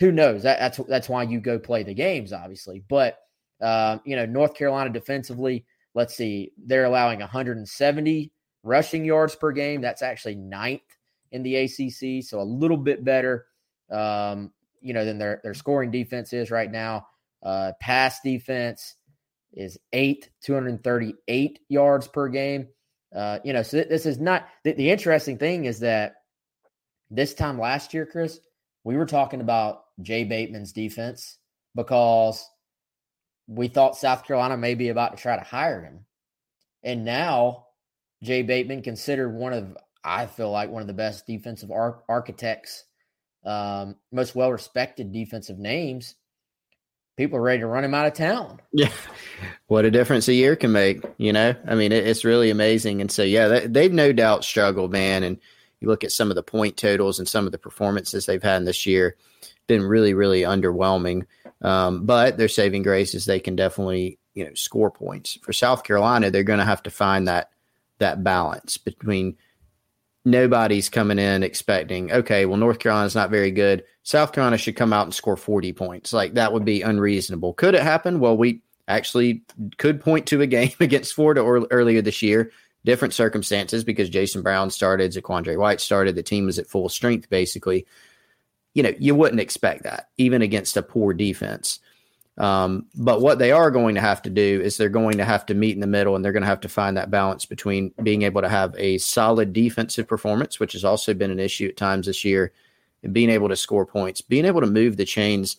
Who 0.01 0.11
knows? 0.11 0.43
That, 0.43 0.59
that's 0.59 0.79
that's 0.89 1.09
why 1.09 1.23
you 1.23 1.41
go 1.41 1.61
play 1.61 1.85
the 1.85 1.95
games, 1.95 2.33
obviously. 2.33 2.83
But 2.89 3.21
uh, 3.61 3.99
you 4.05 4.17
know, 4.17 4.27
North 4.27 4.55
Carolina 4.55 4.91
defensively 4.91 5.65
Let's 5.99 6.15
see, 6.15 6.53
they're 6.65 6.85
allowing 6.85 7.19
170 7.19 8.33
rushing 8.63 9.05
yards 9.05 9.35
per 9.35 9.51
game. 9.51 9.81
That's 9.81 10.01
actually 10.01 10.37
ninth 10.37 10.83
in 11.33 11.43
the 11.43 11.57
ACC, 11.57 12.25
so 12.25 12.41
a 12.41 12.43
little 12.43 12.77
bit 12.77 13.05
better, 13.05 13.47
um, 13.91 14.53
you 14.81 14.95
know, 14.95 15.05
than 15.05 15.19
their 15.19 15.41
their 15.43 15.55
scoring 15.55 15.91
defense 15.91 16.33
is 16.33 16.53
right 16.53 16.71
now. 16.71 17.09
Uh, 17.43 17.73
pass 17.81 18.21
defense 18.21 18.97
is 19.53 19.79
eight, 19.93 20.31
238 20.43 21.61
yards 21.69 22.09
per 22.09 22.29
game. 22.29 22.69
Uh, 23.15 23.39
you 23.45 23.53
know, 23.53 23.63
so 23.63 23.83
this 23.83 24.07
is 24.07 24.19
not 24.19 24.47
the, 24.65 24.73
the 24.73 24.91
interesting 24.91 25.39
thing 25.39 25.65
is 25.65 25.81
that 25.81 26.17
this 27.11 27.35
time 27.35 27.59
last 27.59 27.95
year, 27.95 28.05
Chris, 28.05 28.39
we 28.85 28.97
were 28.97 29.07
talking 29.07 29.41
about 29.41 29.85
Jay 30.03 30.25
Bateman's 30.25 30.73
defense 30.73 31.39
because 31.75 32.47
we 33.47 33.69
thought 33.69 33.97
South 33.97 34.25
Carolina 34.25 34.57
may 34.57 34.75
be 34.75 34.91
about 34.91 35.17
to 35.17 35.23
try 35.23 35.37
to 35.37 35.45
hire 35.45 35.83
him. 35.83 36.05
And 36.83 37.05
now 37.05 37.67
Jay 38.23 38.43
Bateman 38.43 38.83
considered 38.83 39.31
one 39.31 39.53
of, 39.53 39.77
I 40.05 40.27
feel 40.27 40.51
like 40.51 40.71
one 40.71 40.83
of 40.83 40.89
the 40.89 40.95
best 40.95 41.27
defensive 41.27 41.71
ar- 41.71 42.03
architects, 42.09 42.85
um, 43.45 43.97
most 44.13 44.35
well 44.35 44.53
respected 44.53 45.13
defensive 45.13 45.59
names. 45.59 46.15
People 47.19 47.37
are 47.39 47.43
ready 47.43 47.59
to 47.59 47.67
run 47.67 47.85
him 47.85 47.93
out 47.93 48.07
of 48.07 48.15
town. 48.15 48.61
Yeah. 48.73 48.91
What 49.67 49.85
a 49.85 49.91
difference 49.91 50.29
a 50.29 50.33
year 50.33 50.57
can 50.57 50.73
make, 50.73 51.05
you 51.19 51.33
know? 51.33 51.55
I 51.67 51.75
mean, 51.75 51.93
it, 51.93 52.07
it's 52.07 52.25
really 52.25 52.49
amazing. 52.49 53.01
And 53.01 53.11
so, 53.11 53.23
yeah, 53.23 53.49
they, 53.49 53.67
they've 53.67 53.93
no 53.93 54.13
doubt 54.13 54.45
struggled, 54.45 54.93
man. 54.93 55.23
And 55.23 55.39
you 55.81 55.89
look 55.89 56.05
at 56.05 56.13
some 56.13 56.31
of 56.31 56.37
the 56.37 56.43
point 56.43 56.77
totals 56.77 57.19
and 57.19 57.29
some 57.29 57.45
of 57.45 57.53
the 57.53 57.59
performances 57.59 58.25
they've 58.25 58.43
had 58.43 58.65
this 58.65 58.87
year, 58.87 59.17
been 59.67 59.83
really, 59.83 60.15
really 60.15 60.43
underwhelming. 60.43 61.27
Um, 61.61 62.07
but 62.07 62.39
their 62.39 62.49
saving 62.49 62.83
grace 62.83 63.15
is 63.15 63.27
they 63.27 63.41
can 63.41 63.57
definitely 63.57 64.19
you 64.35 64.45
know 64.45 64.55
score 64.55 64.91
points. 64.91 65.39
For 65.43 65.53
South 65.53 65.83
Carolina, 65.83 66.31
they're 66.31 66.45
going 66.45 66.61
to 66.61 66.65
have 66.65 66.85
to 66.85 66.91
find 66.91 67.27
that 67.27 67.51
that 67.99 68.23
balance 68.23 68.79
between 68.79 69.37
nobody's 70.31 70.89
coming 70.89 71.19
in 71.19 71.43
expecting, 71.43 72.13
okay, 72.13 72.47
well, 72.47 72.57
North 72.57 72.79
Carolina's 72.79 73.15
not 73.15 73.31
very 73.31 73.51
good. 73.51 73.85
South 74.03 74.33
Carolina 74.33 74.59
should 74.59 74.77
come 74.77 74.93
out 74.93 75.07
and 75.07 75.15
score 75.15 75.37
40 75.37 75.73
points. 75.73 76.13
Like 76.13 76.35
that 76.35 76.53
would 76.53 76.65
be 76.65 76.83
unreasonable. 76.83 77.55
Could 77.55 77.75
it 77.75 77.83
happen? 77.83 78.21
Well, 78.21 78.37
we 78.37 78.63
actually 78.87 79.43
could 79.77 80.01
point 80.01 80.27
to 80.27 80.41
a 80.41 80.47
game 80.47 80.73
against 80.81 81.15
Florida 81.15 81.41
or, 81.41 81.67
earlier 81.71 82.03
this 82.03 82.23
year. 82.23 82.51
Different 82.85 83.13
circumstances 83.13 83.85
because 83.85 84.09
Jason 84.09 84.43
Brown 84.43 84.71
started, 84.71 85.13
Zaquandre 85.13 85.59
White 85.59 85.81
started, 85.81 86.15
the 86.15 86.23
team 86.23 86.47
was 86.47 86.59
at 86.59 86.69
full 86.69 86.89
strength 86.89 87.29
basically. 87.29 87.87
You 88.75 88.83
know, 88.83 88.93
you 88.99 89.15
wouldn't 89.15 89.41
expect 89.41 89.83
that 89.83 90.09
even 90.17 90.43
against 90.43 90.77
a 90.77 90.83
poor 90.83 91.13
defense. 91.13 91.81
Um, 92.39 92.87
but 92.95 93.21
what 93.21 93.41
they 93.41 93.51
are 93.51 93.71
going 93.71 93.97
to 93.97 94.01
have 94.01 94.23
to 94.23 94.31
do 94.31 94.61
is 94.63 94.77
they're 94.77 94.89
going 94.89 95.19
to 95.19 95.25
have 95.25 95.45
to 95.47 95.55
meet 95.55 95.75
in 95.75 95.81
the 95.81 95.89
middle 95.89 96.15
and 96.15 96.25
they're 96.25 96.33
going 96.33 96.45
to 96.45 96.49
have 96.49 96.61
to 96.61 96.69
find 96.69 96.97
that 96.97 97.11
balance 97.11 97.45
between 97.45 97.93
being 98.05 98.23
able 98.23 98.43
to 98.43 98.49
have 98.49 98.75
a 98.79 98.99
solid 98.99 99.53
defensive 99.53 100.07
performance, 100.07 100.61
which 100.61 100.73
has 100.75 100.85
also 100.85 101.15
been 101.15 101.33
an 101.33 101.41
issue 101.41 101.67
at 101.67 101.77
times 101.77 102.07
this 102.07 102.25
year, 102.25 102.53
and 103.03 103.13
being 103.13 103.29
able 103.29 103.49
to 103.49 103.57
score 103.57 103.85
points, 103.85 104.21
being 104.21 104.45
able 104.45 104.61
to 104.61 104.69
move 104.69 104.97
the 104.97 105.05
chains. 105.05 105.57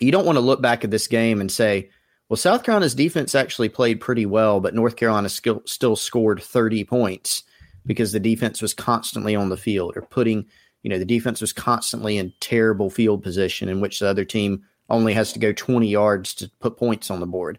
You 0.00 0.10
don't 0.10 0.26
want 0.26 0.36
to 0.36 0.40
look 0.40 0.60
back 0.60 0.82
at 0.82 0.90
this 0.90 1.06
game 1.06 1.40
and 1.40 1.50
say, 1.50 1.88
well, 2.28 2.36
South 2.36 2.64
Carolina's 2.64 2.96
defense 2.96 3.36
actually 3.36 3.68
played 3.68 4.00
pretty 4.00 4.26
well, 4.26 4.58
but 4.60 4.74
North 4.74 4.96
Carolina 4.96 5.28
still, 5.28 5.62
still 5.66 5.94
scored 5.94 6.42
30 6.42 6.82
points 6.82 7.44
because 7.86 8.10
the 8.10 8.18
defense 8.18 8.60
was 8.60 8.74
constantly 8.74 9.36
on 9.36 9.50
the 9.50 9.56
field 9.56 9.96
or 9.96 10.02
putting, 10.02 10.46
you 10.82 10.90
know, 10.90 10.98
the 10.98 11.04
defense 11.04 11.40
was 11.40 11.52
constantly 11.52 12.18
in 12.18 12.32
terrible 12.40 12.90
field 12.90 13.22
position 13.22 13.68
in 13.68 13.80
which 13.80 14.00
the 14.00 14.08
other 14.08 14.24
team– 14.24 14.64
only 14.88 15.14
has 15.14 15.32
to 15.32 15.38
go 15.38 15.52
20 15.52 15.88
yards 15.88 16.34
to 16.34 16.50
put 16.60 16.76
points 16.76 17.10
on 17.10 17.20
the 17.20 17.26
board. 17.26 17.58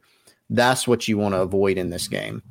That's 0.49 0.87
what 0.87 1.07
you 1.07 1.17
want 1.17 1.35
to 1.35 1.41
avoid 1.41 1.77
in 1.77 1.89
this 1.89 2.07
game. 2.07 2.41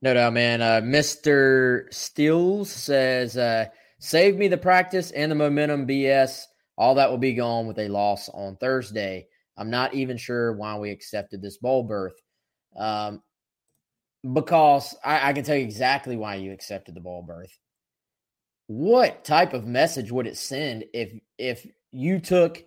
No 0.00 0.14
doubt, 0.14 0.32
man. 0.32 0.60
Uh, 0.60 0.80
Mr. 0.80 1.92
Steels 1.94 2.70
says, 2.70 3.36
uh, 3.36 3.66
save 4.00 4.36
me 4.36 4.48
the 4.48 4.58
practice 4.58 5.12
and 5.12 5.30
the 5.30 5.36
momentum 5.36 5.86
BS. 5.86 6.44
All 6.76 6.96
that 6.96 7.10
will 7.10 7.18
be 7.18 7.34
gone 7.34 7.68
with 7.68 7.78
a 7.78 7.88
loss 7.88 8.28
on 8.30 8.56
Thursday. 8.56 9.28
I'm 9.56 9.70
not 9.70 9.94
even 9.94 10.16
sure 10.16 10.54
why 10.54 10.76
we 10.78 10.90
accepted 10.90 11.40
this 11.40 11.58
bowl 11.58 11.84
berth. 11.84 12.20
Um, 12.76 13.22
because 14.32 14.96
I, 15.04 15.30
I 15.30 15.32
can 15.32 15.44
tell 15.44 15.56
you 15.56 15.64
exactly 15.64 16.16
why 16.16 16.36
you 16.36 16.52
accepted 16.52 16.94
the 16.94 17.00
bowl 17.00 17.22
berth. 17.22 17.56
What 18.66 19.24
type 19.24 19.52
of 19.52 19.66
message 19.66 20.10
would 20.10 20.26
it 20.26 20.36
send 20.36 20.84
if 20.94 21.12
if 21.36 21.66
you 21.90 22.20
took 22.20 22.64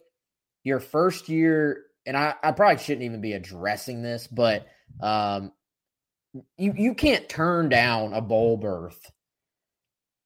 your 0.65 0.81
first 0.81 1.29
year, 1.29 1.83
and 2.05 2.17
I, 2.17 2.33
I 2.43 2.51
probably 2.51 2.83
shouldn't 2.83 3.05
even 3.05 3.21
be 3.21 3.33
addressing 3.33 4.01
this, 4.01 4.27
but 4.27 4.67
um, 4.99 5.53
you 6.57 6.73
you 6.75 6.93
can't 6.95 7.29
turn 7.29 7.69
down 7.69 8.13
a 8.13 8.19
bowl 8.19 8.57
berth 8.57 8.99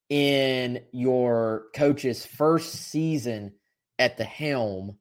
in 0.10 0.82
your 0.92 1.66
coach's 1.76 2.26
first 2.26 2.74
season 2.74 3.54
at 4.00 4.18
the 4.18 4.24
helm 4.24 4.98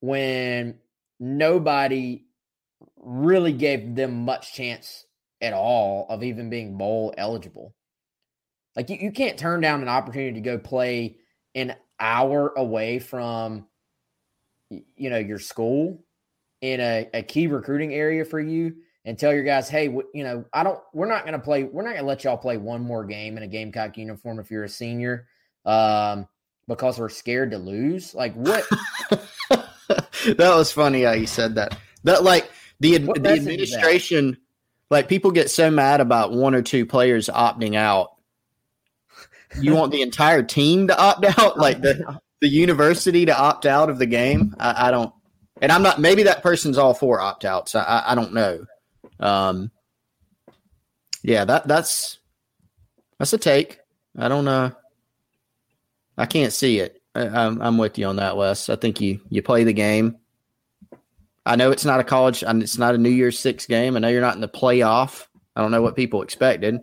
when 0.00 0.78
nobody 1.20 2.24
really 2.96 3.52
gave 3.52 3.94
them 3.94 4.24
much 4.24 4.54
chance 4.54 5.06
at 5.40 5.52
all 5.52 6.06
of 6.08 6.22
even 6.24 6.50
being 6.50 6.78
bowl 6.78 7.14
eligible. 7.16 7.74
Like 8.74 8.88
you, 8.88 8.96
you 9.00 9.12
can't 9.12 9.38
turn 9.38 9.60
down 9.60 9.82
an 9.82 9.88
opportunity 9.88 10.34
to 10.34 10.40
go 10.40 10.58
play 10.58 11.18
an 11.54 11.76
hour 12.00 12.52
away 12.56 12.98
from 12.98 13.66
you 14.96 15.10
know 15.10 15.18
your 15.18 15.38
school 15.38 16.02
in 16.60 16.80
a, 16.80 17.08
a 17.12 17.22
key 17.22 17.46
recruiting 17.48 17.92
area 17.92 18.24
for 18.24 18.40
you 18.40 18.74
and 19.04 19.18
tell 19.18 19.34
your 19.34 19.42
guys, 19.42 19.68
hey, 19.68 19.86
you 20.14 20.24
know, 20.24 20.44
I 20.52 20.62
don't, 20.62 20.78
we're 20.92 21.08
not 21.08 21.22
going 21.22 21.32
to 21.32 21.38
play, 21.38 21.64
we're 21.64 21.82
not 21.82 21.90
going 21.90 22.02
to 22.02 22.06
let 22.06 22.24
y'all 22.24 22.36
play 22.36 22.56
one 22.56 22.82
more 22.82 23.04
game 23.04 23.36
in 23.36 23.42
a 23.42 23.48
Gamecock 23.48 23.98
uniform 23.98 24.38
if 24.38 24.50
you're 24.50 24.64
a 24.64 24.68
senior, 24.68 25.26
um, 25.66 26.28
because 26.68 26.98
we're 26.98 27.08
scared 27.08 27.50
to 27.50 27.58
lose. 27.58 28.14
Like 28.14 28.34
what? 28.34 28.64
that 29.10 30.38
was 30.38 30.70
funny 30.70 31.02
how 31.02 31.12
you 31.12 31.26
said 31.26 31.56
that. 31.56 31.76
That 32.04 32.22
like 32.22 32.50
the 32.80 32.98
the 32.98 33.30
administration, 33.30 34.38
like 34.90 35.08
people 35.08 35.32
get 35.32 35.50
so 35.50 35.70
mad 35.70 36.00
about 36.00 36.32
one 36.32 36.54
or 36.54 36.62
two 36.62 36.86
players 36.86 37.28
opting 37.28 37.74
out. 37.74 38.10
You 39.60 39.74
want 39.74 39.92
the 39.92 40.02
entire 40.02 40.42
team 40.42 40.88
to 40.88 40.98
opt 40.98 41.24
out, 41.38 41.58
like 41.58 41.82
the 41.82 42.20
the 42.42 42.48
university 42.48 43.24
to 43.24 43.38
opt 43.38 43.64
out 43.64 43.88
of 43.88 43.98
the 43.98 44.06
game. 44.06 44.54
I, 44.58 44.88
I 44.88 44.90
don't, 44.90 45.14
and 45.62 45.72
I'm 45.72 45.82
not. 45.82 46.00
Maybe 46.00 46.24
that 46.24 46.42
person's 46.42 46.76
all 46.76 46.92
for 46.92 47.20
opt 47.20 47.44
outs. 47.44 47.74
I, 47.74 48.02
I 48.08 48.14
don't 48.14 48.34
know. 48.34 48.66
Um, 49.18 49.70
yeah, 51.22 51.44
that 51.44 51.66
that's 51.66 52.18
that's 53.18 53.32
a 53.32 53.38
take. 53.38 53.78
I 54.18 54.28
don't 54.28 54.44
know. 54.44 54.72
I 56.18 56.26
can't 56.26 56.52
see 56.52 56.80
it. 56.80 57.00
I, 57.14 57.28
I'm 57.28 57.62
I'm 57.62 57.78
with 57.78 57.96
you 57.96 58.06
on 58.06 58.16
that, 58.16 58.36
Wes. 58.36 58.68
I 58.68 58.76
think 58.76 59.00
you 59.00 59.20
you 59.30 59.40
play 59.40 59.64
the 59.64 59.72
game. 59.72 60.18
I 61.46 61.56
know 61.56 61.70
it's 61.70 61.84
not 61.84 62.00
a 62.00 62.04
college. 62.04 62.42
And 62.42 62.62
it's 62.62 62.78
not 62.78 62.94
a 62.94 62.98
New 62.98 63.10
Year's 63.10 63.38
Six 63.38 63.66
game. 63.66 63.96
I 63.96 64.00
know 64.00 64.08
you're 64.08 64.20
not 64.20 64.34
in 64.34 64.40
the 64.40 64.48
playoff. 64.48 65.26
I 65.54 65.60
don't 65.60 65.70
know 65.70 65.82
what 65.82 65.96
people 65.96 66.22
expected. 66.22 66.80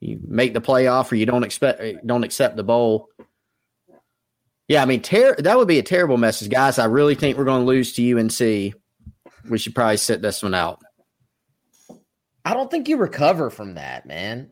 You 0.00 0.18
make 0.26 0.52
the 0.52 0.60
playoff, 0.60 1.12
or 1.12 1.14
you 1.14 1.26
don't 1.26 1.44
expect 1.44 2.06
don't 2.06 2.24
accept 2.24 2.56
the 2.56 2.64
bowl. 2.64 3.08
Yeah, 4.72 4.80
I 4.80 4.86
mean, 4.86 5.02
ter- 5.02 5.36
that 5.36 5.58
would 5.58 5.68
be 5.68 5.78
a 5.78 5.82
terrible 5.82 6.16
message, 6.16 6.48
guys. 6.48 6.78
I 6.78 6.86
really 6.86 7.14
think 7.14 7.36
we're 7.36 7.44
going 7.44 7.60
to 7.60 7.66
lose 7.66 7.92
to 7.92 8.18
UNC. 8.18 8.74
We 9.50 9.58
should 9.58 9.74
probably 9.74 9.98
sit 9.98 10.22
this 10.22 10.42
one 10.42 10.54
out. 10.54 10.80
I 12.42 12.54
don't 12.54 12.70
think 12.70 12.88
you 12.88 12.96
recover 12.96 13.50
from 13.50 13.74
that, 13.74 14.06
man. 14.06 14.48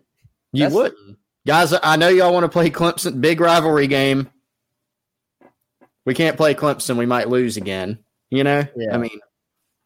You 0.52 0.64
That's 0.64 0.74
would, 0.74 0.92
guys. 1.46 1.72
I 1.82 1.96
know 1.96 2.08
y'all 2.08 2.34
want 2.34 2.44
to 2.44 2.50
play 2.50 2.68
Clemson, 2.68 3.22
big 3.22 3.40
rivalry 3.40 3.86
game. 3.86 4.28
We 6.04 6.12
can't 6.12 6.36
play 6.36 6.54
Clemson. 6.54 6.98
We 6.98 7.06
might 7.06 7.30
lose 7.30 7.56
again. 7.56 7.98
You 8.28 8.44
know, 8.44 8.66
yeah. 8.76 8.94
I 8.94 8.98
mean, 8.98 9.20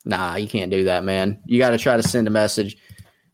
nah, 0.04 0.34
you 0.34 0.48
can't 0.48 0.72
do 0.72 0.82
that, 0.86 1.04
man. 1.04 1.42
You 1.46 1.60
got 1.60 1.70
to 1.70 1.78
try 1.78 1.96
to 1.96 2.02
send 2.02 2.26
a 2.26 2.32
message. 2.32 2.76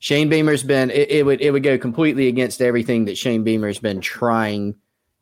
Shane 0.01 0.29
Beamer's 0.29 0.65
been 0.65 0.91
it, 0.91 1.11
it 1.11 1.25
would 1.25 1.41
it 1.41 1.51
would 1.51 1.63
go 1.63 1.79
completely 1.79 2.29
against 2.29 2.61
everything 2.61 3.07
that 3.07 3.17
Shane 3.17 3.43
Beamer's 3.43 3.79
been 3.79 4.03
trying 4.03 4.75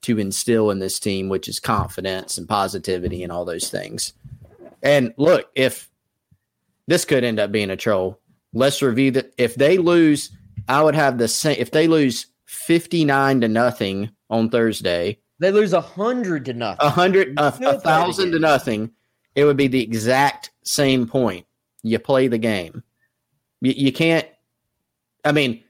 to 0.03 0.18
instill 0.18 0.70
in 0.70 0.78
this 0.78 0.99
team, 0.99 1.28
which 1.28 1.49
is 1.49 1.61
confidence 1.61 2.38
and 2.38 2.49
positivity 2.49 3.22
and 3.22 3.32
all 3.32 3.44
those 3.44 3.70
things. 3.70 4.12
And 4.82 5.12
look, 5.16 5.51
if 5.55 5.90
this 6.86 7.05
could 7.05 7.24
end 7.24 7.40
up 7.40 7.51
being 7.51 7.70
a 7.70 7.76
troll, 7.76 8.20
let's 8.53 8.80
review 8.80 9.11
that. 9.12 9.32
If 9.36 9.57
they 9.57 9.76
lose, 9.78 10.30
I 10.68 10.82
would 10.82 10.94
have 10.94 11.18
the 11.18 11.28
same. 11.28 11.57
If 11.59 11.70
they 11.70 11.88
lose 11.88 12.26
fifty 12.46 13.05
nine 13.05 13.40
to 13.40 13.49
nothing 13.49 14.11
on 14.30 14.51
Thursday, 14.51 15.18
they 15.40 15.51
lose 15.51 15.72
a 15.72 15.80
hundred 15.80 16.44
to 16.46 16.53
nothing, 16.53 16.86
a 16.86 16.90
hundred, 16.90 17.38
a, 17.38 17.49
a 17.49 17.80
thousand 17.80 18.32
to 18.32 18.38
nothing. 18.38 18.90
It 19.34 19.44
would 19.44 19.57
be 19.57 19.68
the 19.68 19.82
exact 19.82 20.51
same 20.64 21.07
point. 21.07 21.46
You 21.82 21.99
play 21.99 22.28
the 22.28 22.38
game. 22.38 22.82
You, 23.61 23.72
you 23.72 23.92
can't. 23.92 24.26
I 25.24 25.32
mean, 25.32 25.62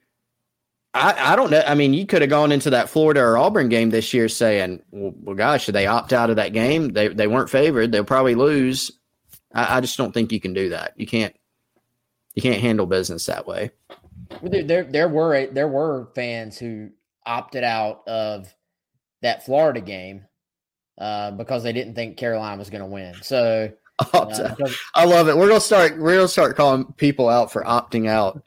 I, 0.95 1.33
I 1.33 1.37
don't 1.37 1.51
know. 1.51 1.63
I 1.67 1.75
mean, 1.75 1.95
you 1.95 2.07
could 2.07 2.23
have 2.23 2.31
gone 2.31 2.51
into 2.51 2.71
that 2.71 2.89
Florida 2.89 3.21
or 3.21 3.37
Auburn 3.37 3.69
game 3.69 3.91
this 3.91 4.15
year 4.15 4.29
saying, 4.29 4.83
well, 4.91 5.13
well 5.23 5.37
gosh, 5.37 5.65
should 5.65 5.75
they 5.75 5.87
opt 5.87 6.13
out 6.13 6.31
of 6.31 6.37
that 6.37 6.53
game? 6.53 6.93
They, 6.93 7.09
they 7.09 7.27
weren't 7.27 7.51
favored. 7.51 7.93
They'll 7.93 8.05
probably 8.05 8.35
lose. 8.35 8.91
I, 9.55 9.77
I, 9.77 9.81
just 9.81 9.97
don't 9.97 10.13
think 10.13 10.33
you 10.33 10.41
can 10.41 10.55
do 10.55 10.71
that. 10.71 10.95
You 10.97 11.07
can't 11.07 11.35
you 12.35 12.43
can't 12.43 12.61
handle 12.61 12.87
business 12.87 13.27
that 13.27 13.47
way. 13.47 13.71
There, 14.43 14.85
there 14.85 15.09
were 15.09 15.47
there 15.47 15.69
were 15.69 16.09
fans 16.15 16.59
who 16.59 16.91
opted 17.27 17.65
out 17.65 18.07
of 18.07 18.53
that 19.23 19.45
Florida 19.45 19.81
game 19.81 20.25
uh, 20.99 21.31
because 21.33 21.63
they 21.63 21.73
didn't 21.73 21.95
think 21.95 22.17
Carolina 22.17 22.59
was 22.59 22.71
going 22.71 22.83
to 22.83 22.89
win. 22.89 23.15
So 23.23 23.73
uh, 24.13 24.57
I 24.95 25.05
love 25.05 25.29
it. 25.29 25.37
We're 25.37 25.49
gonna 25.49 25.61
start. 25.61 25.99
We're 25.99 26.17
gonna 26.17 26.29
start 26.29 26.57
calling 26.57 26.93
people 26.97 27.29
out 27.29 27.51
for 27.51 27.65
opting 27.65 28.09
out. 28.09 28.43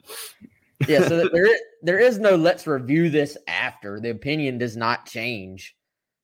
Yeah. 0.88 1.06
So 1.08 1.28
there 1.28 1.48
there 1.82 1.98
is 1.98 2.18
no 2.18 2.36
let's 2.36 2.66
review 2.66 3.10
this 3.10 3.36
after. 3.46 4.00
The 4.00 4.10
opinion 4.10 4.58
does 4.58 4.76
not 4.76 5.06
change, 5.06 5.76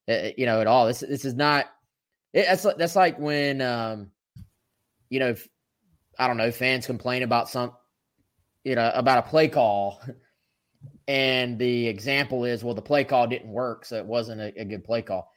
uh, 0.08 0.28
you 0.36 0.46
know, 0.46 0.60
at 0.60 0.66
all. 0.66 0.86
This 0.86 1.00
this 1.00 1.24
is 1.24 1.34
not. 1.34 1.66
It, 2.32 2.46
that's 2.46 2.66
that's 2.76 2.96
like 2.96 3.18
when, 3.18 3.60
um, 3.62 4.10
you 5.08 5.18
know, 5.18 5.34
I 6.18 6.26
don't 6.26 6.36
know, 6.36 6.50
fans 6.50 6.86
complain 6.86 7.22
about 7.22 7.48
some, 7.48 7.72
you 8.64 8.74
know, 8.74 8.90
about 8.94 9.26
a 9.26 9.28
play 9.30 9.48
call, 9.48 10.00
and 11.08 11.58
the 11.58 11.86
example 11.86 12.44
is, 12.44 12.62
well, 12.62 12.74
the 12.74 12.82
play 12.82 13.04
call 13.04 13.26
didn't 13.26 13.50
work, 13.50 13.84
so 13.84 13.96
it 13.96 14.04
wasn't 14.04 14.40
a, 14.40 14.60
a 14.60 14.64
good 14.64 14.84
play 14.84 15.00
call. 15.00 15.32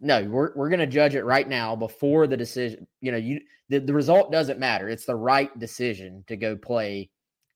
No, 0.00 0.22
we're 0.24 0.52
we're 0.54 0.68
going 0.68 0.80
to 0.80 0.86
judge 0.86 1.14
it 1.14 1.24
right 1.24 1.48
now 1.48 1.76
before 1.76 2.26
the 2.26 2.36
decision. 2.36 2.86
You 3.00 3.12
know, 3.12 3.18
you 3.18 3.40
the, 3.70 3.78
the 3.78 3.94
result 3.94 4.30
doesn't 4.30 4.58
matter. 4.58 4.88
It's 4.88 5.06
the 5.06 5.16
right 5.16 5.56
decision 5.58 6.24
to 6.26 6.36
go 6.36 6.56
play 6.56 7.10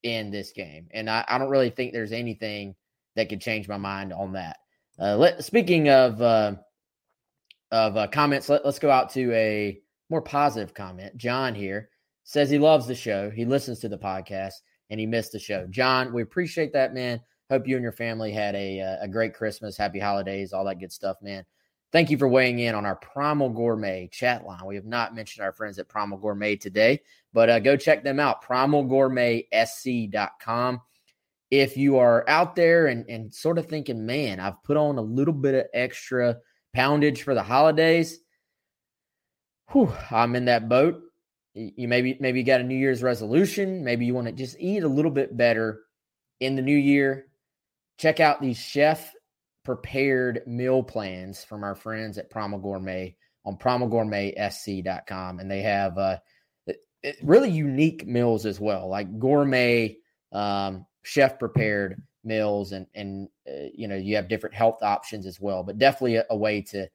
in 0.05 0.31
this 0.31 0.53
game. 0.53 0.87
And 0.93 1.11
I, 1.11 1.25
I 1.27 1.39
don't 1.39 1.51
really 1.51 1.71
think 1.71 1.93
there's 1.93 2.13
anything 2.13 2.77
that 3.17 3.29
could 3.29 3.41
change 3.41 3.69
my 3.69 3.79
mind 3.79 4.13
on 4.13 4.33
that. 4.35 4.59
Uh, 5.01 5.17
let, 5.17 5.45
speaking 5.45 5.89
of 5.89 6.23
uh, 6.23 6.55
of 7.73 7.97
uh, 7.97 8.07
comments, 8.07 8.49
let, 8.49 8.65
let's 8.65 8.79
go 8.79 8.91
out 8.91 9.11
to 9.11 9.33
a 9.33 9.81
more 10.11 10.23
positive 10.23 10.75
comment. 10.75 11.17
John 11.17 11.55
here 11.55 11.89
says 12.23 12.49
he 12.49 12.59
loves 12.59 12.87
the 12.87 12.95
show. 12.95 13.31
He 13.31 13.45
listens 13.45 13.81
to 13.81 13.89
the 13.89 13.99
podcast 13.99 14.55
and 14.91 15.01
he 15.01 15.07
missed 15.07 15.33
the 15.33 15.39
show. 15.39 15.67
John, 15.71 16.13
we 16.13 16.23
appreciate 16.23 16.73
that, 16.75 16.95
man. 16.95 17.21
Hope 17.51 17.67
you 17.67 17.77
and 17.77 17.83
your 17.83 17.93
family 17.93 18.33
had 18.33 18.55
a 18.55 18.81
uh, 18.81 18.97
a 19.05 19.09
great 19.09 19.35
Christmas, 19.35 19.77
happy 19.77 19.99
holidays, 19.99 20.53
all 20.53 20.65
that 20.65 20.79
good 20.79 20.93
stuff, 20.93 21.17
man. 21.23 21.45
Thank 21.95 22.11
you 22.11 22.19
for 22.19 22.27
weighing 22.27 22.59
in 22.59 22.75
on 22.75 22.85
our 22.87 22.97
Primal 22.97 23.51
Gourmet 23.51 24.09
chat 24.11 24.45
line. 24.45 24.67
We 24.67 24.75
have 24.75 24.85
not 24.85 25.15
mentioned 25.15 25.45
our 25.45 25.53
friends 25.53 25.79
at 25.79 25.89
Primal 25.89 26.19
Gourmet 26.19 26.57
today, 26.57 27.03
but 27.33 27.49
uh, 27.49 27.61
go 27.61 27.77
check 27.77 28.03
them 28.03 28.19
out, 28.19 28.43
primalgourmetsc.com. 28.43 30.81
If 31.53 31.77
you 31.77 31.99
are 31.99 32.29
out 32.29 32.57
there 32.57 32.89
and, 32.89 33.09
and 33.09 33.33
sort 33.33 33.59
of 33.59 33.67
thinking, 33.67 34.05
man, 34.05 34.41
I've 34.41 34.61
put 34.65 34.77
on 34.77 34.99
a 34.99 35.03
little 35.03 35.33
bit 35.33 35.55
of 35.55 35.67
extra 35.73 36.39
poundage 36.75 37.23
for 37.23 37.33
the 37.33 37.45
holidays, 37.45 38.19
whew, 39.71 39.93
I'm 40.11 40.35
in 40.35 40.47
that 40.47 40.69
boat. 40.69 41.01
You 41.55 41.87
maybe 41.87 42.17
maybe 42.19 42.41
you 42.41 42.45
got 42.45 42.61
a 42.61 42.65
New 42.65 42.75
Year's 42.75 43.05
resolution. 43.05 43.85
Maybe 43.85 44.05
you 44.05 44.15
want 44.15 44.27
to 44.27 44.33
just 44.33 44.57
eat 44.59 44.83
a 44.83 44.89
little 44.89 45.13
bit 45.13 45.37
better 45.37 45.83
in 46.41 46.57
the 46.57 46.63
new 46.63 46.77
year. 46.77 47.29
Check 47.99 48.19
out 48.19 48.43
these 48.43 48.59
chef 48.59 49.13
prepared 49.65 50.43
meal 50.47 50.83
plans 50.83 51.43
from 51.43 51.65
our 51.65 51.75
friends 51.75 52.19
at 52.19 52.31
Primal 52.31 52.59
Gourmet 52.59 53.17
on 53.45 53.57
primalgourmetsc.com. 53.57 55.41
And 55.41 55.51
they 55.51 55.63
have 55.63 55.99
uh, 55.99 56.19
really 57.23 57.51
unique 57.51 58.07
meals 58.07 58.47
as 58.47 58.61
well, 58.61 58.89
like 58.89 59.19
gourmet, 59.19 59.97
um, 60.33 60.87
chef 61.03 61.39
prepared 61.39 62.03
meals. 62.23 62.73
And, 62.73 62.87
and 62.95 63.29
uh, 63.49 63.69
you 63.75 63.89
know, 63.89 63.97
you 63.97 64.17
have 64.17 64.29
different 64.29 64.55
health 64.55 64.83
options 64.83 65.27
as 65.27 65.41
well, 65.41 65.63
but 65.63 65.79
definitely 65.79 66.17
a, 66.17 66.25
a, 66.31 66.37
way 66.37 66.63
to, 66.63 66.89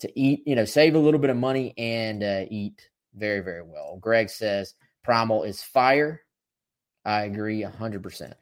to 0.00 0.20
eat, 0.20 0.42
you 0.46 0.54
know, 0.54 0.64
save 0.64 0.94
a 0.94 1.00
little 1.00 1.20
bit 1.20 1.30
of 1.30 1.36
money 1.36 1.74
and 1.76 2.22
uh, 2.22 2.44
eat 2.50 2.88
very, 3.14 3.40
very 3.40 3.62
well. 3.62 3.98
Greg 4.00 4.30
says 4.30 4.74
Primal 5.02 5.42
is 5.44 5.62
fire. 5.62 6.22
I 7.04 7.22
agree 7.22 7.62
100%. 7.62 8.32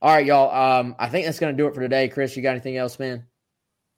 All 0.00 0.14
right, 0.14 0.24
y'all. 0.24 0.80
Um, 0.80 0.96
I 0.98 1.08
think 1.08 1.26
that's 1.26 1.38
going 1.40 1.56
to 1.56 1.60
do 1.60 1.66
it 1.66 1.74
for 1.74 1.80
today. 1.80 2.08
Chris, 2.08 2.36
you 2.36 2.42
got 2.42 2.52
anything 2.52 2.76
else, 2.76 2.98
man? 2.98 3.26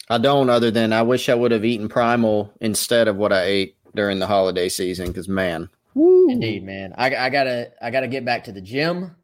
I 0.08 0.18
don't, 0.18 0.50
other 0.50 0.70
than 0.70 0.92
I 0.92 1.02
wish 1.02 1.28
I 1.28 1.34
would 1.34 1.52
have 1.52 1.64
eaten 1.64 1.88
Primal 1.88 2.52
instead 2.60 3.08
of 3.08 3.16
what 3.16 3.32
I 3.32 3.44
ate 3.44 3.76
during 3.94 4.18
the 4.18 4.26
holiday 4.26 4.68
season. 4.68 5.08
Because 5.08 5.28
man, 5.28 5.70
woo. 5.94 6.28
indeed, 6.30 6.64
man, 6.64 6.94
I, 6.96 7.14
I, 7.14 7.30
gotta 7.30 7.72
I 7.80 7.90
gotta 7.90 8.08
get 8.08 8.24
back 8.24 8.44
to 8.44 8.52
the 8.52 8.60
gym, 8.60 9.16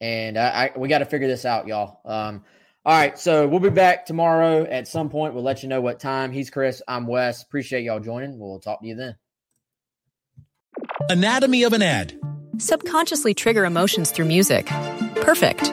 and 0.00 0.38
I, 0.38 0.70
I 0.74 0.78
we 0.78 0.88
got 0.88 0.98
to 0.98 1.06
figure 1.06 1.28
this 1.28 1.44
out, 1.44 1.66
y'all. 1.66 2.00
Um, 2.04 2.44
all 2.84 2.98
right, 2.98 3.16
so 3.16 3.46
we'll 3.46 3.60
be 3.60 3.70
back 3.70 4.06
tomorrow 4.06 4.64
at 4.64 4.88
some 4.88 5.08
point. 5.08 5.34
We'll 5.34 5.44
let 5.44 5.62
you 5.62 5.68
know 5.68 5.80
what 5.80 6.00
time. 6.00 6.32
He's 6.32 6.50
Chris. 6.50 6.82
I'm 6.88 7.06
Wes. 7.06 7.42
Appreciate 7.42 7.84
y'all 7.84 8.00
joining. 8.00 8.38
We'll 8.38 8.58
talk 8.58 8.80
to 8.80 8.86
you 8.86 8.96
then. 8.96 9.16
Anatomy 11.08 11.62
of 11.62 11.72
an 11.72 11.82
ad. 11.82 12.18
Subconsciously 12.58 13.34
trigger 13.34 13.64
emotions 13.64 14.10
through 14.10 14.26
music. 14.26 14.66
Perfect. 15.16 15.72